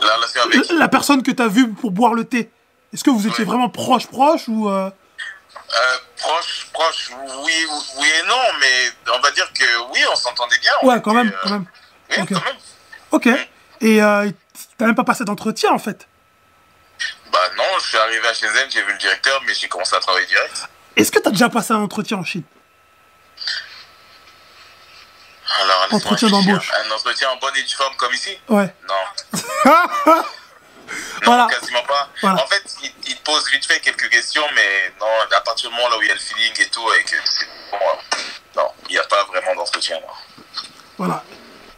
La 0.00 0.14
relation 0.16 0.42
avec. 0.42 0.70
La 0.70 0.88
personne 0.88 1.22
que 1.22 1.30
tu 1.30 1.42
as 1.42 1.48
vue 1.48 1.68
pour 1.72 1.90
boire 1.90 2.14
le 2.14 2.24
thé, 2.24 2.50
est-ce 2.92 3.04
que 3.04 3.10
vous 3.10 3.26
étiez 3.26 3.44
vraiment 3.44 3.68
proche, 3.68 4.06
proche 4.06 4.48
ou 4.48 4.68
euh, 4.70 4.88
Euh, 4.88 5.96
proche, 6.16 6.68
proche, 6.72 7.10
oui, 7.44 7.52
oui 7.98 8.06
et 8.22 8.28
non, 8.28 8.42
mais 8.60 9.12
on 9.16 9.20
va 9.20 9.30
dire 9.32 9.52
que 9.52 9.64
oui, 9.92 10.00
on 10.12 10.16
s'entendait 10.16 10.58
bien. 10.58 10.72
on 10.82 10.88
Ouais, 10.88 11.00
quand 11.02 11.14
même, 11.14 11.32
quand 11.42 11.50
même. 11.50 11.66
Oui, 12.10 12.16
Ok. 12.22 12.28
quand 12.32 12.44
même. 12.44 12.56
Ok. 13.12 13.28
Et 13.80 14.02
euh, 14.02 14.30
t'as 14.78 14.86
même 14.86 14.94
pas 14.94 15.04
passé 15.04 15.24
d'entretien 15.24 15.72
en 15.72 15.78
fait? 15.78 16.06
Bah 17.32 17.38
non, 17.56 17.64
je 17.80 17.86
suis 17.88 17.98
arrivé 17.98 18.26
à 18.28 18.34
Shenzhen, 18.34 18.68
j'ai 18.70 18.82
vu 18.82 18.92
le 18.92 18.98
directeur, 18.98 19.40
mais 19.46 19.54
j'ai 19.54 19.68
commencé 19.68 19.94
à 19.96 20.00
travailler 20.00 20.26
direct. 20.26 20.68
Est-ce 20.96 21.10
que 21.12 21.18
t'as 21.18 21.30
déjà 21.30 21.48
passé 21.48 21.72
un 21.72 21.78
entretien 21.80 22.18
en 22.18 22.24
Chine? 22.24 22.42
Alors, 25.62 25.86
Entretien 25.90 26.28
d'embauche. 26.28 26.70
Un 26.86 26.90
entretien 26.92 27.28
en 27.30 27.36
bonne 27.38 27.56
et 27.56 27.62
due 27.62 27.74
forme 27.74 27.94
comme 27.96 28.12
ici? 28.14 28.36
Ouais. 28.48 28.72
Non. 28.88 29.40
Non, 31.22 31.26
Voilà. 31.26 31.46
quasiment 31.48 31.82
pas. 31.86 32.08
Voilà. 32.20 32.42
En 32.42 32.46
fait, 32.48 32.62
il, 32.82 32.90
il 33.06 33.16
te 33.16 33.22
pose 33.22 33.48
vite 33.52 33.64
fait 33.64 33.78
quelques 33.80 34.08
questions, 34.08 34.42
mais 34.54 34.92
non, 35.00 35.06
à 35.36 35.40
partir 35.42 35.70
du 35.70 35.76
moment 35.76 35.88
là 35.88 35.98
où 35.98 36.02
il 36.02 36.08
y 36.08 36.10
a 36.10 36.14
le 36.14 36.18
feeling 36.20 36.52
et 36.60 36.66
tout, 36.68 36.82
et 36.98 37.04
que 37.04 37.16
c'est 37.24 37.46
bon, 37.70 37.78
non, 38.56 38.68
il 38.88 38.92
n'y 38.92 38.98
a 38.98 39.04
pas 39.04 39.22
vraiment 39.24 39.54
d'entretien. 39.54 39.98
Voilà. 40.98 41.22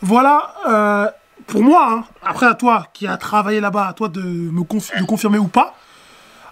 Voilà, 0.00 0.54
euh, 0.66 1.10
pour 1.46 1.62
moi, 1.62 1.88
hein, 1.90 2.04
après 2.24 2.46
à 2.46 2.54
toi 2.54 2.86
qui 2.94 3.06
a 3.06 3.16
travaillé 3.18 3.60
là-bas, 3.60 3.88
à 3.88 3.92
toi 3.92 4.08
de 4.08 4.20
me 4.22 4.62
conf- 4.62 4.98
de 4.98 5.04
confirmer 5.04 5.38
ou 5.38 5.48
pas. 5.48 5.74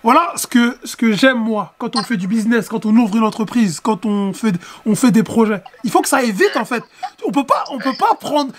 Voilà 0.03 0.33
ce 0.37 0.47
que, 0.47 0.79
ce 0.85 0.97
que 0.97 1.13
j'aime 1.13 1.39
moi, 1.39 1.75
quand 1.79 1.95
on 1.95 2.03
fait 2.03 2.17
du 2.17 2.27
business, 2.27 2.69
quand 2.69 2.87
on 2.87 2.97
ouvre 2.97 3.17
une 3.17 3.25
entreprise, 3.25 3.81
quand 3.81 4.07
on 4.07 4.33
fait, 4.33 4.55
on 4.87 4.95
fait 4.95 5.11
des 5.11 5.23
projets. 5.23 5.63
Il 5.85 5.91
faut 5.91 6.01
que 6.01 6.09
ça 6.09 6.19
aille 6.19 6.33
vite 6.33 6.57
en 6.57 6.65
fait. 6.65 6.83
On 7.27 7.33
peut 7.33 7.45
pas, 7.45 7.65
on 7.71 7.79
peut 7.79 7.97
pas 7.99 8.15
prendre 8.19 8.53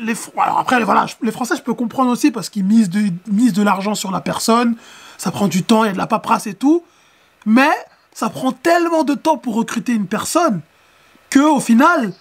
les, 0.00 0.14
alors 0.36 0.60
après 0.60 0.82
voilà, 0.84 1.06
les 1.22 1.32
Français 1.32 1.56
je 1.56 1.62
peux 1.62 1.74
comprendre 1.74 2.10
aussi 2.10 2.30
parce 2.30 2.48
qu'ils 2.48 2.64
misent 2.64 2.90
de, 2.90 3.10
misent 3.26 3.52
de 3.52 3.62
l'argent 3.62 3.96
sur 3.96 4.12
la 4.12 4.20
personne, 4.20 4.76
ça 5.18 5.32
prend 5.32 5.48
du 5.48 5.64
temps, 5.64 5.82
il 5.82 5.88
y 5.88 5.90
a 5.90 5.92
de 5.92 5.98
la 5.98 6.06
paperasse 6.06 6.46
et 6.46 6.54
tout, 6.54 6.84
mais 7.46 7.70
ça 8.12 8.30
prend 8.30 8.52
tellement 8.52 9.02
de 9.02 9.14
temps 9.14 9.38
pour 9.38 9.56
recruter 9.56 9.92
une 9.92 10.06
personne 10.06 10.60
que 11.30 11.40
au 11.40 11.60
final, 11.60 12.12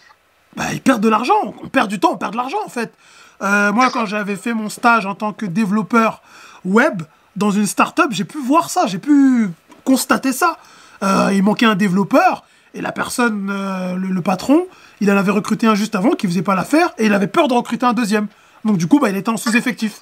bah, 0.56 0.66
ils 0.74 0.82
perdent 0.82 1.02
de 1.02 1.10
l'argent. 1.10 1.54
On 1.64 1.68
perd 1.68 1.88
du 1.88 2.00
temps, 2.00 2.14
on 2.14 2.18
perd 2.18 2.32
de 2.32 2.38
l'argent 2.38 2.58
en 2.66 2.70
fait. 2.70 2.94
Euh, 3.42 3.72
moi, 3.72 3.90
quand 3.92 4.06
j'avais 4.06 4.36
fait 4.36 4.54
mon 4.54 4.70
stage 4.70 5.06
en 5.06 5.14
tant 5.14 5.34
que 5.34 5.46
développeur 5.46 6.22
web 6.64 7.04
dans 7.36 7.52
une 7.52 7.68
startup, 7.68 8.08
j'ai 8.12 8.26
pu 8.26 8.38
voir 8.40 8.70
ça, 8.70 8.88
j'ai 8.88 8.98
pu 8.98 9.50
constater 9.84 10.34
ça. 10.34 10.58
Euh, 11.04 11.30
il 11.34 11.44
manquait 11.44 11.66
un 11.66 11.76
développeur 11.76 12.44
et 12.74 12.82
la 12.82 12.92
personne, 12.92 13.50
euh, 13.52 13.96
le, 13.96 14.10
le 14.10 14.22
patron, 14.22 14.68
il 15.02 15.12
en 15.12 15.18
avait 15.18 15.32
recruté 15.32 15.68
un 15.68 15.76
juste 15.76 15.96
avant 15.96 16.12
qui 16.12 16.28
faisait 16.28 16.42
pas 16.42 16.56
l'affaire 16.56 16.90
et 16.98 17.06
il 17.06 17.14
avait 17.14 17.28
peur 17.28 17.48
de 17.48 17.54
recruter 17.54 17.86
un 17.86 17.94
deuxième. 17.94 18.28
Donc 18.64 18.78
du 18.78 18.88
coup, 18.88 19.00
bah, 19.00 19.10
il 19.10 19.18
était 19.18 19.30
en 19.30 19.38
sous-effectif. 19.38 20.02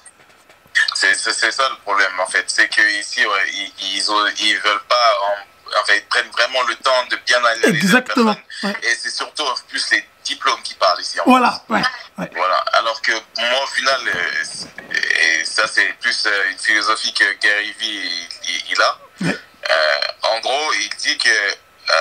C'est 0.94 1.14
ça 1.14 1.68
le 1.70 1.76
problème 1.82 2.10
en 2.20 2.26
fait, 2.26 2.44
c'est 2.48 2.68
qu'ici, 2.68 3.20
ouais, 3.20 3.50
ils, 3.52 3.72
ils, 3.96 4.54
veulent 4.56 4.86
pas, 4.88 5.10
en, 5.22 5.80
en 5.80 5.84
fait, 5.84 5.98
ils 5.98 6.06
prennent 6.08 6.30
vraiment 6.32 6.62
le 6.68 6.74
temps 6.76 6.90
de 7.10 7.16
bien 7.26 7.38
analyser 7.38 7.68
Exactement, 7.68 8.36
ouais. 8.64 8.76
Et 8.82 8.94
c'est 8.98 9.10
surtout 9.10 9.42
en 9.42 9.54
plus 9.68 9.90
les 9.92 10.04
diplômes 10.24 10.62
qui 10.62 10.74
parlent 10.74 11.00
ici. 11.00 11.20
En 11.20 11.24
Voilà, 11.26 11.62
ouais, 11.68 11.82
ouais. 12.18 12.30
Voilà. 12.34 12.56
Alors 12.72 13.00
que 13.02 13.12
moi, 13.12 13.62
au 13.62 13.66
final, 13.68 14.00
euh, 14.06 14.94
et 15.20 15.44
ça 15.44 15.66
c'est 15.66 15.92
plus 16.00 16.26
euh, 16.26 16.50
une 16.50 16.58
philosophie 16.58 17.12
que 17.14 17.24
Gary 17.40 17.72
Vee 17.78 18.28
il, 18.44 18.62
il 18.72 18.82
a. 18.82 18.98
Ouais. 19.22 19.36
Euh, 19.70 20.28
en 20.34 20.40
gros, 20.40 20.72
il 20.74 20.88
dit 20.98 21.16
que 21.18 21.28
euh, 21.28 21.94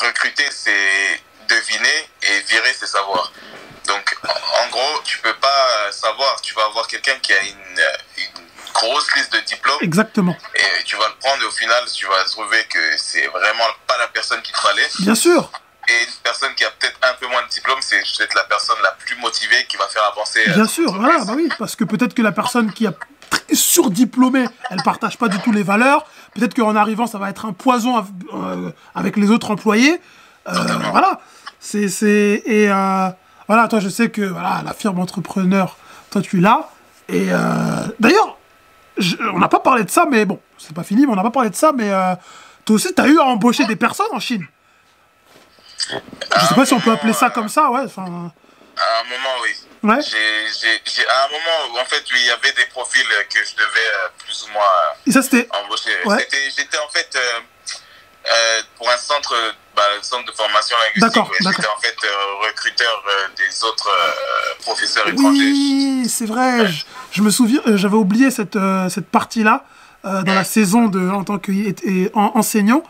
recruter 0.00 0.46
c'est 0.50 1.20
deviner 1.48 2.08
et 2.22 2.40
virer 2.40 2.74
c'est 2.78 2.86
savoir. 2.86 3.32
Donc, 3.86 4.16
en, 4.28 4.64
en 4.64 4.68
gros, 4.68 5.00
tu 5.04 5.18
peux 5.18 5.34
pas 5.34 5.90
savoir. 5.92 6.40
Tu 6.40 6.54
vas 6.54 6.64
avoir 6.66 6.86
quelqu'un 6.86 7.18
qui 7.18 7.32
a 7.32 7.40
une, 7.42 7.82
une 8.18 8.46
grosse 8.72 9.14
liste 9.16 9.32
de 9.32 9.40
diplômes 9.40 9.78
Exactement. 9.82 10.36
et 10.54 10.84
tu 10.84 10.96
vas 10.96 11.08
le 11.08 11.14
prendre 11.16 11.42
et 11.42 11.46
au 11.46 11.50
final, 11.50 11.84
tu 11.92 12.06
vas 12.06 12.24
trouver 12.24 12.64
que 12.64 12.96
c'est 12.96 13.26
vraiment 13.26 13.66
pas 13.86 13.98
la 13.98 14.08
personne 14.08 14.40
qu'il 14.42 14.54
te 14.54 14.60
fallait. 14.60 14.88
Bien 15.00 15.14
sûr. 15.14 15.50
Et 15.92 16.04
une 16.04 16.22
personne 16.22 16.54
qui 16.56 16.64
a 16.64 16.70
peut-être 16.70 16.98
un 17.02 17.14
peu 17.20 17.26
moins 17.28 17.42
de 17.42 17.48
diplômes, 17.48 17.78
c'est 17.80 18.00
peut-être 18.16 18.34
la 18.34 18.44
personne 18.44 18.76
la 18.82 18.92
plus 18.92 19.16
motivée 19.20 19.66
qui 19.68 19.76
va 19.76 19.86
faire 19.88 20.02
avancer. 20.12 20.40
euh, 20.48 20.54
Bien 20.54 20.66
sûr, 20.66 20.92
voilà, 20.94 21.24
bah 21.24 21.32
oui, 21.36 21.48
parce 21.58 21.76
que 21.76 21.84
peut-être 21.84 22.14
que 22.14 22.22
la 22.22 22.32
personne 22.32 22.72
qui 22.72 22.86
a 22.86 22.92
surdiplômée, 23.52 24.46
elle 24.70 24.82
partage 24.82 25.18
pas 25.18 25.28
du 25.28 25.38
tout 25.40 25.52
les 25.52 25.62
valeurs. 25.62 26.06
Peut-être 26.34 26.54
qu'en 26.54 26.76
arrivant, 26.76 27.06
ça 27.06 27.18
va 27.18 27.28
être 27.30 27.44
un 27.46 27.52
poison 27.52 28.04
euh, 28.34 28.70
avec 28.94 29.16
les 29.16 29.30
autres 29.30 29.50
employés. 29.50 30.00
Euh, 30.48 30.52
voilà, 30.90 31.20
c'est 31.60 31.86
et 32.46 32.70
euh, 32.70 33.08
voilà, 33.48 33.68
toi, 33.68 33.80
je 33.80 33.88
sais 33.88 34.10
que 34.10 34.22
voilà, 34.22 34.62
la 34.64 34.72
firme 34.72 34.98
entrepreneur, 34.98 35.76
toi, 36.10 36.22
tu 36.22 36.38
l'as. 36.40 36.70
Et 37.08 37.28
euh, 37.30 37.38
d'ailleurs, 38.00 38.38
on 39.32 39.38
n'a 39.38 39.48
pas 39.48 39.60
parlé 39.60 39.84
de 39.84 39.90
ça, 39.90 40.06
mais 40.10 40.24
bon, 40.24 40.40
c'est 40.58 40.74
pas 40.74 40.84
fini, 40.84 41.06
mais 41.06 41.12
on 41.12 41.16
n'a 41.16 41.22
pas 41.22 41.30
parlé 41.30 41.50
de 41.50 41.54
ça, 41.56 41.72
mais 41.72 41.90
toi 42.64 42.76
aussi, 42.76 42.94
tu 42.94 43.00
as 43.02 43.08
eu 43.08 43.18
à 43.18 43.24
embaucher 43.24 43.64
des 43.66 43.76
personnes 43.76 44.06
en 44.12 44.20
Chine. 44.20 44.46
Je 45.90 46.46
sais 46.46 46.54
pas 46.54 46.66
si 46.66 46.72
on 46.74 46.80
peut 46.80 46.92
appeler 46.92 47.12
ça 47.12 47.30
comme 47.30 47.48
ça, 47.48 47.70
ouais. 47.70 47.80
À 47.80 48.00
un 48.02 49.04
moment, 49.04 49.34
oui. 49.42 49.50
ouais. 49.82 50.00
J'ai, 50.02 50.46
j'ai, 50.60 50.80
j'ai- 50.84 51.06
à 51.08 51.24
un 51.26 51.28
moment 51.28 51.74
où, 51.74 51.78
en 51.78 51.84
fait, 51.84 52.02
oui, 52.12 52.18
il 52.20 52.26
y 52.26 52.30
avait 52.30 52.52
des 52.52 52.64
profils 52.70 53.04
que 53.28 53.38
je 53.44 53.54
devais 53.54 53.66
euh, 53.66 54.08
plus 54.24 54.44
ou 54.48 54.52
moins 54.52 54.62
euh, 54.62 54.94
Et 55.06 55.12
ça, 55.12 55.22
c'était 55.22 55.46
embaucher. 55.52 55.90
Ouais. 56.06 56.26
J'étais 56.56 56.78
en 56.78 56.88
fait 56.88 57.14
euh, 57.16 58.60
pour 58.78 58.88
un 58.88 58.96
centre, 58.96 59.34
bah, 59.76 59.82
centre 60.00 60.24
de 60.24 60.32
formation 60.36 60.76
linguistique. 60.96 61.22
Ouais. 61.22 61.36
J'étais 61.40 61.68
en 61.68 61.80
fait 61.80 61.96
recruteur 62.48 63.04
des 63.36 63.64
autres 63.64 63.90
professeurs 64.60 65.06
étrangers. 65.08 65.38
Oui, 65.38 66.06
c'est 66.08 66.26
vrai. 66.26 66.66
Je, 66.66 66.84
je 67.12 67.22
me 67.22 67.30
souviens, 67.30 67.60
j'avais 67.66 67.96
oublié 67.96 68.30
cette, 68.30 68.56
cette 68.88 69.08
partie-là 69.10 69.64
dans 70.04 70.34
la 70.34 70.44
saison 70.44 70.86
de, 70.88 71.10
en 71.10 71.24
tant 71.24 71.38
qu'enseignant. 71.38 72.82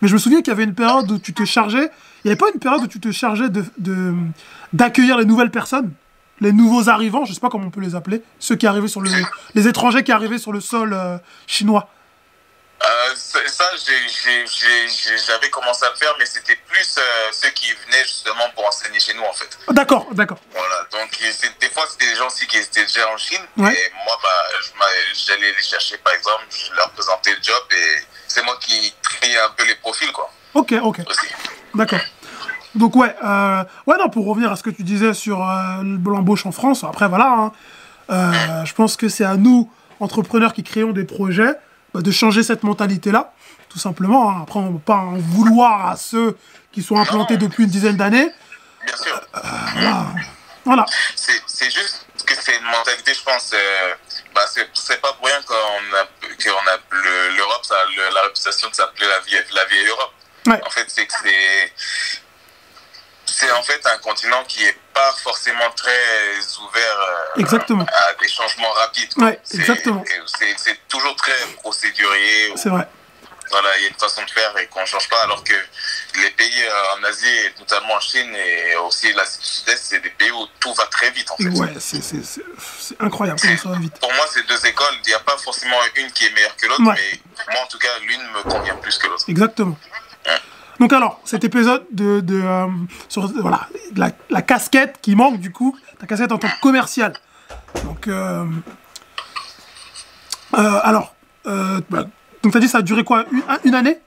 Mais 0.00 0.08
je 0.08 0.14
me 0.14 0.18
souviens 0.18 0.38
qu'il 0.42 0.48
y 0.48 0.52
avait 0.52 0.64
une 0.64 0.74
période 0.74 1.10
où 1.10 1.18
tu 1.18 1.32
te 1.34 1.44
chargeais. 1.44 1.90
Il 2.24 2.28
n'y 2.28 2.32
avait 2.32 2.38
pas 2.38 2.48
une 2.54 2.60
période 2.60 2.82
où 2.82 2.86
tu 2.86 3.00
te 3.00 3.12
chargeais 3.12 3.48
de, 3.50 3.64
de- 3.78 4.14
d'accueillir 4.72 5.18
les 5.18 5.24
nouvelles 5.26 5.50
personnes, 5.50 5.92
les 6.40 6.52
nouveaux 6.52 6.88
arrivants, 6.88 7.24
je 7.26 7.32
sais 7.34 7.40
pas 7.40 7.50
comment 7.50 7.66
on 7.66 7.70
peut 7.70 7.80
les 7.82 7.94
appeler, 7.94 8.22
ceux 8.38 8.56
qui 8.56 8.66
arrivaient 8.66 8.88
sur 8.88 9.00
le, 9.02 9.10
les 9.54 9.68
étrangers 9.68 10.02
qui 10.04 10.12
arrivaient 10.12 10.38
sur 10.38 10.52
le 10.52 10.60
sol 10.60 10.92
euh, 10.94 11.18
chinois. 11.46 11.88
Euh, 12.82 13.14
ça, 13.14 13.64
j'avais 15.26 15.48
commencé 15.50 15.84
à 15.86 15.90
le 15.90 15.96
faire, 15.96 16.14
mais 16.18 16.26
c'était 16.26 16.56
plus 16.68 16.96
euh, 16.98 17.02
ceux 17.32 17.50
qui 17.50 17.70
venaient 17.86 18.02
justement 18.04 18.44
pour 18.54 18.66
enseigner 18.66 18.98
chez 19.00 19.14
nous, 19.14 19.22
en 19.22 19.32
fait. 19.32 19.56
D'accord, 19.70 20.06
d'accord. 20.12 20.38
Voilà, 20.52 20.86
donc 20.92 21.10
des 21.60 21.68
fois 21.70 21.84
c'était 21.90 22.08
des 22.10 22.16
gens 22.16 22.26
aussi 22.26 22.46
qui 22.46 22.56
étaient 22.58 22.84
déjà 22.84 23.08
en 23.12 23.16
Chine 23.16 23.40
Ouais. 23.56 23.72
et 23.72 23.92
moi 24.04 24.18
bah, 24.22 24.88
j'allais 25.26 25.52
les 25.52 25.62
chercher 25.62 25.96
par 25.98 26.12
exemple, 26.14 26.44
je 26.50 26.74
leur 26.74 26.90
présentais 26.90 27.30
le 27.30 27.42
job 27.42 27.62
et 27.72 28.02
c'est 28.28 28.42
moi 28.44 28.56
qui 28.60 28.92
triais 29.02 29.38
un 29.38 29.50
peu 29.56 29.64
les 29.66 29.76
profils 29.76 30.10
quoi 30.12 30.30
Ok, 30.54 30.72
ok. 30.82 30.98
D'accord. 31.74 31.98
Donc 32.74 32.96
ouais, 32.96 33.14
euh, 33.24 33.64
ouais 33.86 33.96
non, 33.98 34.08
pour 34.08 34.26
revenir 34.26 34.50
à 34.52 34.56
ce 34.56 34.62
que 34.62 34.70
tu 34.70 34.82
disais 34.82 35.14
sur 35.14 35.42
euh, 35.48 35.82
l'embauche 36.04 36.44
en 36.46 36.52
France, 36.52 36.82
après 36.84 37.08
voilà, 37.08 37.30
hein, 37.38 37.52
euh, 38.10 38.64
je 38.64 38.74
pense 38.74 38.96
que 38.96 39.08
c'est 39.08 39.24
à 39.24 39.36
nous, 39.36 39.70
entrepreneurs 40.00 40.52
qui 40.52 40.62
créons 40.64 40.92
des 40.92 41.04
projets, 41.04 41.54
bah, 41.92 42.00
de 42.00 42.10
changer 42.10 42.42
cette 42.42 42.62
mentalité-là, 42.64 43.32
tout 43.68 43.78
simplement. 43.78 44.30
hein. 44.30 44.40
Après, 44.42 44.58
on 44.58 44.70
ne 44.70 44.72
peut 44.78 44.84
pas 44.84 44.96
en 44.96 45.16
vouloir 45.18 45.86
à 45.88 45.96
ceux 45.96 46.36
qui 46.72 46.82
sont 46.82 46.96
implantés 46.98 47.36
depuis 47.36 47.64
une 47.64 47.70
dizaine 47.70 47.96
d'années. 47.96 48.28
Bien 48.84 48.96
sûr, 48.96 49.20
Voilà. 49.74 50.06
Voilà. 50.64 50.86
c'est 51.14 51.70
juste 51.70 52.06
que 52.26 52.34
c'est 52.40 52.56
une 52.56 52.64
mentalité 52.64 53.12
je 53.14 53.22
pense, 53.22 53.52
bah, 54.34 54.40
c'est 54.48 55.00
pas 55.00 55.12
pour 55.12 55.26
rien 55.26 55.40
qu'on 55.46 55.54
a, 55.54 56.04
qu'on 56.42 56.70
a 56.70 56.76
le- 56.90 57.36
l'Europe, 57.36 57.62
le- 57.96 58.14
la 58.14 58.22
réputation 58.22 58.68
de 58.68 58.74
s'appeler 58.74 59.06
la 59.06 59.20
vieille, 59.20 59.44
la 59.54 59.64
vieille 59.66 59.86
Europe. 59.86 60.12
Ouais. 60.46 60.60
En 60.66 60.70
fait, 60.70 60.84
c'est 60.88 61.06
que 61.06 61.12
c'est 61.22 61.72
c'est 63.36 63.50
en 63.52 63.62
fait 63.62 63.80
un 63.86 63.98
continent 63.98 64.44
qui 64.46 64.64
est 64.64 64.76
pas 64.92 65.12
forcément 65.22 65.70
très 65.74 66.38
ouvert 66.62 66.98
euh, 67.36 67.40
Exactement. 67.40 67.84
à 67.86 68.14
des 68.20 68.28
changements 68.28 68.70
rapides. 68.72 69.12
Ouais, 69.18 69.40
exactement. 69.52 70.04
C'est 70.56 70.88
toujours 70.88 71.16
très 71.16 71.32
procédurier. 71.62 72.52
C'est 72.56 72.68
vrai. 72.68 72.86
Voilà, 73.50 73.68
il 73.78 73.82
y 73.82 73.86
a 73.86 73.88
une 73.90 73.94
façon 73.94 74.22
de 74.24 74.30
faire 74.30 74.56
et 74.58 74.66
qu'on 74.68 74.80
ne 74.80 74.86
change 74.86 75.08
pas, 75.08 75.22
alors 75.22 75.44
que 75.44 75.52
les 76.22 76.30
pays 76.30 76.62
euh, 76.64 76.96
en 76.98 77.04
Asie, 77.04 77.28
et 77.28 77.52
notamment 77.60 77.94
en 77.94 78.00
Chine 78.00 78.34
et 78.34 78.74
aussi 78.76 79.12
l'Asie 79.12 79.38
du 79.38 79.44
Sud-Est, 79.46 79.76
c'est 79.84 80.00
des 80.00 80.10
pays 80.10 80.30
où 80.30 80.46
tout 80.58 80.72
va 80.74 80.86
très 80.86 81.10
vite 81.10 81.30
en 81.30 81.36
fait. 81.36 81.50
Ouais, 81.50 81.68
c'est 81.78 83.00
incroyable 83.00 83.38
comment 83.40 83.56
ça 83.58 83.68
va 83.68 83.78
vite. 83.78 83.98
Pour 84.00 84.12
moi, 84.14 84.24
c'est 84.32 84.46
deux 84.46 84.66
écoles, 84.66 84.94
il 85.04 85.08
n'y 85.08 85.14
a 85.14 85.20
pas 85.20 85.36
forcément 85.36 85.76
une 85.94 86.10
qui 86.12 86.24
est 86.26 86.30
meilleure 86.30 86.56
que 86.56 86.66
l'autre, 86.66 86.82
Ouais. 86.88 86.94
mais 86.96 87.20
moi 87.52 87.62
en 87.62 87.66
tout 87.66 87.78
cas, 87.78 87.88
l'une 88.06 88.22
me 88.32 88.42
convient 88.44 88.76
plus 88.76 88.96
que 88.98 89.06
l'autre. 89.08 89.24
Exactement. 89.28 89.78
Donc 90.80 90.92
alors, 90.92 91.20
cet 91.24 91.44
épisode 91.44 91.84
de, 91.92 92.20
de 92.20 92.40
euh, 92.42 92.66
sur 93.08 93.26
voilà 93.40 93.68
la, 93.96 94.10
la 94.30 94.42
casquette 94.42 94.98
qui 95.00 95.14
manque 95.14 95.38
du 95.38 95.52
coup, 95.52 95.76
ta 96.00 96.06
casquette 96.06 96.32
en 96.32 96.38
tant 96.38 96.48
que 96.48 96.60
commercial. 96.60 97.12
Donc 97.84 98.08
euh, 98.08 98.44
euh, 100.56 100.80
alors, 100.82 101.14
bah, 101.44 102.04
donc 102.42 102.52
t'as 102.52 102.60
dit 102.60 102.68
ça 102.68 102.78
a 102.78 102.82
duré 102.82 103.04
quoi 103.04 103.24
une, 103.32 103.42
un- 103.48 103.58
une 103.64 103.74
année? 103.74 103.98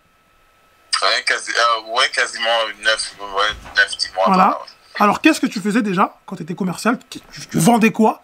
Ouais, 1.02 1.24
quasi- 1.26 1.52
ouais, 1.92 2.10
quasiment 2.14 2.46
9, 2.84 3.16
ouais, 3.20 3.56
9 3.76 3.98
10 3.98 4.12
mois. 4.16 4.24
Voilà. 4.28 4.50
ouais. 4.50 4.56
Alors 5.00 5.22
qu'est-ce 5.22 5.40
que 5.40 5.46
tu 5.48 5.60
faisais 5.60 5.82
déjà 5.82 6.18
quand 6.26 6.36
tu 6.38 6.44
étais 6.44 6.56
commercial 6.56 6.98
tu 7.10 7.20
vendais 7.54 7.92
quoi? 7.92 8.22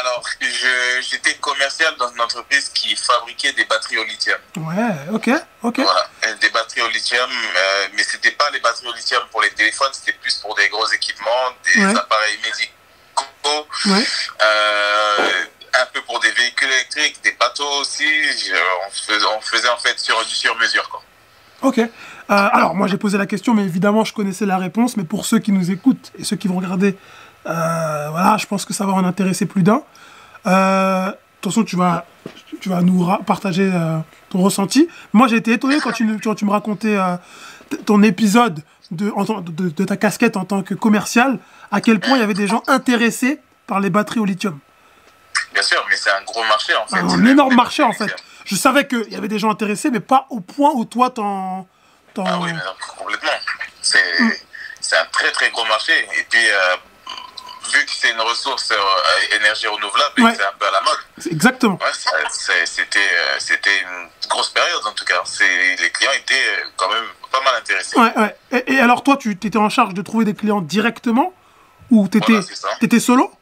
Alors, 0.00 0.22
j'étais 1.00 1.34
commercial 1.34 1.94
dans 1.98 2.10
une 2.12 2.20
entreprise 2.20 2.68
qui 2.70 2.94
fabriquait 2.96 3.52
des 3.52 3.64
batteries 3.64 3.98
au 3.98 4.04
lithium. 4.04 4.38
Ouais, 4.56 4.94
ok, 5.12 5.30
ok. 5.62 5.78
Voilà, 5.80 6.08
Et 6.28 6.34
des 6.40 6.50
batteries 6.50 6.82
au 6.82 6.88
lithium, 6.88 7.30
euh, 7.30 7.86
mais 7.94 8.02
c'était 8.02 8.30
pas 8.32 8.50
les 8.50 8.60
batteries 8.60 8.88
au 8.88 8.94
lithium 8.94 9.22
pour 9.30 9.42
les 9.42 9.50
téléphones, 9.50 9.90
c'était 9.92 10.12
plus 10.18 10.34
pour 10.36 10.54
des 10.54 10.68
gros 10.68 10.86
équipements, 10.92 11.30
des 11.64 11.84
Ouais. 11.84 11.96
appareils 11.96 12.38
médicaux, 12.42 13.66
Ouais. 13.86 14.04
euh, 14.42 15.30
un 15.82 15.86
peu 15.92 16.02
pour 16.02 16.20
des 16.20 16.30
véhicules 16.32 16.68
électriques, 16.70 17.20
des 17.22 17.32
bateaux 17.32 17.68
aussi. 17.80 18.04
Je- 18.04 18.54
on, 18.86 18.90
faisait, 18.90 19.26
on 19.36 19.40
faisait 19.40 19.68
en 19.68 19.78
fait 19.78 19.98
sur, 19.98 20.24
du 20.24 20.34
sur-mesure. 20.34 20.88
quoi. 20.88 21.02
Ok. 21.62 21.78
Euh, 21.78 21.88
alors, 22.28 22.74
moi, 22.74 22.86
j'ai 22.86 22.96
posé 22.96 23.18
la 23.18 23.26
question, 23.26 23.54
mais 23.54 23.64
évidemment, 23.64 24.04
je 24.04 24.12
connaissais 24.14 24.46
la 24.46 24.56
réponse. 24.56 24.96
Mais 24.96 25.04
pour 25.04 25.26
ceux 25.26 25.40
qui 25.40 25.52
nous 25.52 25.70
écoutent 25.70 26.10
et 26.18 26.24
ceux 26.24 26.36
qui 26.36 26.48
vont 26.48 26.56
regarder, 26.56 26.88
euh, 26.88 26.96
voilà, 27.44 28.36
je 28.38 28.46
pense 28.46 28.64
que 28.64 28.72
ça 28.72 28.86
va 28.86 28.92
en 28.92 29.04
intéresser 29.04 29.46
plus 29.46 29.62
d'un. 29.62 29.82
Euh, 30.46 31.06
de 31.06 31.16
toute 31.40 31.52
façon, 31.52 31.64
tu 31.64 31.76
vas, 31.76 32.04
tu 32.60 32.68
vas 32.68 32.82
nous 32.82 33.06
partager 33.26 33.70
euh, 33.72 33.98
ton 34.28 34.40
ressenti. 34.42 34.88
Moi, 35.12 35.28
j'ai 35.28 35.36
été 35.36 35.52
étonné 35.52 35.78
quand 35.80 35.92
tu, 35.92 36.04
nous- 36.04 36.18
quand 36.22 36.34
tu 36.34 36.44
me 36.44 36.50
racontais 36.50 36.96
euh, 36.96 37.16
ton 37.86 38.02
épisode 38.02 38.62
de, 38.90 39.10
en 39.16 39.24
de, 39.40 39.68
de 39.70 39.84
ta 39.84 39.96
casquette 39.96 40.36
en 40.36 40.44
tant 40.44 40.62
que 40.62 40.74
commercial, 40.74 41.38
à 41.70 41.80
quel 41.80 42.00
point 42.00 42.16
il 42.16 42.20
y 42.20 42.24
avait 42.24 42.34
des 42.34 42.46
gens 42.46 42.62
intéressés 42.66 43.40
par 43.66 43.80
les 43.80 43.88
batteries 43.90 44.20
au 44.20 44.24
lithium. 44.24 44.58
Bien 45.54 45.62
sûr, 45.62 45.84
mais 45.88 45.96
c'est 45.96 46.10
un 46.10 46.22
gros 46.24 46.44
marché 46.44 46.72
en 46.76 46.86
fait. 46.86 46.98
Un 46.98 47.22
Les- 47.22 47.30
énorme 47.30 47.54
marché, 47.54 47.82
en 47.82 47.92
fait. 47.92 48.14
Je 48.44 48.54
savais 48.56 48.86
qu'il 48.86 49.10
y 49.10 49.16
avait 49.16 49.28
des 49.28 49.38
gens 49.38 49.50
intéressés, 49.50 49.90
mais 49.90 50.00
pas 50.00 50.26
au 50.30 50.40
point 50.40 50.70
où 50.74 50.84
toi, 50.84 51.10
t'en... 51.10 51.66
Ah 52.18 52.38
oui, 52.40 52.48
mais 52.52 52.52
non, 52.52 52.74
complètement. 52.98 53.30
C'est 53.80 53.98
Mm. 54.20 54.30
c'est 54.80 54.96
un 54.96 55.04
très 55.12 55.30
très 55.32 55.50
gros 55.50 55.64
marché. 55.66 55.92
Et 56.18 56.26
puis, 56.28 56.40
euh, 56.40 56.76
vu 57.72 57.84
que 57.84 57.90
c'est 57.92 58.10
une 58.10 58.20
ressource 58.20 58.70
euh, 58.72 59.36
énergie 59.36 59.66
renouvelable, 59.66 60.22
Ouais. 60.22 60.34
c'est 60.36 60.44
un 60.44 60.52
peu 60.58 60.66
à 60.66 60.70
la 60.70 60.80
mode, 60.82 60.98
Exactement. 61.30 61.78
Ouais, 61.80 62.64
c'était 62.66 62.98
euh, 62.98 63.36
c'était 63.38 63.80
une 63.80 64.08
grosse 64.28 64.50
période 64.50 64.84
en 64.86 64.92
tout 64.92 65.04
cas. 65.04 65.22
Les 65.40 65.90
clients 65.90 66.12
étaient 66.12 66.34
euh, 66.34 66.64
quand 66.76 66.88
même 66.88 67.06
pas 67.30 67.40
mal 67.42 67.54
intéressés. 67.56 67.98
Ouais, 67.98 68.12
ouais. 68.16 68.36
Et, 68.52 68.74
et 68.74 68.80
alors, 68.80 69.02
toi, 69.04 69.16
tu 69.16 69.30
étais 69.32 69.56
en 69.56 69.68
charge 69.68 69.94
de 69.94 70.02
trouver 70.02 70.24
des 70.24 70.34
clients 70.34 70.60
directement 70.60 71.32
Ou 71.90 72.08
Voilà, 72.12 72.42
ça. 72.42 72.68
t'étais 72.80 73.00
solo? 73.00 73.32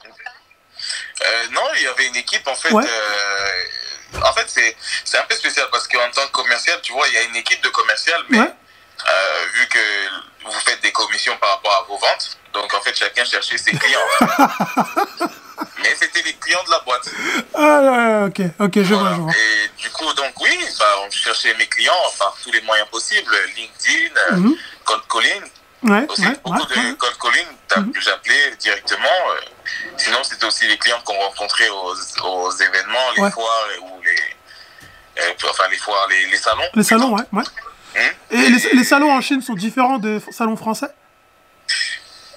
Euh, 1.21 1.47
non, 1.53 1.63
il 1.77 1.83
y 1.83 1.87
avait 1.89 2.07
une 2.07 2.17
équipe 2.17 2.47
en 2.47 2.55
fait. 2.55 2.73
Euh, 2.75 4.21
en 4.23 4.33
fait, 4.33 4.45
c'est 4.49 4.77
c'est 5.05 5.19
un 5.19 5.25
peu 5.25 5.35
spécial 5.35 5.67
parce 5.71 5.87
qu'en 5.89 6.11
tant 6.13 6.27
que 6.27 6.33
commercial, 6.33 6.81
tu 6.83 6.93
vois, 6.93 7.07
il 7.09 7.15
y 7.15 7.19
a 7.19 7.23
une 7.23 7.37
équipe 7.37 7.63
de 7.63 7.69
commercial, 7.69 8.23
mais 8.31 8.39
vu 8.39 9.69
que 9.69 9.79
vous 10.45 10.61
faites 10.61 10.81
des 10.81 10.93
commissions 10.93 11.37
par 11.39 11.51
rapport 11.51 11.73
à 11.73 11.83
vos 11.89 11.99
ventes, 11.99 12.39
donc 12.61 12.73
en 12.75 12.81
fait, 12.81 12.97
chacun 12.97 13.25
cherchait 13.25 13.59
ses 13.59 13.73
clients. 13.73 14.01
mais 15.83 15.95
c'était 16.01 16.23
les 16.23 16.35
clients 16.35 16.63
de 16.67 16.71
la 16.71 16.79
boîte. 16.81 17.09
Ah, 17.55 18.27
ok, 18.27 18.41
ok, 18.61 18.83
je 18.83 18.95
vois, 18.95 19.15
je 19.15 19.21
vois. 19.21 19.33
Et 19.33 19.69
du 19.83 19.91
coup, 19.91 20.13
donc 20.15 20.33
oui, 20.41 20.57
bah, 20.79 20.85
on 21.07 21.11
cherchait 21.11 21.55
mes 21.55 21.67
clients 21.67 21.93
par 22.19 22.37
tous 22.43 22.53
les 22.53 22.61
moyens 22.63 22.89
possibles, 22.89 23.35
LinkedIn, 23.57 24.37
Mhm. 24.37 24.55
cold 24.85 25.03
calling. 25.11 25.43
Ouais, 25.85 26.05
aussi 26.09 26.23
ouais, 26.27 26.37
beaucoup 26.45 26.59
ouais, 26.59 26.91
de 26.91 26.93
cold 26.95 27.17
calling, 27.23 27.47
t'as- 27.69 27.81
Mhm. 27.81 27.93
j'appelais 28.01 28.57
directement. 28.59 29.05
euh, 29.31 29.41
sinon, 29.97 30.19
c'était 30.25 30.45
aussi 30.45 30.67
les 30.67 30.77
clients 30.79 31.01
qu'on 31.05 31.15
rencontrait 31.19 31.69
aux, 31.69 31.95
aux 32.25 32.51
événements, 32.53 33.11
les 33.17 33.31
foires 33.31 33.67
ou 33.83 34.03
les, 34.03 35.23
euh, 35.23 35.33
enfin 35.51 35.65
les 35.71 35.77
foires, 35.79 36.07
les, 36.11 36.27
les 36.27 36.37
salons. 36.37 36.63
Les 36.75 36.83
salons, 36.83 37.15
ouais, 37.17 37.23
ouais. 37.33 37.45
Mhm. 37.95 38.11
Et 38.31 38.49
les, 38.51 38.75
les 38.75 38.85
salons 38.85 39.13
en 39.13 39.21
Chine 39.21 39.41
sont 39.43 39.55
différents 39.55 39.99
des 39.99 40.19
salons 40.33 40.57
français? 40.57 40.89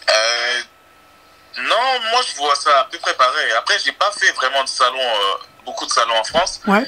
Euh, 0.10 0.62
non, 1.58 2.00
moi 2.12 2.22
je 2.30 2.36
vois 2.38 2.56
ça 2.56 2.80
à 2.80 2.84
peu 2.86 2.98
près 3.00 3.14
pareil. 3.14 3.52
Après, 3.54 3.78
j'ai 3.80 3.92
pas 3.92 4.12
fait 4.12 4.32
vraiment 4.34 4.64
de 4.64 4.70
salons, 4.70 5.00
euh, 5.00 5.38
beaucoup 5.66 5.86
de 5.86 5.92
salons 5.92 6.18
en 6.18 6.24
France, 6.24 6.62
Ouais, 6.66 6.86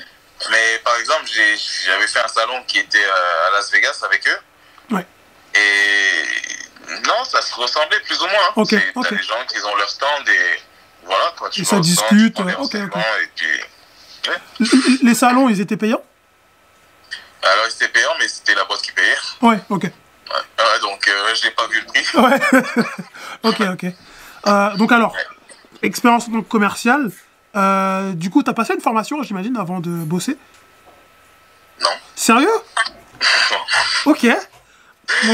mais 0.49 0.79
par 0.83 0.95
exemple, 0.97 1.25
j'avais 1.27 2.07
fait 2.07 2.19
un 2.19 2.27
salon 2.27 2.63
qui 2.67 2.79
était 2.79 3.03
euh, 3.03 3.47
à 3.47 3.51
Las 3.51 3.71
Vegas 3.71 3.99
avec 4.05 4.27
eux. 4.27 4.39
Ouais. 4.95 5.05
Et 5.55 6.23
non, 7.07 7.23
ça 7.25 7.41
se 7.41 7.53
ressemblait 7.55 7.99
plus 8.01 8.19
ou 8.19 8.27
moins. 8.27 8.47
hein. 8.49 8.53
Ok, 8.55 8.69
des 8.71 9.23
gens 9.23 9.45
qui 9.47 9.57
ont 9.63 9.75
leur 9.75 9.89
stand 9.89 10.27
et 10.29 10.59
voilà 11.05 11.33
quoi. 11.37 11.49
Tu 11.49 11.61
Et 11.61 11.63
ça 11.65 11.71
stand, 11.71 11.81
discute, 11.81 12.39
ok, 12.39 12.75
Et 12.75 13.27
puis... 13.35 13.63
Les- 14.59 14.97
les 15.09 15.15
salons, 15.15 15.49
ils 15.49 15.59
étaient 15.59 15.77
payants? 15.77 16.03
Alors 17.43 17.65
c'était 17.69 17.89
payant, 17.89 18.11
mais 18.19 18.27
c'était 18.27 18.55
la 18.55 18.63
boîte 18.63 18.81
qui 18.81 18.91
payait. 18.93 19.17
Ouais, 19.41 19.57
ok. 19.69 19.85
Ouais, 20.29 20.79
donc 20.81 21.07
euh, 21.07 21.35
je 21.35 21.45
n'ai 21.45 21.51
pas 21.51 21.67
vu 21.67 21.79
le 21.79 21.85
prix. 21.85 22.05
Ouais. 22.17 22.61
ok, 23.43 23.61
ok. 23.73 23.85
Euh, 24.47 24.75
donc 24.77 24.91
alors, 24.91 25.15
expérience 25.81 26.29
donc 26.29 26.47
commerciale. 26.47 27.11
Euh, 27.55 28.13
du 28.13 28.29
coup, 28.29 28.41
t'as 28.43 28.53
passé 28.53 28.73
une 28.73 28.81
formation, 28.81 29.21
j'imagine, 29.23 29.55
avant 29.57 29.79
de 29.79 29.89
bosser? 29.89 30.37
Non. 31.81 31.89
Sérieux? 32.15 32.49
Ok. 34.05 34.23
Bon, 34.25 34.35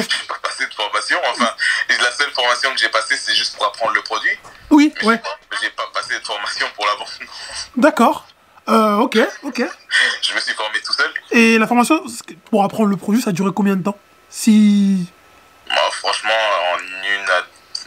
J'ai 0.01 0.27
pas 0.27 0.35
passé 0.43 0.65
de 0.67 0.73
formation. 0.73 1.17
Enfin, 1.31 1.49
la 1.89 2.11
seule 2.11 2.29
formation 2.31 2.71
que 2.71 2.77
j'ai 2.79 2.89
passée, 2.89 3.15
c'est 3.17 3.33
juste 3.33 3.55
pour 3.55 3.65
apprendre 3.65 3.93
le 3.93 4.01
produit. 4.01 4.29
oui, 4.69 4.93
Mais 5.01 5.07
ouais. 5.07 5.21
j'ai 5.61 5.69
pas- 5.71 5.83
pas 5.91 6.01
passé 6.01 6.19
de 6.19 6.25
formation 6.25 6.67
pour 6.75 6.85
la 6.85 6.93
vente. 6.95 7.19
D'accord. 7.77 8.27
Euh, 8.67 8.95
ok, 8.97 9.17
ok. 9.43 9.63
Je 10.21 10.33
me 10.35 10.39
suis 10.39 10.53
formé 10.53 10.79
tout 10.85 10.93
seul. 10.93 11.11
Et 11.31 11.57
la 11.57 11.65
formation, 11.65 12.03
pour 12.51 12.63
apprendre 12.63 12.89
le 12.89 12.97
produit, 12.97 13.21
ça 13.21 13.31
a 13.31 13.33
duré 13.33 13.49
combien 13.55 13.75
de 13.75 13.83
temps? 13.83 13.97
Si. 14.29 15.07
Moi, 15.69 15.91
franchement, 15.91 16.29
en 16.73 16.79
une 16.79 17.29
à 17.29 17.41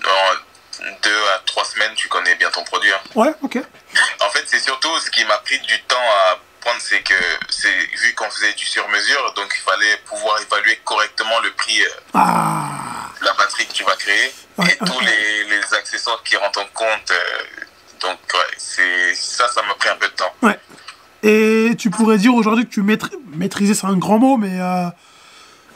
en 0.05 0.85
deux 1.03 1.23
à 1.35 1.39
trois 1.47 1.65
semaines, 1.65 1.93
tu 1.95 2.09
connais 2.09 2.35
bien 2.37 2.51
ton 2.51 2.65
produit. 2.65 2.91
hein. 2.93 3.01
Ouais, 3.15 3.33
ok. 3.43 3.59
En 4.21 4.31
fait, 4.31 4.45
c'est 4.47 4.59
surtout 4.59 4.89
ce 5.01 5.11
qui 5.11 5.25
m'a 5.25 5.37
pris 5.39 5.59
du 5.61 5.81
temps 5.85 5.97
à 5.97 6.33
apprendre, 6.33 6.81
c'est 6.81 7.03
que 7.03 7.15
c'est 7.49 7.73
vu 8.01 8.15
qu'on 8.15 8.29
faisait 8.31 8.53
du 8.55 8.65
sur-mesure, 8.65 9.33
donc 9.35 9.53
il 9.57 9.61
fallait 9.63 9.97
pouvoir 10.07 10.41
évaluer 10.41 10.77
correctement 10.85 11.39
le 11.41 11.53
prix 11.53 11.83
euh, 11.83 11.89
Ah. 12.15 13.11
de 13.21 13.25
la 13.27 13.33
batterie 13.35 13.67
que 13.67 13.73
tu 13.73 13.85
vas 13.85 13.95
créer 13.97 14.33
Ouais, 14.59 14.73
et 14.73 14.77
tous 14.85 15.01
les, 15.01 15.45
les 15.45 15.75
accessoires 15.75 16.23
qui 16.25 16.37
rentrent 16.37 16.61
en 16.61 16.67
compte. 16.75 17.11
euh, 17.11 17.45
donc, 18.01 18.19
ouais, 18.35 18.41
c'est 18.59 19.15
ça, 19.15 19.49
ça 19.49 19.63
m'a 19.63 19.75
pris 19.75 19.89
un 19.89 19.97
peu 19.97 20.09
de 20.09 20.13
temps. 20.15 20.35
Ouais. 20.43 20.59
Et 21.23 21.77
tu 21.79 21.91
pourrais 21.91 22.19
dire 22.19 22.35
aujourd'hui 22.35 22.65
que 22.67 22.71
tu 22.73 22.83
maîtrises, 22.83 23.19
maîtriser, 23.29 23.75
c'est 23.75 23.87
un 23.87 23.97
grand 23.97 24.19
mot, 24.19 24.37
mais 24.37 24.61
euh, 24.61 24.87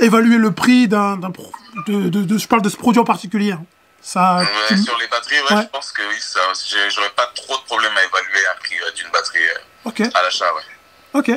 évaluer 0.01 0.37
le 0.39 0.51
prix 0.53 0.89
d'un, 0.89 1.17
de, 1.17 2.09
de, 2.09 2.23
de- 2.23 2.39
je 2.39 2.47
parle 2.49 2.63
de 2.63 2.69
ce 2.69 2.77
produit 2.77 3.01
en 3.01 3.05
particulier. 3.05 3.53
hein. 3.53 3.65
Ça, 4.03 4.37
Ouais, 4.39 4.47
tu- 4.69 4.79
Sur 4.79 4.97
les 4.99 5.09
batteries, 5.09 5.41
ouais, 5.51 5.57
Ouais. 5.57 5.63
je 5.63 5.69
pense 5.69 5.91
que 5.91 6.03
oui, 6.09 6.15
ça, 6.21 6.41
j'aurais 6.91 7.11
pas 7.11 7.27
trop 7.35 7.57
de 7.57 7.63
problème 7.63 7.93
à 7.97 8.05
évaluer 8.05 8.47
un 8.55 8.59
prix 8.61 8.77
euh, 8.87 8.93
d'une 8.93 9.09
batterie 9.11 9.39
euh, 10.05 10.11
à 10.15 10.23
l'achat. 10.23 10.45
Ouais. 10.55 11.19
ok. 11.21 11.29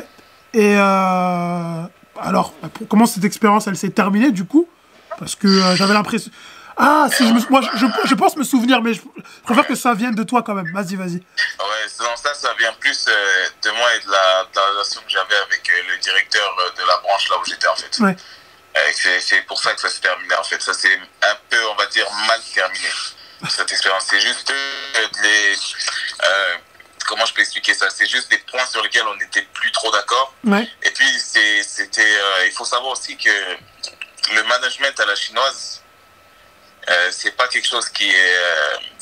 Et 0.54 0.76
euh, 0.76 1.82
alors, 2.20 2.52
bah, 2.62 2.68
pour- 2.72 2.86
comment 2.88 3.06
cette 3.06 3.24
expérience, 3.24 3.66
elle 3.66 3.76
s'est 3.76 3.90
terminée 3.90 4.30
du 4.30 4.44
coup? 4.44 4.68
Parce 5.18 5.34
que 5.34 5.48
euh, 5.48 5.74
j'avais 5.76 5.94
l'impression. 5.94 6.30
Ah, 6.76 7.08
si 7.12 7.26
je 7.28 7.32
me, 7.34 7.40
moi, 7.50 7.60
je, 7.74 7.86
je- 8.04 8.14
pense 8.14 8.36
me 8.36 8.44
souvenir, 8.44 8.80
mais 8.82 8.94
je, 8.94 9.00
préfère 9.42 9.66
que 9.66 9.74
ça 9.74 9.92
vienne 9.94 10.14
de 10.14 10.22
toi 10.22 10.42
quand 10.42 10.54
même. 10.54 10.70
Vas-y, 10.72 10.94
vas-y. 10.96 11.16
Ouais, 11.16 11.86
non, 12.00 12.16
ça, 12.16 12.32
ça 12.34 12.54
vient 12.58 12.72
plus 12.80 13.04
euh, 13.08 13.12
de 13.64 13.70
moi 13.70 13.94
et 13.96 14.04
de 14.06 14.10
la, 14.10 14.44
de 14.44 14.56
la 14.56 14.62
relation 14.72 15.00
que 15.02 15.10
j'avais 15.10 15.36
avec 15.46 15.68
euh, 15.68 15.92
le 15.92 15.98
directeur 16.00 16.56
euh, 16.60 16.70
de 16.80 16.86
la 16.86 16.96
branche 16.98 17.28
là 17.28 17.36
où 17.38 17.44
j'étais 17.44 17.66
en 17.68 17.74
fait. 17.76 17.98
C'est, 19.20 19.42
pour 19.46 19.60
ça 19.60 19.74
que 19.74 19.80
ça 19.80 19.88
s'est 19.88 20.00
terminé 20.00 20.34
en 20.34 20.44
fait. 20.44 20.60
Ça 20.60 20.74
s'est 20.74 20.98
un 21.22 21.36
peu, 21.48 21.64
on 21.68 21.74
va 21.74 21.86
dire, 21.86 22.10
mal 22.26 22.40
terminé. 22.54 22.88
Cette 23.48 23.70
expérience, 23.72 24.04
c'est 24.08 24.20
juste 24.20 24.50
euh, 24.50 25.08
les, 25.22 25.54
euh, 26.22 26.56
comment 27.06 27.24
je 27.24 27.32
peux 27.32 27.40
expliquer 27.40 27.72
ça? 27.74 27.88
C'est 27.88 28.06
juste 28.06 28.30
des 28.30 28.38
points 28.38 28.66
sur 28.66 28.82
lesquels 28.82 29.06
on 29.06 29.16
n'était 29.16 29.42
plus 29.42 29.72
trop 29.72 29.90
d'accord. 29.90 30.34
Ouais. 30.44 30.68
Et 30.82 30.90
puis, 30.90 31.08
c'était, 31.18 32.02
euh, 32.02 32.46
il 32.46 32.52
faut 32.52 32.66
savoir 32.66 32.92
aussi 32.92 33.16
que 33.16 33.30
le 34.34 34.42
management 34.44 34.98
à 35.00 35.06
la 35.06 35.14
chinoise, 35.14 35.82
euh, 36.88 37.08
c'est 37.10 37.32
pas 37.32 37.48
quelque 37.48 37.66
chose 37.66 37.88
qui 37.88 38.10
est 38.10 38.36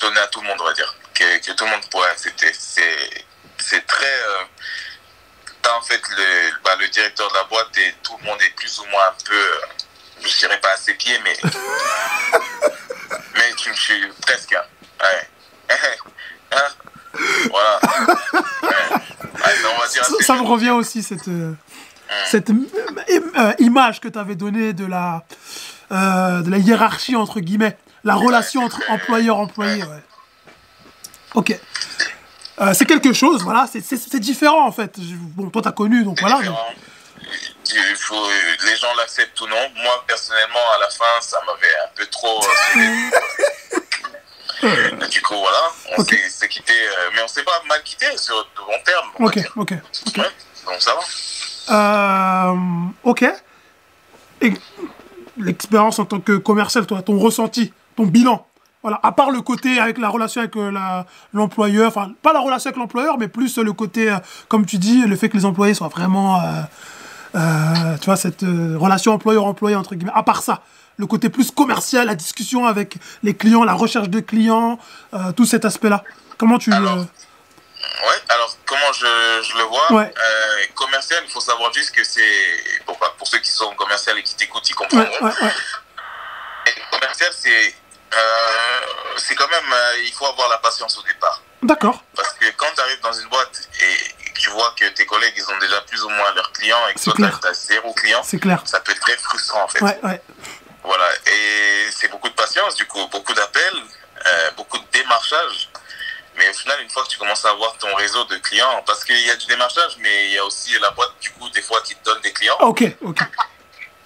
donné 0.01 0.20
à 0.20 0.29
tout 0.29 0.41
le 0.41 0.47
monde, 0.47 0.61
on 0.61 0.64
va 0.64 0.72
dire, 0.72 0.95
que, 1.14 1.39
que 1.39 1.53
tout 1.53 1.64
le 1.64 1.70
monde 1.70 1.91
pourrait 1.91 2.11
accepter. 2.11 2.53
C'est, 2.53 3.24
c'est 3.59 3.85
très. 3.87 4.22
T'as 5.63 5.75
en 5.77 5.83
fait 5.83 6.01
le, 6.17 6.63
bah, 6.65 6.77
le 6.79 6.89
directeur 6.89 7.29
de 7.29 7.35
la 7.35 7.45
boîte 7.45 7.77
et 7.79 7.95
tout 8.03 8.17
le 8.21 8.27
monde 8.27 8.39
est 8.43 8.55
plus 8.55 8.79
ou 8.81 8.85
moins 8.91 9.03
un 9.11 9.17
peu, 9.25 9.45
je 10.29 10.39
dirais 10.39 10.61
pas 10.61 10.73
à 10.73 10.77
ses 10.77 10.95
pieds, 10.95 11.19
mais. 11.25 11.37
mais 13.35 13.53
tu 13.57 13.71
me 13.71 13.75
suis 13.75 14.07
presque. 14.23 14.53
hein. 14.55 14.63
Ouais. 15.01 15.29
Hein? 16.51 16.69
Voilà. 17.51 17.81
Ouais. 18.63 20.23
Ça, 20.23 20.35
me 20.35 20.43
revient 20.43 20.71
aussi, 20.71 21.03
cette, 21.03 21.29
euh, 21.29 21.53
cette 22.27 22.49
euh, 22.51 23.53
image 23.59 24.01
que 24.01 24.09
tu 24.09 24.19
avais 24.19 24.35
donnée 24.35 24.73
de 24.73 24.87
la, 24.87 25.25
euh, 25.93 26.41
de 26.41 26.51
la 26.51 26.57
hiérarchie, 26.59 27.17
entre 27.17 27.41
guillemets, 27.41 27.77
la 28.05 28.15
relation 28.15 28.63
entre 28.65 28.81
employeur-employé. 28.89 29.83
Ouais. 29.83 30.03
Ok. 31.35 31.59
Euh, 32.61 32.73
c'est 32.75 32.87
quelque 32.87 33.13
chose, 33.13 33.43
voilà, 33.45 33.67
c'est- 33.71 34.17
différent 34.19 34.67
en 34.67 34.73
fait. 34.73 34.95
Bon, 35.37 35.49
toi 35.51 35.63
t'as 35.63 35.73
connu, 35.73 36.03
donc 36.05 36.21
voilà. 36.21 36.41
Il 37.71 37.97
faut, 37.97 38.27
les 38.65 38.77
gens 38.77 38.95
l'acceptent 38.97 39.41
ou 39.43 39.47
non. 39.47 39.57
Moi, 39.77 40.05
personnellement, 40.07 40.59
à 40.77 40.81
la 40.81 40.89
fin, 40.89 41.05
ça 41.21 41.39
m'avait 41.47 41.75
un 41.85 41.91
peu 41.95 42.07
trop. 42.07 42.41
euh, 44.65 45.07
du 45.11 45.21
coup, 45.23 45.35
voilà, 45.35 45.71
on 45.99 46.05
s'est- 46.05 46.49
quitté, 46.49 46.73
euh, 46.73 47.11
mais 47.15 47.21
on 47.23 47.29
s'est 47.29 47.43
pas 47.45 47.61
mal 47.69 47.83
quitté 47.85 48.07
sur 48.17 48.35
de 48.37 48.61
long 48.61 48.79
terme. 48.85 49.07
on 49.19 49.25
va 49.25 49.29
Ok, 49.29 49.35
dire. 49.35 49.53
ok. 49.57 49.71
Ouais, 50.17 50.31
donc 50.67 50.81
ça 50.81 50.95
va. 50.95 52.51
Euh, 52.51 52.55
ok. 53.05 53.25
Et 54.41 54.55
l'expérience 55.37 55.99
en 55.99 56.07
tant 56.07 56.21
que 56.21 56.33
commercial, 56.39 56.87
toi, 56.87 57.03
ton 57.03 57.19
ressenti, 57.19 57.73
ton 57.97 58.05
bilan? 58.07 58.47
Voilà, 58.89 59.01
à 59.03 59.12
part 59.12 59.30
le 59.30 59.43
côté 59.43 59.78
avec 59.78 59.99
la 59.99 60.09
relation 60.09 60.41
avec 60.41 60.57
euh, 60.57 60.72
l'employeur, 61.34 61.89
enfin, 61.89 62.11
pas 62.22 62.32
la 62.32 62.41
relation 62.41 62.68
avec 62.68 62.78
l'employeur, 62.78 63.18
mais 63.18 63.28
plus 63.28 63.59
le 63.59 63.74
côté, 63.74 64.11
euh, 64.11 64.16
comme 64.49 64.64
tu 64.64 64.78
dis, 64.78 65.03
le 65.03 65.14
fait 65.14 65.28
que 65.28 65.36
les 65.36 65.45
employés 65.45 65.74
soient 65.74 65.89
vraiment, 65.89 66.41
euh, 67.34 67.97
tu 68.01 68.07
vois, 68.07 68.16
cette 68.16 68.41
relation 68.41 69.12
employeur-employé, 69.12 69.76
entre 69.76 69.95
guillemets. 69.95 70.12
À 70.14 70.22
part 70.22 70.43
ça, 70.43 70.62
le 70.97 71.07
côté 71.07 71.28
plus 71.28 71.51
commercial, 71.51 72.07
la 72.07 72.14
discussion 72.14 72.64
avec 72.64 72.97
les 73.22 73.34
clients, 73.34 73.62
la 73.62 73.74
recherche 73.74 74.09
de 74.09 74.20
clients, 74.20 74.78
euh, 75.12 75.32
tout 75.32 75.45
cet 75.45 75.66
aspect-là. 75.66 76.03
Comment 76.39 76.57
tu... 76.59 76.72
Alors, 76.72 76.99
euh, 76.99 77.05
Ouais, 78.07 78.16
alors 78.30 78.57
comment 78.64 78.93
je, 78.93 79.07
je 79.43 79.57
le 79.59 79.64
vois 79.64 79.93
Ouais. 79.93 80.12
Euh, 80.16 80.64
Commercial, 80.74 81.22
il 81.26 81.30
faut 81.30 81.41
savoir 81.41 81.72
juste 81.74 81.93
que 81.95 82.03
c'est. 82.05 82.22
Pour, 82.86 82.99
pour 83.18 83.26
ceux 83.28 83.39
qui 83.39 83.51
sont 83.51 83.74
commercial 83.74 84.16
et 84.18 84.22
qui 84.22 84.34
t'écoutent, 84.34 84.68
ils 84.68 84.74
comprendront. 84.74 85.09
ouais, 85.20 85.32
ouais. 85.43 85.53
Commercial, 86.91 87.30
c'est. 87.36 87.74
Euh, 88.15 88.81
c'est 89.17 89.35
quand 89.35 89.49
même. 89.49 89.73
euh, 89.73 90.03
il 90.05 90.13
faut 90.13 90.27
avoir 90.27 90.49
la 90.49 90.59
patience 90.59 90.97
au 90.99 91.03
départ. 91.03 91.43
D'accord. 91.63 92.03
Parce 92.15 92.33
que 92.35 92.47
quand 92.57 92.67
tu 92.75 92.81
arrives 92.81 93.01
dans 93.01 93.13
une 93.13 93.29
boîte 93.29 93.69
et 93.81 94.31
que 94.33 94.39
tu 94.41 94.51
vois 94.51 94.73
que 94.79 94.87
tes 94.91 95.07
collègues, 95.07 95.35
ils 95.37 95.51
ont 95.51 95.59
déjà 95.59 95.81
plus 95.83 96.03
ou 96.05 96.09
moins 96.09 96.33
leurs 96.35 96.53
clients 96.53 96.87
et 96.89 96.95
que 96.95 97.03
toi, 97.03 97.15
tu 97.17 97.49
as 97.49 97.53
zéro 97.53 97.93
client, 97.95 98.23
clair. 98.41 98.63
ça 98.65 98.81
peut 98.81 98.93
être 98.93 99.01
très 99.01 99.17
frustrant 99.17 99.65
en 99.65 99.69
fait. 99.69 99.83
Ouais, 99.83 99.99
ouais. 100.05 100.23
Voilà. 100.85 101.05
Et 101.27 101.91
c'est 101.91 102.09
beaucoup 102.09 102.29
de 102.29 102.35
patience, 102.35 102.75
du 102.77 102.87
coup, 102.87 103.05
beaucoup 103.09 103.35
d'appels, 103.35 103.83
euh, 104.27 104.51
beaucoup 104.53 104.79
de 104.79 104.85
démarchage. 104.93 105.69
Mais 106.37 106.49
au 106.49 106.53
final, 106.53 106.81
une 106.81 106.89
fois 106.89 107.03
que 107.03 107.09
tu 107.09 107.19
commences 107.19 107.45
à 107.45 107.51
avoir 107.51 107.77
ton 107.79 107.93
réseau 107.97 108.25
de 108.27 108.37
clients, 108.39 108.83
parce 108.87 109.03
qu'il 109.05 109.19
y 109.21 109.31
a 109.31 109.35
du 109.35 109.47
démarchage, 109.47 109.97
mais 109.99 110.27
il 110.27 110.33
y 110.35 110.39
a 110.39 110.45
aussi 110.45 110.79
la 110.79 110.91
boîte, 110.93 111.13
du 111.21 111.31
coup, 111.33 111.49
des 111.51 111.63
fois, 111.63 111.81
qui 111.83 111.97
te 111.97 112.05
donne 112.05 112.21
des 112.21 112.33
clients. 112.33 112.57
Ok, 112.61 112.85
ok. 113.03 113.19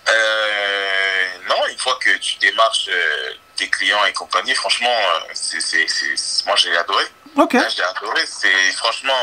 Euh, 0.08 1.26
non, 1.48 1.56
une 1.70 1.78
fois 1.78 1.98
que 2.00 2.16
tu 2.18 2.36
démarches 2.38 2.88
euh, 2.88 3.30
tes 3.56 3.68
clients 3.68 4.04
et 4.06 4.12
compagnie, 4.12 4.54
franchement, 4.54 4.88
euh, 4.90 5.20
c'est, 5.34 5.60
c'est, 5.60 5.86
c'est- 5.88 6.46
moi 6.46 6.56
j'ai 6.56 6.76
adoré. 6.76 7.04
Ok. 7.36 7.56
J'ai 7.74 7.82
adoré. 7.82 8.24
C'est 8.26 8.72
franchement, 8.72 9.16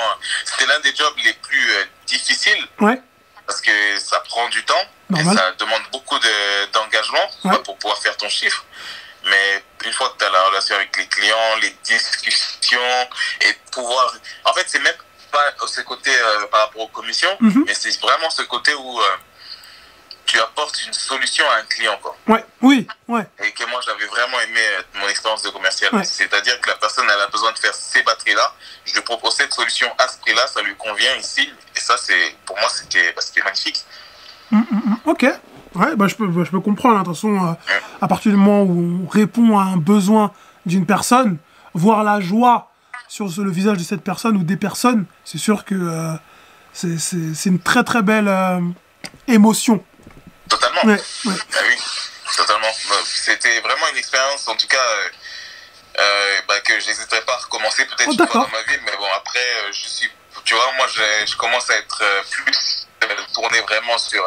c'était 0.45 0.65
l'un 0.65 0.79
des 0.79 0.95
jobs 0.95 1.13
les 1.23 1.33
plus 1.33 1.71
euh, 1.73 1.85
difficiles 2.07 2.67
Ouais. 2.79 2.99
parce 3.45 3.61
que 3.61 3.71
ça 3.99 4.19
prend 4.21 4.47
du 4.49 4.63
temps 4.65 4.83
Normal. 5.09 5.33
et 5.33 5.37
ça 5.37 5.51
demande 5.59 5.81
beaucoup 5.91 6.17
de, 6.19 6.65
d'engagement 6.71 7.25
Ouais. 7.45 7.51
bah, 7.51 7.61
pour 7.63 7.77
pouvoir 7.77 8.01
faire 8.01 8.15
ton 8.17 8.29
chiffre. 8.29 8.63
Mais 9.25 9.63
une 9.85 9.93
fois 9.93 10.09
que 10.09 10.17
tu 10.19 10.25
as 10.25 10.29
la 10.31 10.43
relation 10.45 10.75
avec 10.75 10.95
les 10.97 11.07
clients, 11.07 11.55
les 11.61 11.69
discussions 11.83 13.07
et 13.41 13.53
pouvoir. 13.71 14.13
En 14.45 14.53
fait, 14.53 14.65
c'est 14.67 14.79
même 14.79 14.95
pas 15.31 15.53
ce 15.67 15.81
côté 15.81 16.09
euh, 16.11 16.47
par 16.47 16.61
rapport 16.61 16.81
aux 16.81 16.87
commissions, 16.87 17.35
Mhm. 17.39 17.63
mais 17.67 17.73
c'est 17.73 17.99
vraiment 17.99 18.29
ce 18.29 18.41
côté 18.43 18.73
où 18.73 18.99
euh, 18.99 19.03
tu 20.29 20.39
apportes 20.39 20.85
une 20.85 20.93
solution 20.93 21.43
à 21.49 21.61
un 21.61 21.65
client. 21.65 21.97
Quoi. 22.01 22.15
Ouais, 22.27 22.45
oui, 22.61 22.87
ouais. 23.07 23.27
Et 23.43 23.51
que 23.51 23.67
moi, 23.71 23.79
j'avais 23.85 24.05
vraiment 24.05 24.39
aimé 24.41 24.59
euh, 24.77 24.99
mon 25.01 25.07
expérience 25.07 25.41
de 25.41 25.49
commercial. 25.49 25.93
Ouais. 25.93 26.03
C'est-à-dire 26.03 26.61
que 26.61 26.69
la 26.69 26.75
personne, 26.75 27.05
elle 27.11 27.21
a 27.21 27.27
besoin 27.27 27.51
de 27.51 27.57
faire 27.57 27.73
ces 27.73 28.03
batteries-là. 28.03 28.53
Je 28.85 28.93
lui 28.93 29.01
propose 29.01 29.33
cette 29.33 29.51
solution 29.53 29.87
à 29.97 30.07
ce 30.07 30.19
prix-là, 30.19 30.45
ça 30.45 30.61
lui 30.61 30.75
convient 30.75 31.15
ici. 31.19 31.51
Et 31.75 31.79
ça, 31.79 31.95
c'est 31.97 32.35
pour 32.45 32.55
moi, 32.59 32.69
c'était 32.69 33.11
bah, 33.13 33.21
magnifique. 33.45 33.83
Mm, 34.51 34.57
mm, 34.59 34.63
mm. 34.85 34.97
Ok. 35.05 35.25
Ouais, 35.75 35.95
bah, 35.95 36.07
je, 36.07 36.15
peux, 36.15 36.27
bah, 36.27 36.43
je 36.45 36.51
peux 36.51 36.59
comprendre. 36.59 36.97
hein. 36.97 37.01
De 37.01 37.05
toute 37.05 37.15
façon, 37.15 37.35
euh, 37.35 37.53
à 38.01 38.07
partir 38.07 38.31
du 38.31 38.37
moment 38.37 38.61
où 38.63 39.05
on 39.05 39.07
répond 39.09 39.57
à 39.57 39.63
un 39.63 39.77
besoin 39.77 40.31
d'une 40.67 40.85
personne, 40.85 41.37
voir 41.73 42.03
la 42.03 42.19
joie 42.19 42.71
sur 43.07 43.25
le 43.37 43.49
visage 43.51 43.77
de 43.77 43.83
cette 43.83 44.03
personne 44.03 44.37
ou 44.37 44.43
des 44.43 44.57
personnes, 44.57 45.05
c'est 45.25 45.39
sûr 45.39 45.65
que 45.65 45.73
euh, 45.75 46.13
c'est- 46.73 47.45
une 47.45 47.59
très 47.59 47.83
très 47.83 48.03
belle 48.03 48.27
euh, 48.27 48.59
émotion. 49.27 49.83
Totalement. 50.49 50.83
Ouais, 50.83 51.01
ouais. 51.25 51.35
Ah 51.55 51.59
oui, 51.67 51.77
totalement. 52.35 52.67
Bah, 52.89 52.95
C'était 53.05 53.59
vraiment 53.61 53.87
une 53.89 53.97
expérience, 53.97 54.47
en 54.47 54.55
tout 54.55 54.67
cas, 54.67 54.77
euh, 54.77 55.09
euh, 55.99 56.41
bah, 56.47 56.59
que 56.61 56.79
j'hésiterais 56.79 57.21
pas 57.21 57.33
à 57.33 57.37
recommencer 57.37 57.85
peut-être 57.85 58.07
Oh, 58.07 58.11
une 58.11 58.17
fois 58.17 58.25
d'accord. 58.25 58.45
dans 58.45 58.51
ma 58.57 58.61
vie. 58.63 58.79
Mais 58.85 58.95
bon, 58.97 59.07
après, 59.15 59.39
euh, 59.39 59.71
je 59.71 59.87
suis, 59.87 60.09
tu 60.45 60.55
vois, 60.55 60.71
moi, 60.73 60.87
je, 60.87 61.25
je 61.31 61.35
commence 61.37 61.69
à 61.69 61.75
être 61.75 61.99
euh, 62.01 62.21
plus 62.31 62.87
tourné 63.33 63.61
vraiment 63.61 63.97
sur 63.97 64.23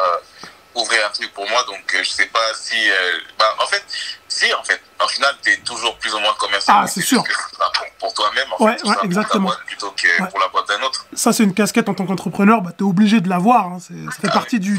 ouvrir 0.75 0.99
un 1.07 1.11
truc 1.11 1.33
pour 1.33 1.47
moi. 1.49 1.63
Donc, 1.67 1.81
euh, 1.95 2.03
je 2.03 2.09
sais 2.09 2.25
pas 2.27 2.39
si, 2.55 2.75
euh, 2.89 2.93
bah, 3.39 3.45
en 3.61 3.67
fait, 3.67 3.83
si, 4.27 4.51
en 4.53 4.63
fait, 4.63 4.81
en 5.03 5.07
final, 5.07 5.33
tu 5.43 5.51
es 5.51 5.57
toujours 5.57 5.95
plus 5.97 6.13
ou 6.13 6.19
moins 6.19 6.33
commercial. 6.39 6.77
Ah, 6.81 6.87
c'est 6.87 7.01
sûr. 7.01 7.23
que 7.23 7.31
pour, 7.31 7.85
pour 7.99 8.13
toi-même, 8.13 8.45
en 8.57 8.63
Ouais, 8.63 8.71
fait, 8.77 8.83
ouais, 8.83 8.93
pour 8.93 9.01
ta 9.01 9.05
exactement. 9.05 9.47
boîte 9.49 9.63
plutôt 9.65 9.91
que 9.91 10.21
Ouais. 10.21 10.29
pour 10.29 10.39
la 10.39 10.47
boîte 10.49 10.67
d'un 10.67 10.81
autre. 10.85 11.05
Ça, 11.13 11.33
c'est 11.33 11.43
une 11.43 11.53
casquette 11.53 11.89
en 11.89 11.93
tant 11.93 12.05
qu'entrepreneur, 12.05 12.61
bah, 12.61 12.71
tu 12.77 12.83
es 12.83 12.87
obligé 12.87 13.21
de 13.21 13.29
l'avoir. 13.29 13.67
Hein. 13.67 13.77
C'est- 13.79 13.93
Ça 14.05 14.21
fait 14.21 14.27
Ah 14.29 14.33
partie 14.33 14.59
du. 14.59 14.77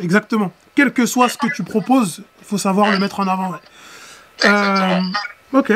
Exactement. 0.00 0.52
Quel 0.74 0.92
que 0.92 1.04
soit 1.06 1.28
ce 1.28 1.36
que 1.36 1.48
tu 1.54 1.64
proposes, 1.64 2.22
il 2.40 2.46
faut 2.46 2.58
savoir 2.58 2.90
le 2.90 2.98
mettre 2.98 3.20
en 3.20 3.28
avant. 3.28 3.52
Exactement. 4.42 5.02
Euh, 5.54 5.58
ok. 5.58 5.72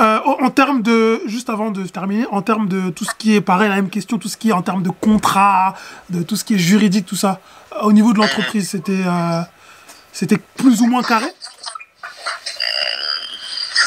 Euh, 0.00 0.18
en 0.24 0.50
termes 0.50 0.82
de, 0.82 1.22
juste 1.26 1.50
avant 1.50 1.70
de 1.70 1.86
terminer, 1.86 2.26
en 2.30 2.40
termes 2.42 2.68
de 2.68 2.88
tout 2.90 3.04
ce 3.04 3.14
qui 3.14 3.34
est 3.36 3.40
pareil, 3.42 3.68
la 3.68 3.76
même 3.76 3.90
question, 3.90 4.18
tout 4.18 4.28
ce 4.28 4.36
qui 4.38 4.48
est 4.50 4.52
en 4.52 4.62
termes 4.62 4.82
de 4.82 4.88
contrat, 4.90 5.74
de 6.08 6.22
tout 6.22 6.36
ce 6.36 6.44
qui 6.44 6.54
est 6.54 6.58
juridique, 6.58 7.04
tout 7.06 7.16
ça, 7.16 7.38
au 7.82 7.92
niveau 7.92 8.12
de 8.12 8.18
l'entreprise, 8.18 8.70
c'était, 8.70 9.02
euh, 9.06 9.42
c'était 10.12 10.38
plus 10.38 10.80
ou 10.80 10.86
moins 10.86 11.02
carré? 11.02 11.32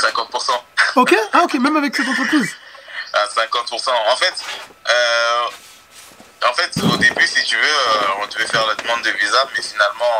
50%. 0.02 0.52
Ok, 0.96 1.16
ah 1.34 1.42
ok, 1.44 1.54
même 1.56 1.78
avec 1.78 1.96
cette 1.96 2.08
entreprise? 2.08 2.56
à 3.14 3.26
50%. 3.28 3.90
En 4.12 4.16
fait, 4.16 4.34
euh, 4.90 5.46
en 6.50 6.54
fait, 6.54 6.72
au 6.84 6.98
début, 6.98 7.28
si 7.28 7.44
tu 7.44 7.56
veux, 7.56 7.64
euh, 7.64 8.22
on 8.22 8.28
devait 8.28 8.48
faire 8.48 8.66
la 8.66 8.76
demande 8.76 9.02
de 9.04 9.12
visa, 9.12 9.46
mais 9.56 9.62
finalement, 9.62 10.16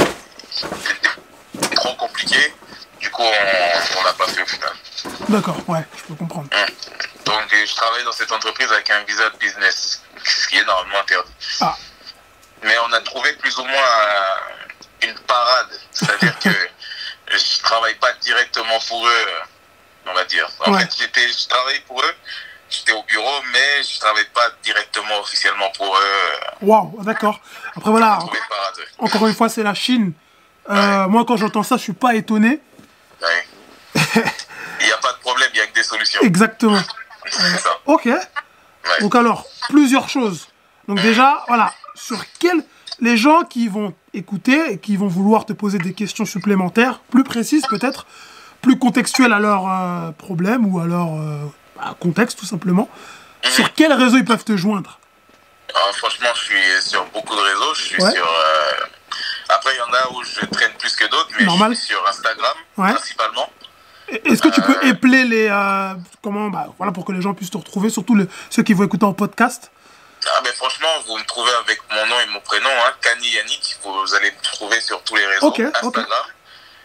euh, 0.00 0.04
c'était 0.50 1.74
trop 1.74 1.94
compliqué. 1.94 2.54
Du 3.00 3.10
coup, 3.10 3.22
on 3.22 4.02
l'a 4.04 4.12
pas 4.12 4.26
fait 4.26 4.42
au 4.42 4.46
final. 4.46 4.72
D'accord, 5.28 5.56
ouais, 5.68 5.86
je 5.96 6.02
peux 6.04 6.14
comprendre. 6.14 6.48
Donc, 7.24 7.52
euh, 7.52 7.66
je 7.66 7.74
travaille 7.74 8.04
dans 8.04 8.12
cette 8.12 8.32
entreprise 8.32 8.70
avec 8.72 8.90
un 8.90 9.02
visa 9.04 9.28
de 9.30 9.36
business, 9.38 10.02
ce 10.24 10.48
qui 10.48 10.58
est 10.58 10.64
normalement 10.64 11.00
interdit. 11.00 11.30
Ah. 11.60 11.76
Mais 12.62 12.74
on 12.88 12.92
a 12.92 13.00
trouvé 13.00 13.32
plus 13.34 13.56
ou 13.58 13.64
moins 13.64 13.72
euh, 14.02 15.06
une 15.08 15.14
parade. 15.20 15.68
C'est-à-dire 15.92 16.38
que 16.42 16.50
je 17.32 17.62
travaille 17.62 17.94
pas 17.96 18.12
directement 18.20 18.78
pour 18.88 19.06
eux, 19.06 19.26
on 20.06 20.14
va 20.14 20.24
dire. 20.24 20.48
En 20.66 20.72
Ouais. 20.72 20.80
fait, 20.80 20.94
j'étais, 20.98 21.28
je 21.28 21.46
travaillais 21.48 21.80
pour 21.86 22.00
eux, 22.02 22.14
j'étais 22.70 22.92
au 22.92 23.02
bureau, 23.04 23.40
mais 23.52 23.82
je 23.82 23.98
travaille 24.00 24.26
pas 24.34 24.48
directement 24.62 25.18
officiellement 25.20 25.70
pour 25.76 25.94
eux. 25.96 26.32
Waouh, 26.62 27.02
d'accord. 27.04 27.40
Après 27.76 27.90
voilà, 27.90 28.18
encore 28.98 29.26
une 29.26 29.34
fois, 29.34 29.48
c'est 29.48 29.62
la 29.62 29.74
Chine. 29.74 30.12
Euh, 30.70 31.06
Moi, 31.08 31.24
quand 31.26 31.36
j'entends 31.36 31.62
ça, 31.62 31.76
je 31.76 31.82
suis 31.82 31.92
pas 31.94 32.14
étonné. 32.14 32.60
Ouais. 33.22 33.46
Il 34.80 34.86
n'y 34.86 34.92
a 34.92 34.96
pas 34.98 35.12
de 35.12 35.18
problème, 35.18 35.48
il 35.52 35.56
n'y 35.56 35.60
a 35.60 35.66
que 35.66 35.72
des 35.74 35.82
solutions. 35.82 36.20
Exactement. 36.22 36.80
C'est 37.30 37.58
ça. 37.58 37.70
Ok. 37.86 38.08
Donc 39.00 39.14
alors, 39.16 39.44
plusieurs 39.68 40.08
choses. 40.08 40.48
Donc 40.86 41.00
déjà, 41.00 41.44
voilà, 41.48 41.74
sur 41.98 42.24
quels 42.38 42.62
les 43.00 43.16
gens 43.16 43.42
qui 43.42 43.68
vont 43.68 43.94
écouter 44.14 44.72
et 44.72 44.78
qui 44.78 44.96
vont 44.96 45.06
vouloir 45.08 45.46
te 45.46 45.52
poser 45.52 45.78
des 45.78 45.92
questions 45.92 46.24
supplémentaires, 46.24 47.00
plus 47.10 47.22
précises 47.24 47.66
peut-être, 47.68 48.06
plus 48.62 48.78
contextuelles 48.78 49.32
à 49.32 49.38
leur 49.38 49.68
euh, 49.70 50.10
problème 50.12 50.66
ou 50.66 50.80
à 50.80 50.86
leur 50.86 51.14
euh, 51.14 51.44
bah, 51.76 51.94
contexte 52.00 52.38
tout 52.38 52.46
simplement. 52.46 52.88
Sur 53.42 53.72
quel 53.74 53.92
réseau 53.92 54.16
ils 54.16 54.24
peuvent 54.24 54.44
te 54.44 54.56
joindre? 54.56 54.98
Alors, 55.74 55.94
franchement, 55.96 56.28
je 56.34 56.40
suis 56.40 56.88
sur 56.88 57.04
beaucoup 57.14 57.36
de 57.36 57.40
réseaux. 57.40 57.74
Je 57.74 57.82
suis 57.82 58.02
Ouais. 58.02 58.10
sur. 58.10 58.24
euh, 58.26 58.84
Après, 59.50 59.70
il 59.74 59.78
y 59.78 59.80
en 59.82 59.92
a 59.94 60.12
où 60.18 60.24
je 60.24 60.44
traîne 60.46 60.72
plus 60.78 60.96
que 60.96 61.04
d'autres, 61.08 61.28
mais 61.38 61.46
Normal. 61.46 61.72
je 61.72 61.76
suis 61.78 61.86
sur 61.88 62.04
Instagram 62.08 62.56
Ouais. 62.78 62.92
principalement. 62.94 63.48
Est-ce 64.24 64.40
que 64.42 64.48
tu 64.48 64.60
peux 64.62 64.76
épeler 64.86 65.24
les. 65.24 65.48
comment. 66.22 66.48
Bah, 66.48 66.68
voilà, 66.78 66.92
pour 66.92 67.04
que 67.04 67.12
les 67.12 67.20
gens 67.22 67.34
puissent 67.34 67.50
te 67.50 67.58
retrouver, 67.58 67.90
surtout 67.90 68.14
le- 68.14 68.28
ceux 68.50 68.62
qui 68.62 68.72
vont 68.72 68.84
écouter 68.84 69.04
en 69.04 69.12
podcast? 69.12 69.70
Ah 70.36 70.40
ben 70.42 70.52
franchement, 70.54 70.88
vous 71.06 71.16
me 71.18 71.24
trouvez 71.24 71.52
avec 71.54 71.80
mon 71.90 72.06
nom 72.06 72.20
et 72.20 72.26
mon 72.26 72.40
prénom, 72.40 72.70
hein, 72.70 72.92
Kani 73.00 73.28
Yannick. 73.28 73.76
Vous 73.82 74.14
allez 74.14 74.30
me 74.30 74.40
trouver 74.42 74.80
sur 74.80 75.02
tous 75.02 75.16
les 75.16 75.26
réseaux. 75.26 75.52
Instagram. 75.74 76.06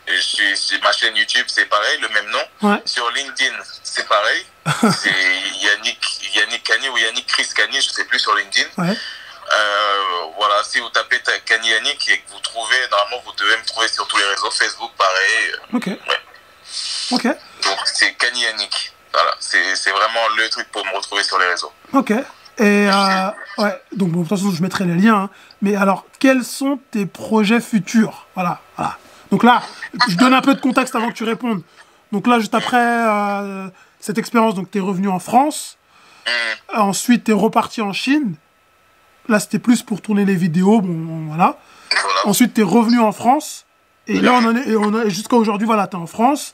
Je 0.05 0.17
suis, 0.19 0.79
ma 0.81 0.91
chaîne 0.91 1.15
YouTube, 1.15 1.45
c'est 1.47 1.65
pareil, 1.65 1.97
le 1.99 2.09
même 2.09 2.29
nom. 2.29 2.43
Ouais. 2.69 2.81
Sur 2.85 3.09
LinkedIn, 3.11 3.55
c'est 3.83 4.05
pareil. 4.07 4.45
c'est 5.01 5.59
Yannick, 5.61 6.35
Yannick 6.35 6.63
Kani 6.63 6.89
ou 6.89 6.97
Yannick 6.97 7.25
Chris 7.27 7.47
Kani, 7.55 7.79
je 7.81 7.89
sais 7.89 8.03
plus 8.05 8.19
sur 8.19 8.35
LinkedIn. 8.35 8.67
Ouais. 8.77 8.97
Euh, 9.53 9.97
voilà, 10.37 10.61
si 10.63 10.79
vous 10.79 10.89
tapez 10.89 11.19
ta- 11.19 11.37
Kani 11.39 11.69
Yannick 11.69 12.09
et 12.09 12.19
que 12.19 12.29
vous 12.31 12.39
trouvez, 12.39 12.75
normalement, 12.91 13.21
vous 13.25 13.31
devez 13.33 13.55
me 13.57 13.65
trouver 13.65 13.87
sur 13.87 14.05
tous 14.07 14.17
les 14.17 14.25
réseaux. 14.25 14.51
Facebook, 14.51 14.91
pareil. 14.97 15.55
Ok. 15.73 15.89
Ok. 17.11 17.23
Donc 17.63 17.79
c'est 17.85 18.13
Kani 18.15 18.41
Yannick. 18.41 18.91
Voilà, 19.13 19.35
c'est 19.39 19.75
c'est 19.75 19.91
vraiment 19.91 20.27
le 20.35 20.49
truc 20.49 20.69
pour 20.71 20.85
me 20.85 20.91
retrouver 20.95 21.23
sur 21.23 21.37
les 21.37 21.45
réseaux. 21.47 21.71
Ok. 21.93 22.11
Et. 22.59 22.87
euh, 22.89 23.29
ouais. 23.57 23.81
Donc, 23.95 24.09
bon, 24.11 24.21
de 24.23 24.27
toute 24.27 24.37
façon, 24.37 24.51
je 24.51 24.61
mettrai 24.61 24.85
les 24.85 24.95
liens. 24.95 25.23
hein. 25.23 25.29
Mais 25.61 25.75
alors, 25.75 26.05
quels 26.19 26.43
sont 26.43 26.79
tes 26.91 27.05
projets 27.05 27.59
futurs? 27.61 28.27
Voilà. 28.35 28.59
Voilà. 28.77 28.97
Donc 29.31 29.43
là, 29.43 29.63
je 30.07 30.15
donne 30.15 30.33
un 30.33 30.41
peu 30.41 30.53
de 30.53 30.59
contexte 30.61 30.95
avant 30.95 31.07
que 31.09 31.13
tu 31.13 31.23
répondes. 31.23 31.63
Donc 32.11 32.27
là, 32.27 32.39
juste 32.39 32.53
après 32.53 32.77
euh, 32.77 33.67
cette 33.99 34.17
expérience, 34.19 34.53
donc 34.53 34.69
tu 34.69 34.77
es 34.77 34.81
revenu 34.81 35.07
en 35.09 35.19
France. 35.19 35.77
Hum, 36.27 36.81
Ensuite, 36.81 37.23
tu 37.23 37.31
es 37.31 37.33
reparti 37.33 37.81
en 37.81 37.93
Chine. 37.93 38.35
Là, 39.27 39.39
c'était 39.39 39.59
plus 39.59 39.81
pour 39.81 40.01
tourner 40.01 40.25
les 40.25 40.35
vidéos. 40.35 40.81
Bon, 40.81 41.25
voilà. 41.27 41.57
Ensuite, 42.25 42.53
tu 42.53 42.61
es 42.61 42.63
revenu 42.63 42.99
en 42.99 43.11
France. 43.11 43.65
Et 44.07 44.19
là, 44.19 44.33
on 44.33 44.45
en 44.45 44.55
est, 44.55 44.75
on 44.75 45.09
jusqu'à 45.09 45.37
aujourd'hui, 45.37 45.65
voilà, 45.65 45.87
tu 45.87 45.95
es 45.95 45.99
en 45.99 46.07
France. 46.07 46.53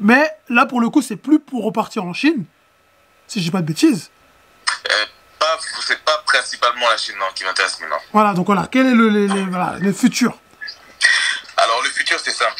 Mais 0.00 0.28
là, 0.48 0.64
pour 0.66 0.80
le 0.80 0.88
coup, 0.88 1.02
c'est 1.02 1.16
plus 1.16 1.38
pour 1.38 1.62
repartir 1.64 2.04
en 2.04 2.12
Chine. 2.14 2.44
Si 3.26 3.38
je 3.38 3.44
dis 3.44 3.50
pas 3.50 3.60
de 3.60 3.66
bêtises. 3.66 4.10
Pas, 5.56 5.82
c'est 5.86 6.02
pas 6.04 6.22
principalement 6.26 6.88
la 6.88 6.96
Chine 6.96 7.16
non, 7.18 7.26
qui 7.34 7.44
m'intéresse 7.44 7.78
maintenant. 7.80 8.00
Voilà, 8.12 8.32
donc 8.34 8.46
voilà, 8.46 8.68
quel 8.70 8.86
est 8.86 8.94
le, 8.94 9.08
les- 9.08 9.26
les- 9.28 9.44
voilà, 9.46 9.74
le 9.78 9.92
futur 9.92 10.32
Alors 11.56 11.82
le 11.82 11.90
futur 11.90 12.18
c'est 12.22 12.32
simple. 12.32 12.54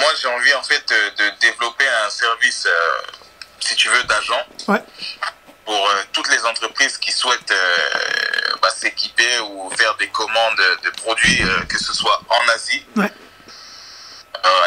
Moi 0.00 0.08
j'ai 0.20 0.28
envie 0.28 0.54
en 0.54 0.62
fait 0.62 0.84
euh, 0.92 1.10
de 1.10 1.38
développer 1.40 1.84
un 2.06 2.10
service, 2.10 2.66
euh, 2.66 3.02
si 3.60 3.74
tu 3.76 3.88
veux, 3.88 4.02
d'agent. 4.04 4.42
Ouais, 4.68 4.82
pour 5.64 5.74
euh, 5.88 6.02
toutes 6.12 6.28
les 6.30 6.44
entreprises 6.44 6.96
qui 6.98 7.10
souhaitent 7.10 7.50
euh, 7.50 8.54
bah, 8.62 8.70
s'équiper 8.70 9.40
ou 9.40 9.68
faire 9.76 9.94
des 9.96 10.08
commandes 10.08 10.62
de 10.84 10.90
produits, 10.90 11.42
que 11.68 11.78
ce 11.78 11.92
soit 11.92 12.20
en 12.28 12.52
Asie, 12.54 12.84
ouais, 12.96 13.10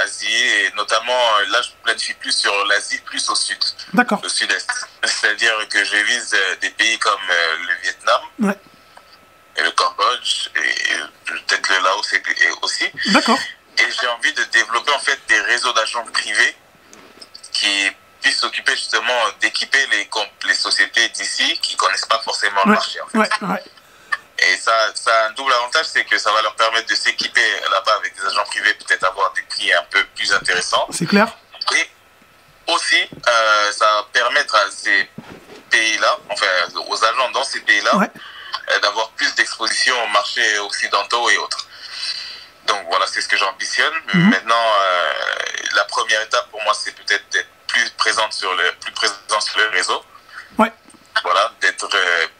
Asie 0.03 0.27
et 0.45 0.71
notamment 0.75 1.37
euh, 1.37 1.45
là 1.51 1.61
je 1.61 1.69
planifie 1.83 2.13
plus 2.13 2.31
sur 2.31 2.53
l'Asie, 2.65 2.99
plus 2.99 3.29
au 3.29 3.35
sud, 3.35 3.57
d'accord. 3.93 4.21
au 4.23 4.29
sud-est. 4.29 4.69
C'est-à-dire 5.03 5.53
que 5.69 5.83
je 5.83 5.95
vise 5.97 6.33
euh, 6.33 6.55
des 6.61 6.69
pays 6.71 6.97
comme 6.99 7.19
euh, 7.29 7.57
le 7.67 7.73
Vietnam 7.83 8.21
Ouais, 8.39 8.57
et 9.57 9.61
le 9.63 9.71
Cambodge 9.71 10.49
et 10.55 10.93
euh, 10.93 11.05
peut-être 11.25 11.69
le 11.69 11.83
Laos 11.83 12.13
aussi. 12.61 12.91
d'accord. 13.07 13.39
Et 13.77 13.85
j'ai 13.99 14.07
envie 14.07 14.33
de 14.33 14.43
développer 14.45 14.91
en 14.93 14.99
fait 14.99 15.19
des 15.27 15.39
réseaux 15.41 15.71
d'agents 15.73 16.03
privés 16.11 16.55
qui 17.53 17.89
puissent 18.21 18.39
s'occuper 18.39 18.73
justement 18.75 19.13
d'équiper 19.39 19.85
les, 19.91 20.09
les 20.47 20.53
sociétés 20.53 21.07
d'ici 21.09 21.57
qui 21.61 21.75
connaissent 21.77 22.05
pas 22.05 22.19
forcément 22.19 22.61
le 22.65 22.73
marché. 22.73 22.99
En 23.01 23.07
fait. 23.07 23.17
ouais, 23.17 23.29
ouais. 23.47 23.63
Et 24.41 24.57
ça, 24.57 24.71
ça 24.95 25.11
a 25.23 25.27
un 25.27 25.31
double 25.31 25.51
avantage, 25.53 25.85
c'est 25.87 26.05
que 26.05 26.17
ça 26.17 26.31
va 26.31 26.41
leur 26.41 26.55
permettre 26.55 26.87
de 26.89 26.95
s'équiper 26.95 27.41
là-bas 27.71 27.95
avec 27.97 28.15
des 28.15 28.25
agents 28.25 28.45
privés, 28.45 28.73
peut-être 28.75 29.03
avoir 29.03 29.31
des 29.33 29.41
prix 29.43 29.71
un 29.73 29.83
peu 29.89 30.03
plus 30.15 30.31
intéressants. 30.33 30.87
C'est 30.91 31.05
clair 31.07 31.27
Et 31.75 31.89
aussi, 32.71 33.01
euh, 33.27 33.71
ça 33.71 33.85
va 33.85 34.07
permettre 34.13 34.55
à 34.55 34.71
ces 34.71 35.09
pays-là, 35.69 36.17
enfin 36.29 36.45
aux 36.87 37.03
agents 37.03 37.31
dans 37.31 37.43
ces 37.43 37.59
pays-là, 37.61 37.95
Ouais, 37.97 38.09
euh, 38.71 38.79
d'avoir 38.79 39.09
plus 39.11 39.33
d'exposition 39.35 39.95
aux 40.03 40.07
marchés 40.07 40.59
occidentaux 40.59 41.29
et 41.29 41.37
autres. 41.37 41.67
Donc 42.67 42.85
voilà, 42.89 43.05
c'est 43.07 43.21
ce 43.21 43.27
que 43.27 43.37
j'ambitionne. 43.37 43.93
Mhm. 44.13 44.29
Maintenant, 44.29 44.73
euh, 44.81 45.13
la 45.75 45.83
première 45.85 46.21
étape 46.21 46.49
pour 46.51 46.61
moi, 46.63 46.73
c'est 46.73 46.91
peut-être 46.95 47.27
d'être 47.31 47.49
plus 47.67 47.89
présente 47.91 48.33
sur 48.33 48.53
le 48.55 48.71
plus 48.79 48.91
présent 48.93 49.15
sur 49.41 49.57
le 49.59 49.67
réseau. 49.69 50.03
ouais. 50.57 50.71
Voilà, 51.23 51.51
d'être 51.59 51.89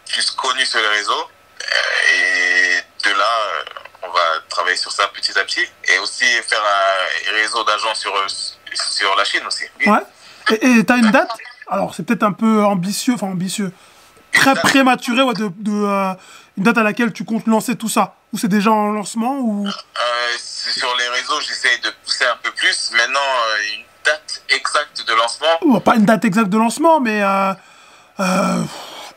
plus 0.10 0.32
connu 0.32 0.66
sur 0.66 0.80
le 0.80 0.88
réseau. 0.90 1.30
Euh, 1.62 2.14
et 2.14 3.08
de 3.10 3.12
là, 3.12 3.26
euh, 3.26 3.64
on 4.04 4.12
va 4.12 4.40
travailler 4.50 4.78
sur 4.78 4.92
ça 4.92 5.08
petit 5.10 5.38
à 5.38 5.44
petit. 5.44 5.66
Et 5.88 5.98
aussi 6.00 6.26
faire 6.48 6.62
un 6.62 7.32
réseau 7.34 7.64
d'agents 7.64 7.96
sur, 7.96 8.16
euh, 8.16 8.28
sur 8.74 9.16
la 9.16 9.24
Chine 9.24 9.46
aussi. 9.48 9.66
Oui. 9.80 9.88
Ouais. 9.90 10.58
Et 10.62 10.84
t'as 10.84 10.98
une 10.98 11.12
date? 11.12 11.30
Alors, 11.68 11.94
c'est 11.94 12.04
peut-être 12.04 12.24
un 12.24 12.32
peu 12.32 12.64
ambitieux, 12.64 13.14
enfin 13.14 13.28
ambitieux, 13.28 13.72
très 14.32 14.56
prématuré, 14.56 15.22
ouais, 15.22 15.34
de, 15.36 15.52
de, 15.58 15.72
euh, 15.72 16.14
une 16.58 16.64
date 16.64 16.78
à 16.78 16.84
laquelle 16.84 17.14
tu 17.14 17.24
comptes 17.26 17.48
lancer 17.48 17.76
tout 17.76 17.90
ça 17.90 18.16
Ou 18.34 18.38
c'est 18.38 18.48
déjà 18.48 18.72
en 18.72 18.92
lancement 18.92 19.38
ou... 19.40 19.68
Euh, 19.68 20.38
sur 20.40 20.96
les 20.98 21.08
réseaux, 21.10 21.40
j'essaye 21.42 21.80
de 21.82 21.90
pousser 22.04 22.26
un 22.26 22.38
peu 22.42 22.52
plus. 22.52 22.92
Maintenant, 22.96 23.20
euh, 23.20 23.76
une 23.76 23.84
date 24.04 24.44
exacte 24.50 25.08
de 25.08 25.14
lancement, 25.14 25.80
Pas 25.80 25.96
une 25.96 26.06
date 26.06 26.26
exacte 26.26 26.50
de 26.50 26.58
lancement, 26.58 27.00
mais 27.00 27.22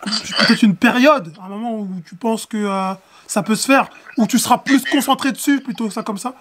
peut-être 0.03 0.62
une 0.62 0.76
période, 0.76 1.32
un 1.42 1.48
moment 1.48 1.72
où 1.78 1.88
tu 2.09 2.14
penses 2.16 2.46
que 2.46 2.57
euh, 2.57 2.94
ça 3.26 3.42
peut 3.42 3.55
se 3.57 3.66
faire, 3.66 3.86
où 4.16 4.26
tu 4.26 4.38
seras 4.38 4.59
plus 4.59 4.82
concentré 4.84 5.32
dessus, 5.32 5.61
plutôt 5.61 5.88
que 5.88 5.94
ça 5.94 6.03
comme 6.03 6.18
ça 6.18 6.34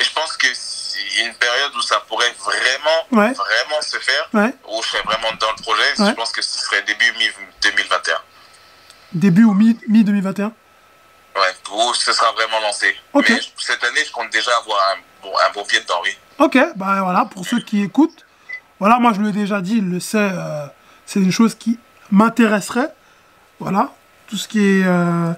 Et 0.00 0.04
je 0.04 0.12
pense 0.12 0.36
que 0.36 0.46
c'est 0.52 1.24
une 1.24 1.34
période 1.34 1.72
où 1.76 1.82
ça 1.82 2.00
pourrait 2.08 2.34
vraiment, 2.44 3.22
Ouais. 3.22 3.32
vraiment 3.34 3.80
se 3.82 3.98
faire, 3.98 4.28
Ouais. 4.34 4.54
où 4.68 4.82
je 4.82 4.88
serais 4.88 5.02
vraiment 5.02 5.28
dans 5.40 5.50
le 5.56 5.62
projet, 5.62 5.82
Ouais. 5.98 6.08
je 6.10 6.14
pense 6.14 6.32
que 6.32 6.42
ce 6.42 6.58
serait 6.60 6.82
début 6.82 7.12
mi-2021. 7.18 8.18
Début 9.12 9.44
ou 9.44 9.54
mi- 9.54 9.78
mi-2021 9.88 10.52
Ouais, 11.36 11.54
où 11.72 11.94
ce 11.94 12.12
sera 12.12 12.32
vraiment 12.32 12.60
lancé. 12.60 12.96
Ok. 13.12 13.28
Mais 13.30 13.40
cette 13.58 13.82
année, 13.84 14.00
je 14.04 14.10
compte 14.12 14.30
déjà 14.30 14.50
avoir 14.58 14.78
un 14.92 14.96
bon, 15.22 15.32
un 15.48 15.52
bon 15.52 15.64
pied 15.64 15.80
dedans, 15.80 16.00
oui. 16.02 16.10
Ok, 16.38 16.58
bah 16.76 17.02
voilà, 17.02 17.24
pour 17.26 17.46
ceux 17.46 17.60
qui 17.60 17.82
écoutent, 17.82 18.24
voilà, 18.80 18.98
moi 18.98 19.12
je 19.14 19.20
l'ai 19.22 19.32
déjà 19.32 19.60
dit, 19.60 19.76
il 19.78 19.88
le 19.88 20.00
sait, 20.00 20.18
euh, 20.18 20.66
c'est 21.06 21.20
une 21.20 21.32
chose 21.32 21.54
qui 21.54 21.78
m'intéresserait. 22.10 22.92
Voilà, 23.60 23.92
tout 24.28 24.36
ce 24.36 24.46
qui 24.46 24.60
est, 24.60 24.84
euh, 24.84 25.32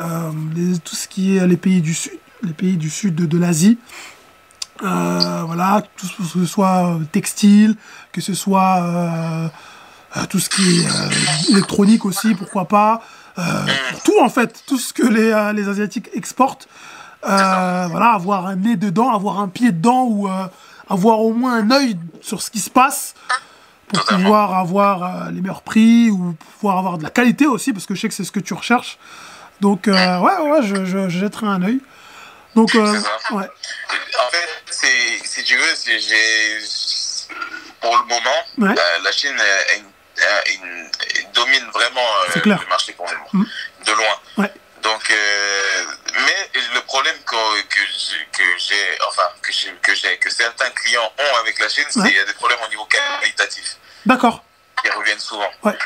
euh, 0.00 0.30
les, 0.54 0.78
tout 0.78 0.96
ce 0.96 1.06
qui 1.06 1.36
est 1.36 1.46
les 1.46 1.56
pays 1.56 1.80
du 1.80 1.94
sud, 1.94 2.12
les 2.42 2.52
pays 2.52 2.76
du 2.76 2.90
sud 2.90 3.14
de, 3.14 3.38
l'Asie. 3.38 3.78
Euh, 4.82 5.42
voilà, 5.46 5.82
tout 5.96 6.06
ce 6.06 6.16
que 6.16 6.24
ce 6.24 6.46
soit 6.46 6.98
textile, 7.12 7.76
que 8.12 8.20
ce 8.20 8.34
soit 8.34 9.50
tout 10.28 10.40
ce 10.40 10.48
qui 10.48 10.80
est 10.80 11.50
électronique 11.52 12.04
aussi, 12.04 12.34
pourquoi 12.34 12.66
pas. 12.66 13.02
Tout 14.04 14.20
en 14.20 14.28
fait, 14.28 14.64
tout 14.66 14.78
ce 14.78 14.92
que 14.92 15.06
les, 15.06 15.52
les 15.54 15.68
Asiatiques 15.68 16.10
exportent. 16.12 16.68
Voilà, 17.22 18.12
avoir 18.14 18.46
un 18.46 18.56
nez 18.56 18.76
dedans, 18.76 19.14
avoir 19.14 19.38
un 19.38 19.48
pied 19.48 19.70
dedans 19.70 20.06
ou 20.08 20.28
avoir 20.88 21.20
au 21.20 21.32
moins 21.32 21.54
un 21.54 21.70
œil 21.70 21.96
sur 22.20 22.42
ce 22.42 22.50
qui 22.50 22.58
se 22.58 22.70
passe 22.70 23.14
pour 23.88 24.00
Totalement. 24.00 24.22
pouvoir 24.24 24.54
avoir 24.58 25.02
euh, 25.26 25.30
les 25.30 25.40
meilleurs 25.40 25.62
prix 25.62 26.10
ou 26.10 26.34
pouvoir 26.54 26.78
avoir 26.78 26.98
de 26.98 27.02
la 27.02 27.10
qualité 27.10 27.46
aussi 27.46 27.72
parce 27.72 27.86
que 27.86 27.94
je 27.94 28.00
sais 28.00 28.08
que 28.08 28.14
c'est 28.14 28.24
ce 28.24 28.32
que 28.32 28.40
tu 28.40 28.54
recherches. 28.54 28.98
Donc 29.60 29.88
euh, 29.88 30.18
ouais, 30.18 30.36
ouais, 30.50 30.62
je, 30.62 30.84
je, 30.84 31.08
je 31.08 31.18
jetterai 31.18 31.46
un 31.46 31.62
œil. 31.62 31.80
Donc 32.54 32.74
euh, 32.74 33.00
ça. 33.00 33.34
ouais, 33.36 33.44
En 33.48 34.30
fait, 34.30 34.48
si 35.24 35.42
tu 35.44 35.56
veux, 35.56 35.74
j'ai 35.84 36.58
pour 37.80 37.96
le 37.96 38.02
moment, 38.04 38.38
Ouais. 38.70 38.74
la 39.04 39.12
Chine 39.12 39.36
domine 41.34 41.64
vraiment 41.72 42.00
euh, 42.36 42.40
le 42.44 42.68
marché 42.68 42.92
pour 42.92 43.06
le 43.06 43.12
moment, 43.16 43.28
Mm. 43.32 43.44
de 43.86 43.92
loin. 43.92 44.14
ouais, 44.38 44.52
Donc, 44.84 45.10
euh, 45.10 45.84
mais 46.26 46.50
le 46.74 46.80
problème 46.82 47.16
que, 47.24 47.62
que 47.62 48.42
j'ai, 48.58 48.98
enfin, 49.08 49.22
que 49.42 49.50
que 49.80 49.94
j'ai, 49.94 50.18
que 50.18 50.30
certains 50.30 50.70
clients 50.70 51.10
ont 51.18 51.36
avec 51.40 51.58
la 51.58 51.68
Chine, 51.70 51.86
c'est 51.88 52.00
Ouais. 52.00 52.08
qu'il 52.08 52.16
y 52.18 52.20
a 52.20 52.24
des 52.24 52.34
problèmes 52.34 52.60
au 52.64 52.68
niveau 52.68 52.84
qualitatif. 52.86 53.76
d'accord. 54.06 54.44
Ils 54.84 54.90
reviennent 54.92 55.18
souvent. 55.18 55.50
Ouais. 55.62 55.76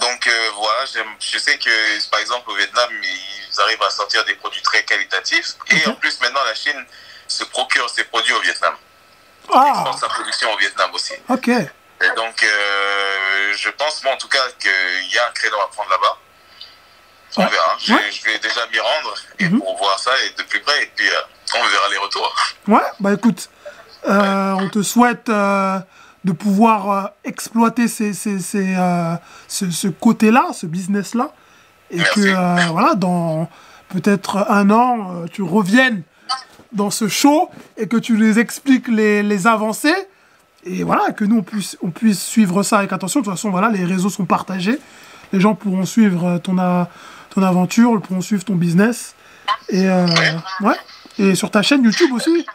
Donc, 0.00 0.26
euh, 0.26 0.50
voilà, 0.56 0.84
je 1.18 1.38
sais 1.38 1.56
que, 1.58 2.10
par 2.10 2.20
exemple, 2.20 2.50
au 2.50 2.54
Vietnam, 2.54 2.90
ils 3.02 3.60
arrivent 3.62 3.82
à 3.82 3.88
sortir 3.90 4.22
des 4.26 4.34
produits 4.34 4.60
très 4.60 4.84
qualitatifs. 4.84 5.52
Et 5.70 5.86
en 5.88 5.94
plus, 5.94 6.20
maintenant, 6.20 6.44
la 6.44 6.54
Chine 6.54 6.84
se 7.26 7.44
procure 7.44 7.88
ses 7.88 8.04
produits 8.04 8.34
au 8.34 8.40
Vietnam. 8.40 8.76
Ah, 9.50 9.90
sa 9.98 10.08
production 10.08 10.52
au 10.52 10.58
Vietnam 10.58 10.90
aussi. 10.94 11.14
ok. 11.30 11.48
Et 11.48 12.10
donc, 12.16 12.42
euh, 12.42 13.52
je 13.54 13.70
pense, 13.70 14.02
moi, 14.04 14.12
en 14.12 14.18
tout 14.18 14.28
cas, 14.28 14.44
qu'il 14.60 15.08
y 15.14 15.18
a 15.18 15.26
un 15.28 15.32
créneau 15.32 15.60
à 15.62 15.70
prendre 15.70 15.88
là-bas. 15.90 16.18
On 17.36 17.40
verra. 17.42 17.76
Je, 17.78 17.92
Ouais. 17.94 18.00
je 18.10 18.24
vais 18.24 18.38
déjà 18.38 18.60
m'y 18.72 18.78
rendre 18.78 19.14
et 19.38 19.48
Mhm. 19.48 19.58
pour 19.58 19.76
voir 19.78 19.98
ça 19.98 20.10
et 20.26 20.36
de 20.38 20.46
plus 20.48 20.60
près. 20.60 20.82
Et 20.82 20.90
puis, 20.94 21.06
euh, 21.06 21.54
on 21.54 21.68
verra 21.68 21.88
les 21.90 21.98
retours. 21.98 22.34
Ouais, 22.68 22.82
bah 23.00 23.12
écoute, 23.14 23.48
euh, 24.08 24.52
on 24.52 24.68
te 24.68 24.82
souhaite 24.82 25.28
euh, 25.28 25.78
de 26.24 26.32
pouvoir 26.32 27.12
exploiter 27.24 27.88
ces, 27.88 28.12
ces- 28.12 28.38
ces, 28.40 28.76
ce, 29.48 29.70
ce 29.70 29.88
côté-là, 29.88 30.46
ce 30.52 30.66
business-là, 30.66 31.30
et 31.90 31.96
Merci. 31.98 32.20
que 32.20 32.68
voilà, 32.70 32.94
dans 32.94 33.48
peut-être 33.88 34.46
un 34.50 34.70
an, 34.70 35.24
tu 35.32 35.42
reviennes 35.42 36.02
dans 36.72 36.90
ce 36.90 37.08
show 37.08 37.50
et 37.76 37.86
que 37.88 37.96
tu 37.98 38.16
les 38.16 38.38
expliques 38.38 38.88
les, 38.88 39.22
les 39.22 39.46
avancées. 39.46 39.94
Et 40.64 40.84
voilà, 40.84 41.10
que 41.10 41.24
nous, 41.24 41.38
on 41.38 41.42
puisse, 41.42 41.76
on 41.82 41.90
puisse 41.90 42.22
suivre 42.22 42.62
ça 42.62 42.78
avec 42.78 42.92
attention. 42.92 43.20
De 43.20 43.24
toute 43.24 43.34
façon, 43.34 43.50
voilà, 43.50 43.68
les 43.68 43.84
réseaux 43.84 44.08
sont 44.10 44.24
partagés. 44.24 44.78
Les 45.32 45.40
gens 45.40 45.54
pourront 45.54 45.84
suivre 45.84 46.38
ton, 46.38 46.56
a- 46.58 46.88
ton 47.34 47.42
aventure, 47.42 48.00
pourront 48.00 48.20
suivre 48.20 48.44
ton 48.44 48.54
business. 48.54 49.14
Et, 49.68 49.88
euh, 49.88 50.06
ouais. 50.60 50.76
et 51.18 51.34
sur 51.34 51.50
ta 51.50 51.62
chaîne 51.62 51.82
YouTube 51.82 52.12
aussi. 52.12 52.46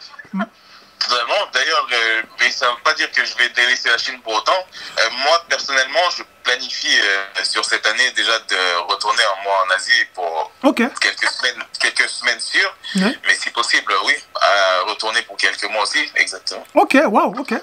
Totalement. 0.99 1.47
D'ailleurs, 1.53 1.87
euh, 1.93 2.21
mais 2.39 2.49
ça 2.51 2.65
ne 2.65 2.71
veut 2.71 2.81
pas 2.83 2.93
dire 2.93 3.09
que 3.11 3.23
je 3.23 3.37
vais 3.37 3.49
délaisser 3.49 3.89
la 3.89 3.97
Chine 3.97 4.19
pour 4.23 4.33
autant. 4.33 4.65
Euh, 4.99 5.09
moi, 5.23 5.45
personnellement, 5.47 6.09
je 6.15 6.23
planifie 6.43 6.99
euh, 6.99 7.43
sur 7.43 7.63
cette 7.63 7.85
année 7.85 8.11
déjà 8.15 8.37
de 8.39 8.91
retourner 8.91 9.23
en 9.37 9.43
mois 9.43 9.65
en 9.67 9.75
Asie 9.75 10.05
pour 10.13 10.51
quelques 10.73 11.29
semaines, 11.29 11.63
quelques 11.79 12.09
semaines 12.09 12.39
sûres. 12.39 12.75
Mais 12.95 13.35
si 13.39 13.49
possible, 13.51 13.93
oui, 14.05 14.13
à 14.35 14.89
retourner 14.89 15.21
pour 15.21 15.37
quelques 15.37 15.69
mois 15.71 15.83
aussi, 15.83 16.11
exactement. 16.15 16.63
Ok, 16.73 16.97
waouh, 17.05 17.39
ok. 17.39 17.53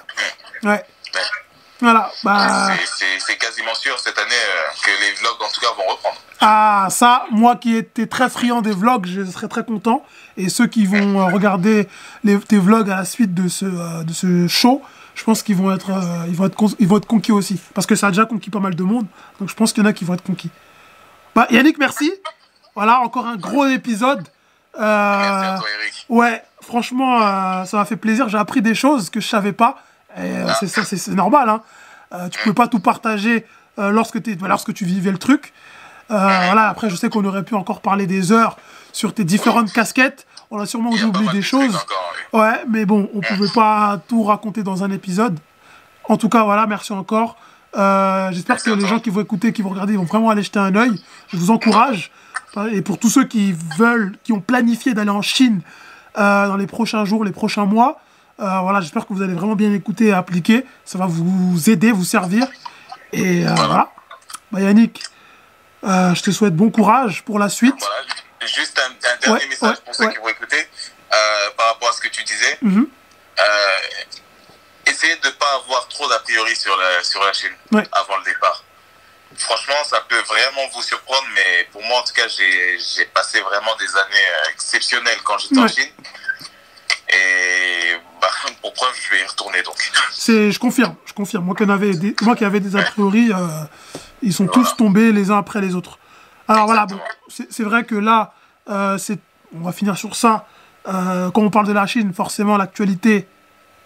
Ouais. 0.62 0.86
Voilà. 1.80 2.10
Bah, 2.22 2.70
C'est- 2.98 3.36
quasiment 3.36 3.74
sûr 3.74 3.98
cette 3.98 4.16
année 4.18 4.30
euh, 4.30 4.70
que 4.82 4.90
les 5.04 5.12
vlogs, 5.20 5.42
en 5.42 5.52
tout 5.52 5.60
cas, 5.60 5.66
vont 5.76 5.90
reprendre. 5.92 6.16
ah, 6.40 6.86
ça, 6.90 7.24
moi 7.30 7.56
qui 7.56 7.76
étais 7.76 8.06
très 8.06 8.30
friand 8.30 8.62
des 8.62 8.72
vlogs, 8.72 9.06
je 9.06 9.24
serais 9.24 9.48
très 9.48 9.64
content. 9.64 10.04
Et 10.36 10.48
ceux 10.48 10.66
qui 10.66 10.86
vont 10.86 11.20
euh, 11.20 11.26
regarder 11.26 11.88
les, 12.22 12.38
tes 12.40 12.58
vlogs 12.58 12.90
à 12.90 12.96
la 12.96 13.04
suite 13.04 13.34
de 13.34 13.48
ce, 13.48 13.64
euh, 13.66 14.02
de 14.04 14.12
ce 14.12 14.46
show, 14.48 14.82
je 15.14 15.24
pense 15.24 15.42
qu'ils 15.42 15.56
vont 15.56 15.72
être, 15.74 15.90
ils 16.28 16.34
vont 16.36 16.46
être, 16.46 16.56
con- 16.56 16.74
ils 16.78 16.88
vont 16.88 16.96
être 16.96 17.06
conquis 17.06 17.32
aussi. 17.32 17.60
Parce 17.74 17.86
que 17.86 17.94
ça 17.96 18.06
a 18.08 18.10
déjà 18.10 18.24
conquis 18.24 18.50
pas 18.50 18.60
mal 18.60 18.74
de 18.74 18.82
monde. 18.82 19.06
Donc 19.40 19.48
je 19.48 19.54
pense 19.54 19.72
qu'il 19.72 19.82
y 19.82 19.86
en 19.86 19.90
a 19.90 19.92
qui 19.92 20.04
vont 20.04 20.14
être 20.14 20.24
conquis. 20.24 20.50
Bah, 21.34 21.46
Yannick, 21.50 21.78
merci. 21.78 22.12
Voilà, 22.74 23.00
encore 23.00 23.26
un 23.26 23.36
gros 23.36 23.66
épisode. 23.66 24.26
Merci 24.76 25.46
à 25.46 25.56
toi, 25.58 25.68
Eric. 25.80 26.06
Ouais, 26.08 26.42
franchement, 26.60 27.20
ça 27.64 27.76
m'a 27.76 27.84
fait 27.84 27.96
plaisir. 27.96 28.28
J'ai 28.28 28.38
appris 28.38 28.62
des 28.62 28.74
choses 28.74 29.10
que 29.10 29.20
je 29.20 29.28
savais 29.28 29.52
pas. 29.52 29.78
Euh, 30.18 30.48
c'est 30.60 30.66
ça, 30.68 30.84
c'est 30.84 31.08
normal. 31.08 31.48
Hein. 31.48 31.60
Euh, 32.12 32.28
tu 32.28 32.38
peux 32.44 32.54
pas 32.54 32.68
tout 32.68 32.78
partager 32.80 33.44
euh, 33.78 33.90
lorsque, 33.90 34.22
t'es- 34.22 34.36
lorsque 34.40 34.72
tu 34.74 34.84
vivais 34.84 35.10
le 35.10 35.18
truc. 35.18 35.52
Euh, 36.10 36.14
voilà, 36.16 36.68
après, 36.68 36.90
je 36.90 36.96
sais 36.96 37.08
qu'on 37.08 37.24
aurait 37.24 37.42
pu 37.44 37.54
encore 37.54 37.80
parler 37.80 38.06
des 38.06 38.30
heures 38.30 38.56
sur 38.92 39.14
tes 39.14 39.24
différentes 39.24 39.72
casquettes. 39.72 40.26
On 40.50 40.60
a 40.60 40.66
sûrement 40.66 40.90
oublié 40.90 41.28
des 41.32 41.42
choses. 41.42 41.74
encore, 41.74 42.12
oui. 42.32 42.40
Ouais, 42.40 42.64
mais 42.68 42.84
bon, 42.84 43.08
on 43.14 43.20
pouvait 43.20 43.48
pas 43.52 43.98
tout 44.06 44.22
raconter 44.22 44.62
dans 44.62 44.84
un 44.84 44.90
épisode. 44.90 45.38
En 46.08 46.16
tout 46.16 46.28
cas, 46.28 46.44
voilà, 46.44 46.66
merci 46.66 46.92
encore. 46.92 47.36
J'espère 47.74 48.62
que 48.62 48.70
les 48.70 48.86
gens 48.86 49.00
qui 49.00 49.10
vont 49.10 49.22
écouter, 49.22 49.52
qui 49.52 49.62
vont 49.62 49.70
regarder, 49.70 49.94
ils 49.94 49.98
vont 49.98 50.04
vraiment 50.04 50.30
aller 50.30 50.42
jeter 50.42 50.60
un 50.60 50.76
œil. 50.76 51.00
Je 51.28 51.36
vous 51.38 51.50
encourage. 51.50 52.12
Et 52.70 52.82
pour 52.82 52.98
tous 52.98 53.08
ceux 53.08 53.24
qui 53.24 53.52
veulent, 53.78 54.12
qui 54.22 54.32
ont 54.32 54.40
planifié 54.40 54.94
d'aller 54.94 55.10
en 55.10 55.22
Chine 55.22 55.60
dans 56.16 56.56
les 56.56 56.66
prochains 56.68 57.04
jours, 57.04 57.24
les 57.24 57.32
prochains 57.32 57.64
mois, 57.64 57.98
euh, 58.40 58.58
voilà, 58.60 58.80
j'espère 58.80 59.06
que 59.06 59.12
vous 59.12 59.22
allez 59.22 59.34
vraiment 59.34 59.54
bien 59.54 59.72
écouter 59.72 60.06
et 60.08 60.12
appliquer. 60.12 60.64
Ça 60.84 60.98
va 60.98 61.06
vous 61.06 61.70
aider, 61.70 61.92
vous 61.92 62.04
servir. 62.04 62.46
Et 63.12 63.46
euh, 63.46 63.54
voilà. 63.54 63.92
Bah, 64.50 64.60
Yannick, 64.60 65.02
euh, 65.84 66.14
je 66.14 66.22
te 66.22 66.30
souhaite 66.30 66.54
bon 66.56 66.70
courage 66.70 67.22
pour 67.24 67.38
la 67.38 67.48
suite. 67.48 67.74
Voilà. 67.78 67.94
Juste 68.46 68.78
un, 68.78 68.90
un 68.90 69.16
dernier 69.20 69.40
Ouais, 69.42 69.48
message 69.48 69.70
ouais, 69.76 69.82
pour 69.84 69.94
ceux 69.94 70.06
ouais. 70.06 70.12
qui 70.12 70.18
vont 70.18 70.28
écouter 70.28 70.68
par 71.56 71.68
rapport 71.68 71.88
à 71.88 71.92
ce 71.92 72.00
que 72.00 72.08
tu 72.08 72.22
disais. 72.24 72.58
Mhm. 72.60 72.88
Essayez 74.86 75.16
de 75.16 75.26
ne 75.28 75.32
pas 75.32 75.54
avoir 75.64 75.88
trop 75.88 76.06
d'a 76.08 76.18
priori 76.18 76.54
sur 76.54 76.76
la, 76.76 77.02
sur 77.02 77.22
la 77.24 77.32
Chine 77.32 77.52
avant 77.92 78.16
le 78.18 78.24
départ. 78.24 78.62
Franchement, 79.36 79.82
ça 79.84 80.00
peut 80.08 80.20
vraiment 80.28 80.68
vous 80.74 80.82
surprendre, 80.82 81.26
mais 81.34 81.66
pour 81.72 81.82
moi, 81.84 82.00
en 82.00 82.02
tout 82.04 82.12
cas, 82.12 82.28
j'ai 82.28 83.04
passé 83.14 83.40
vraiment 83.40 83.74
des 83.76 83.88
années 83.96 84.28
exceptionnelles 84.52 85.18
quand 85.24 85.38
j'étais 85.38 85.58
en. 85.58 85.66
Chine. 85.68 85.88
Et 87.08 87.94
bah, 88.24 88.50
pour 88.62 88.72
preuve, 88.72 88.92
je 89.02 89.10
vais 89.10 89.22
y 89.22 89.26
retourner 89.26 89.62
donc. 89.62 89.76
C'est, 90.12 90.50
je 90.50 90.58
confirme, 90.58 90.94
je 91.04 91.12
confirme. 91.12 91.44
Moi 91.44 91.54
qui 91.54 91.64
en 91.64 91.68
avais 91.68 91.92
des, 91.92 92.14
moi 92.22 92.34
qui 92.36 92.44
avais 92.44 92.60
des 92.60 92.76
a 92.76 92.82
priori, 92.82 93.30
euh, 93.32 93.36
ils 94.22 94.32
sont 94.32 94.46
tous 94.46 94.76
tombés 94.76 95.12
les 95.12 95.30
uns 95.30 95.38
après 95.38 95.60
les 95.60 95.74
autres. 95.74 95.98
Alors 96.48 96.66
voilà, 96.66 96.86
bon, 96.86 96.98
c'est 97.28 97.62
vrai 97.62 97.84
que 97.84 97.94
là, 97.94 98.32
euh, 98.68 98.98
c'est, 98.98 99.18
on 99.54 99.60
va 99.64 99.72
finir 99.72 99.96
sur 99.96 100.16
ça. 100.16 100.46
Euh, 100.86 101.30
quand 101.30 101.42
on 101.42 101.50
parle 101.50 101.66
de 101.66 101.72
la 101.72 101.86
Chine, 101.86 102.12
forcément 102.12 102.56
l'actualité, 102.56 103.26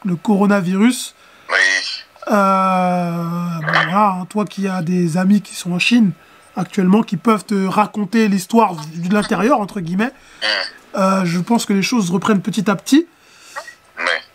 le 0.04 0.16
coronavirus. 0.16 1.14
Oui, 1.50 2.04
ben 2.26 3.60
voilà, 3.62 4.18
hein, 4.20 4.26
toi 4.28 4.44
qui 4.44 4.68
as 4.68 4.82
des 4.82 5.16
amis 5.16 5.40
qui 5.40 5.54
sont 5.54 5.72
en 5.72 5.78
Chine 5.78 6.12
actuellement, 6.56 7.02
qui 7.02 7.16
peuvent 7.16 7.44
te 7.44 7.66
raconter 7.66 8.28
l'histoire 8.28 8.74
de 8.74 9.14
l'intérieur 9.14 9.60
entre 9.60 9.80
guillemets. 9.80 10.12
je 10.94 11.38
pense 11.38 11.66
que 11.66 11.72
les 11.72 11.82
choses 11.82 12.10
reprennent 12.10 12.42
petit 12.42 12.70
à 12.70 12.76
petit. 12.76 13.06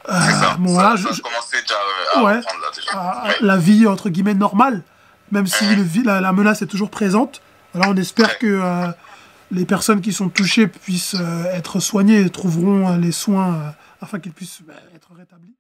Ça. 0.08 0.56
bon, 0.60 0.68
ça, 0.68 0.74
voilà, 0.74 0.90
ça 0.98 1.10
je- 1.12 1.22
déjà 1.62 1.76
euh, 1.76 2.20
à 2.20 2.24
Ouais. 2.24 2.38
reprendre 2.38 2.60
là 2.62 2.68
déjà. 2.76 2.92
à 3.00 3.28
Ouais. 3.28 3.36
la 3.42 3.58
vie 3.58 3.88
entre 3.88 4.10
guillemets 4.10 4.34
normale, 4.34 4.84
même 5.32 5.48
si 5.48 5.66
le 5.76 5.84
la, 6.04 6.20
la 6.22 6.34
menace 6.34 6.62
est 6.62 6.68
toujours 6.68 6.90
présente. 6.90 7.42
Voilà, 7.74 7.92
on 7.92 7.96
espère 7.98 8.38
que 8.38 8.48
euh, 8.48 8.88
les 9.52 9.66
personnes 9.66 10.02
qui 10.02 10.14
sont 10.14 10.30
touchées 10.30 10.68
puissent 10.68 11.16
euh, 11.20 11.44
être 11.54 11.80
soignées 11.80 12.22
et 12.22 12.30
trouveront 12.30 12.92
euh, 12.94 12.98
les 12.98 13.12
soins 13.12 13.56
euh, 13.56 13.70
afin 14.02 14.20
qu'ils 14.20 14.34
puissent 14.34 14.62
bah, 14.68 14.74
être 14.96 15.10
rétablis. 15.18 15.56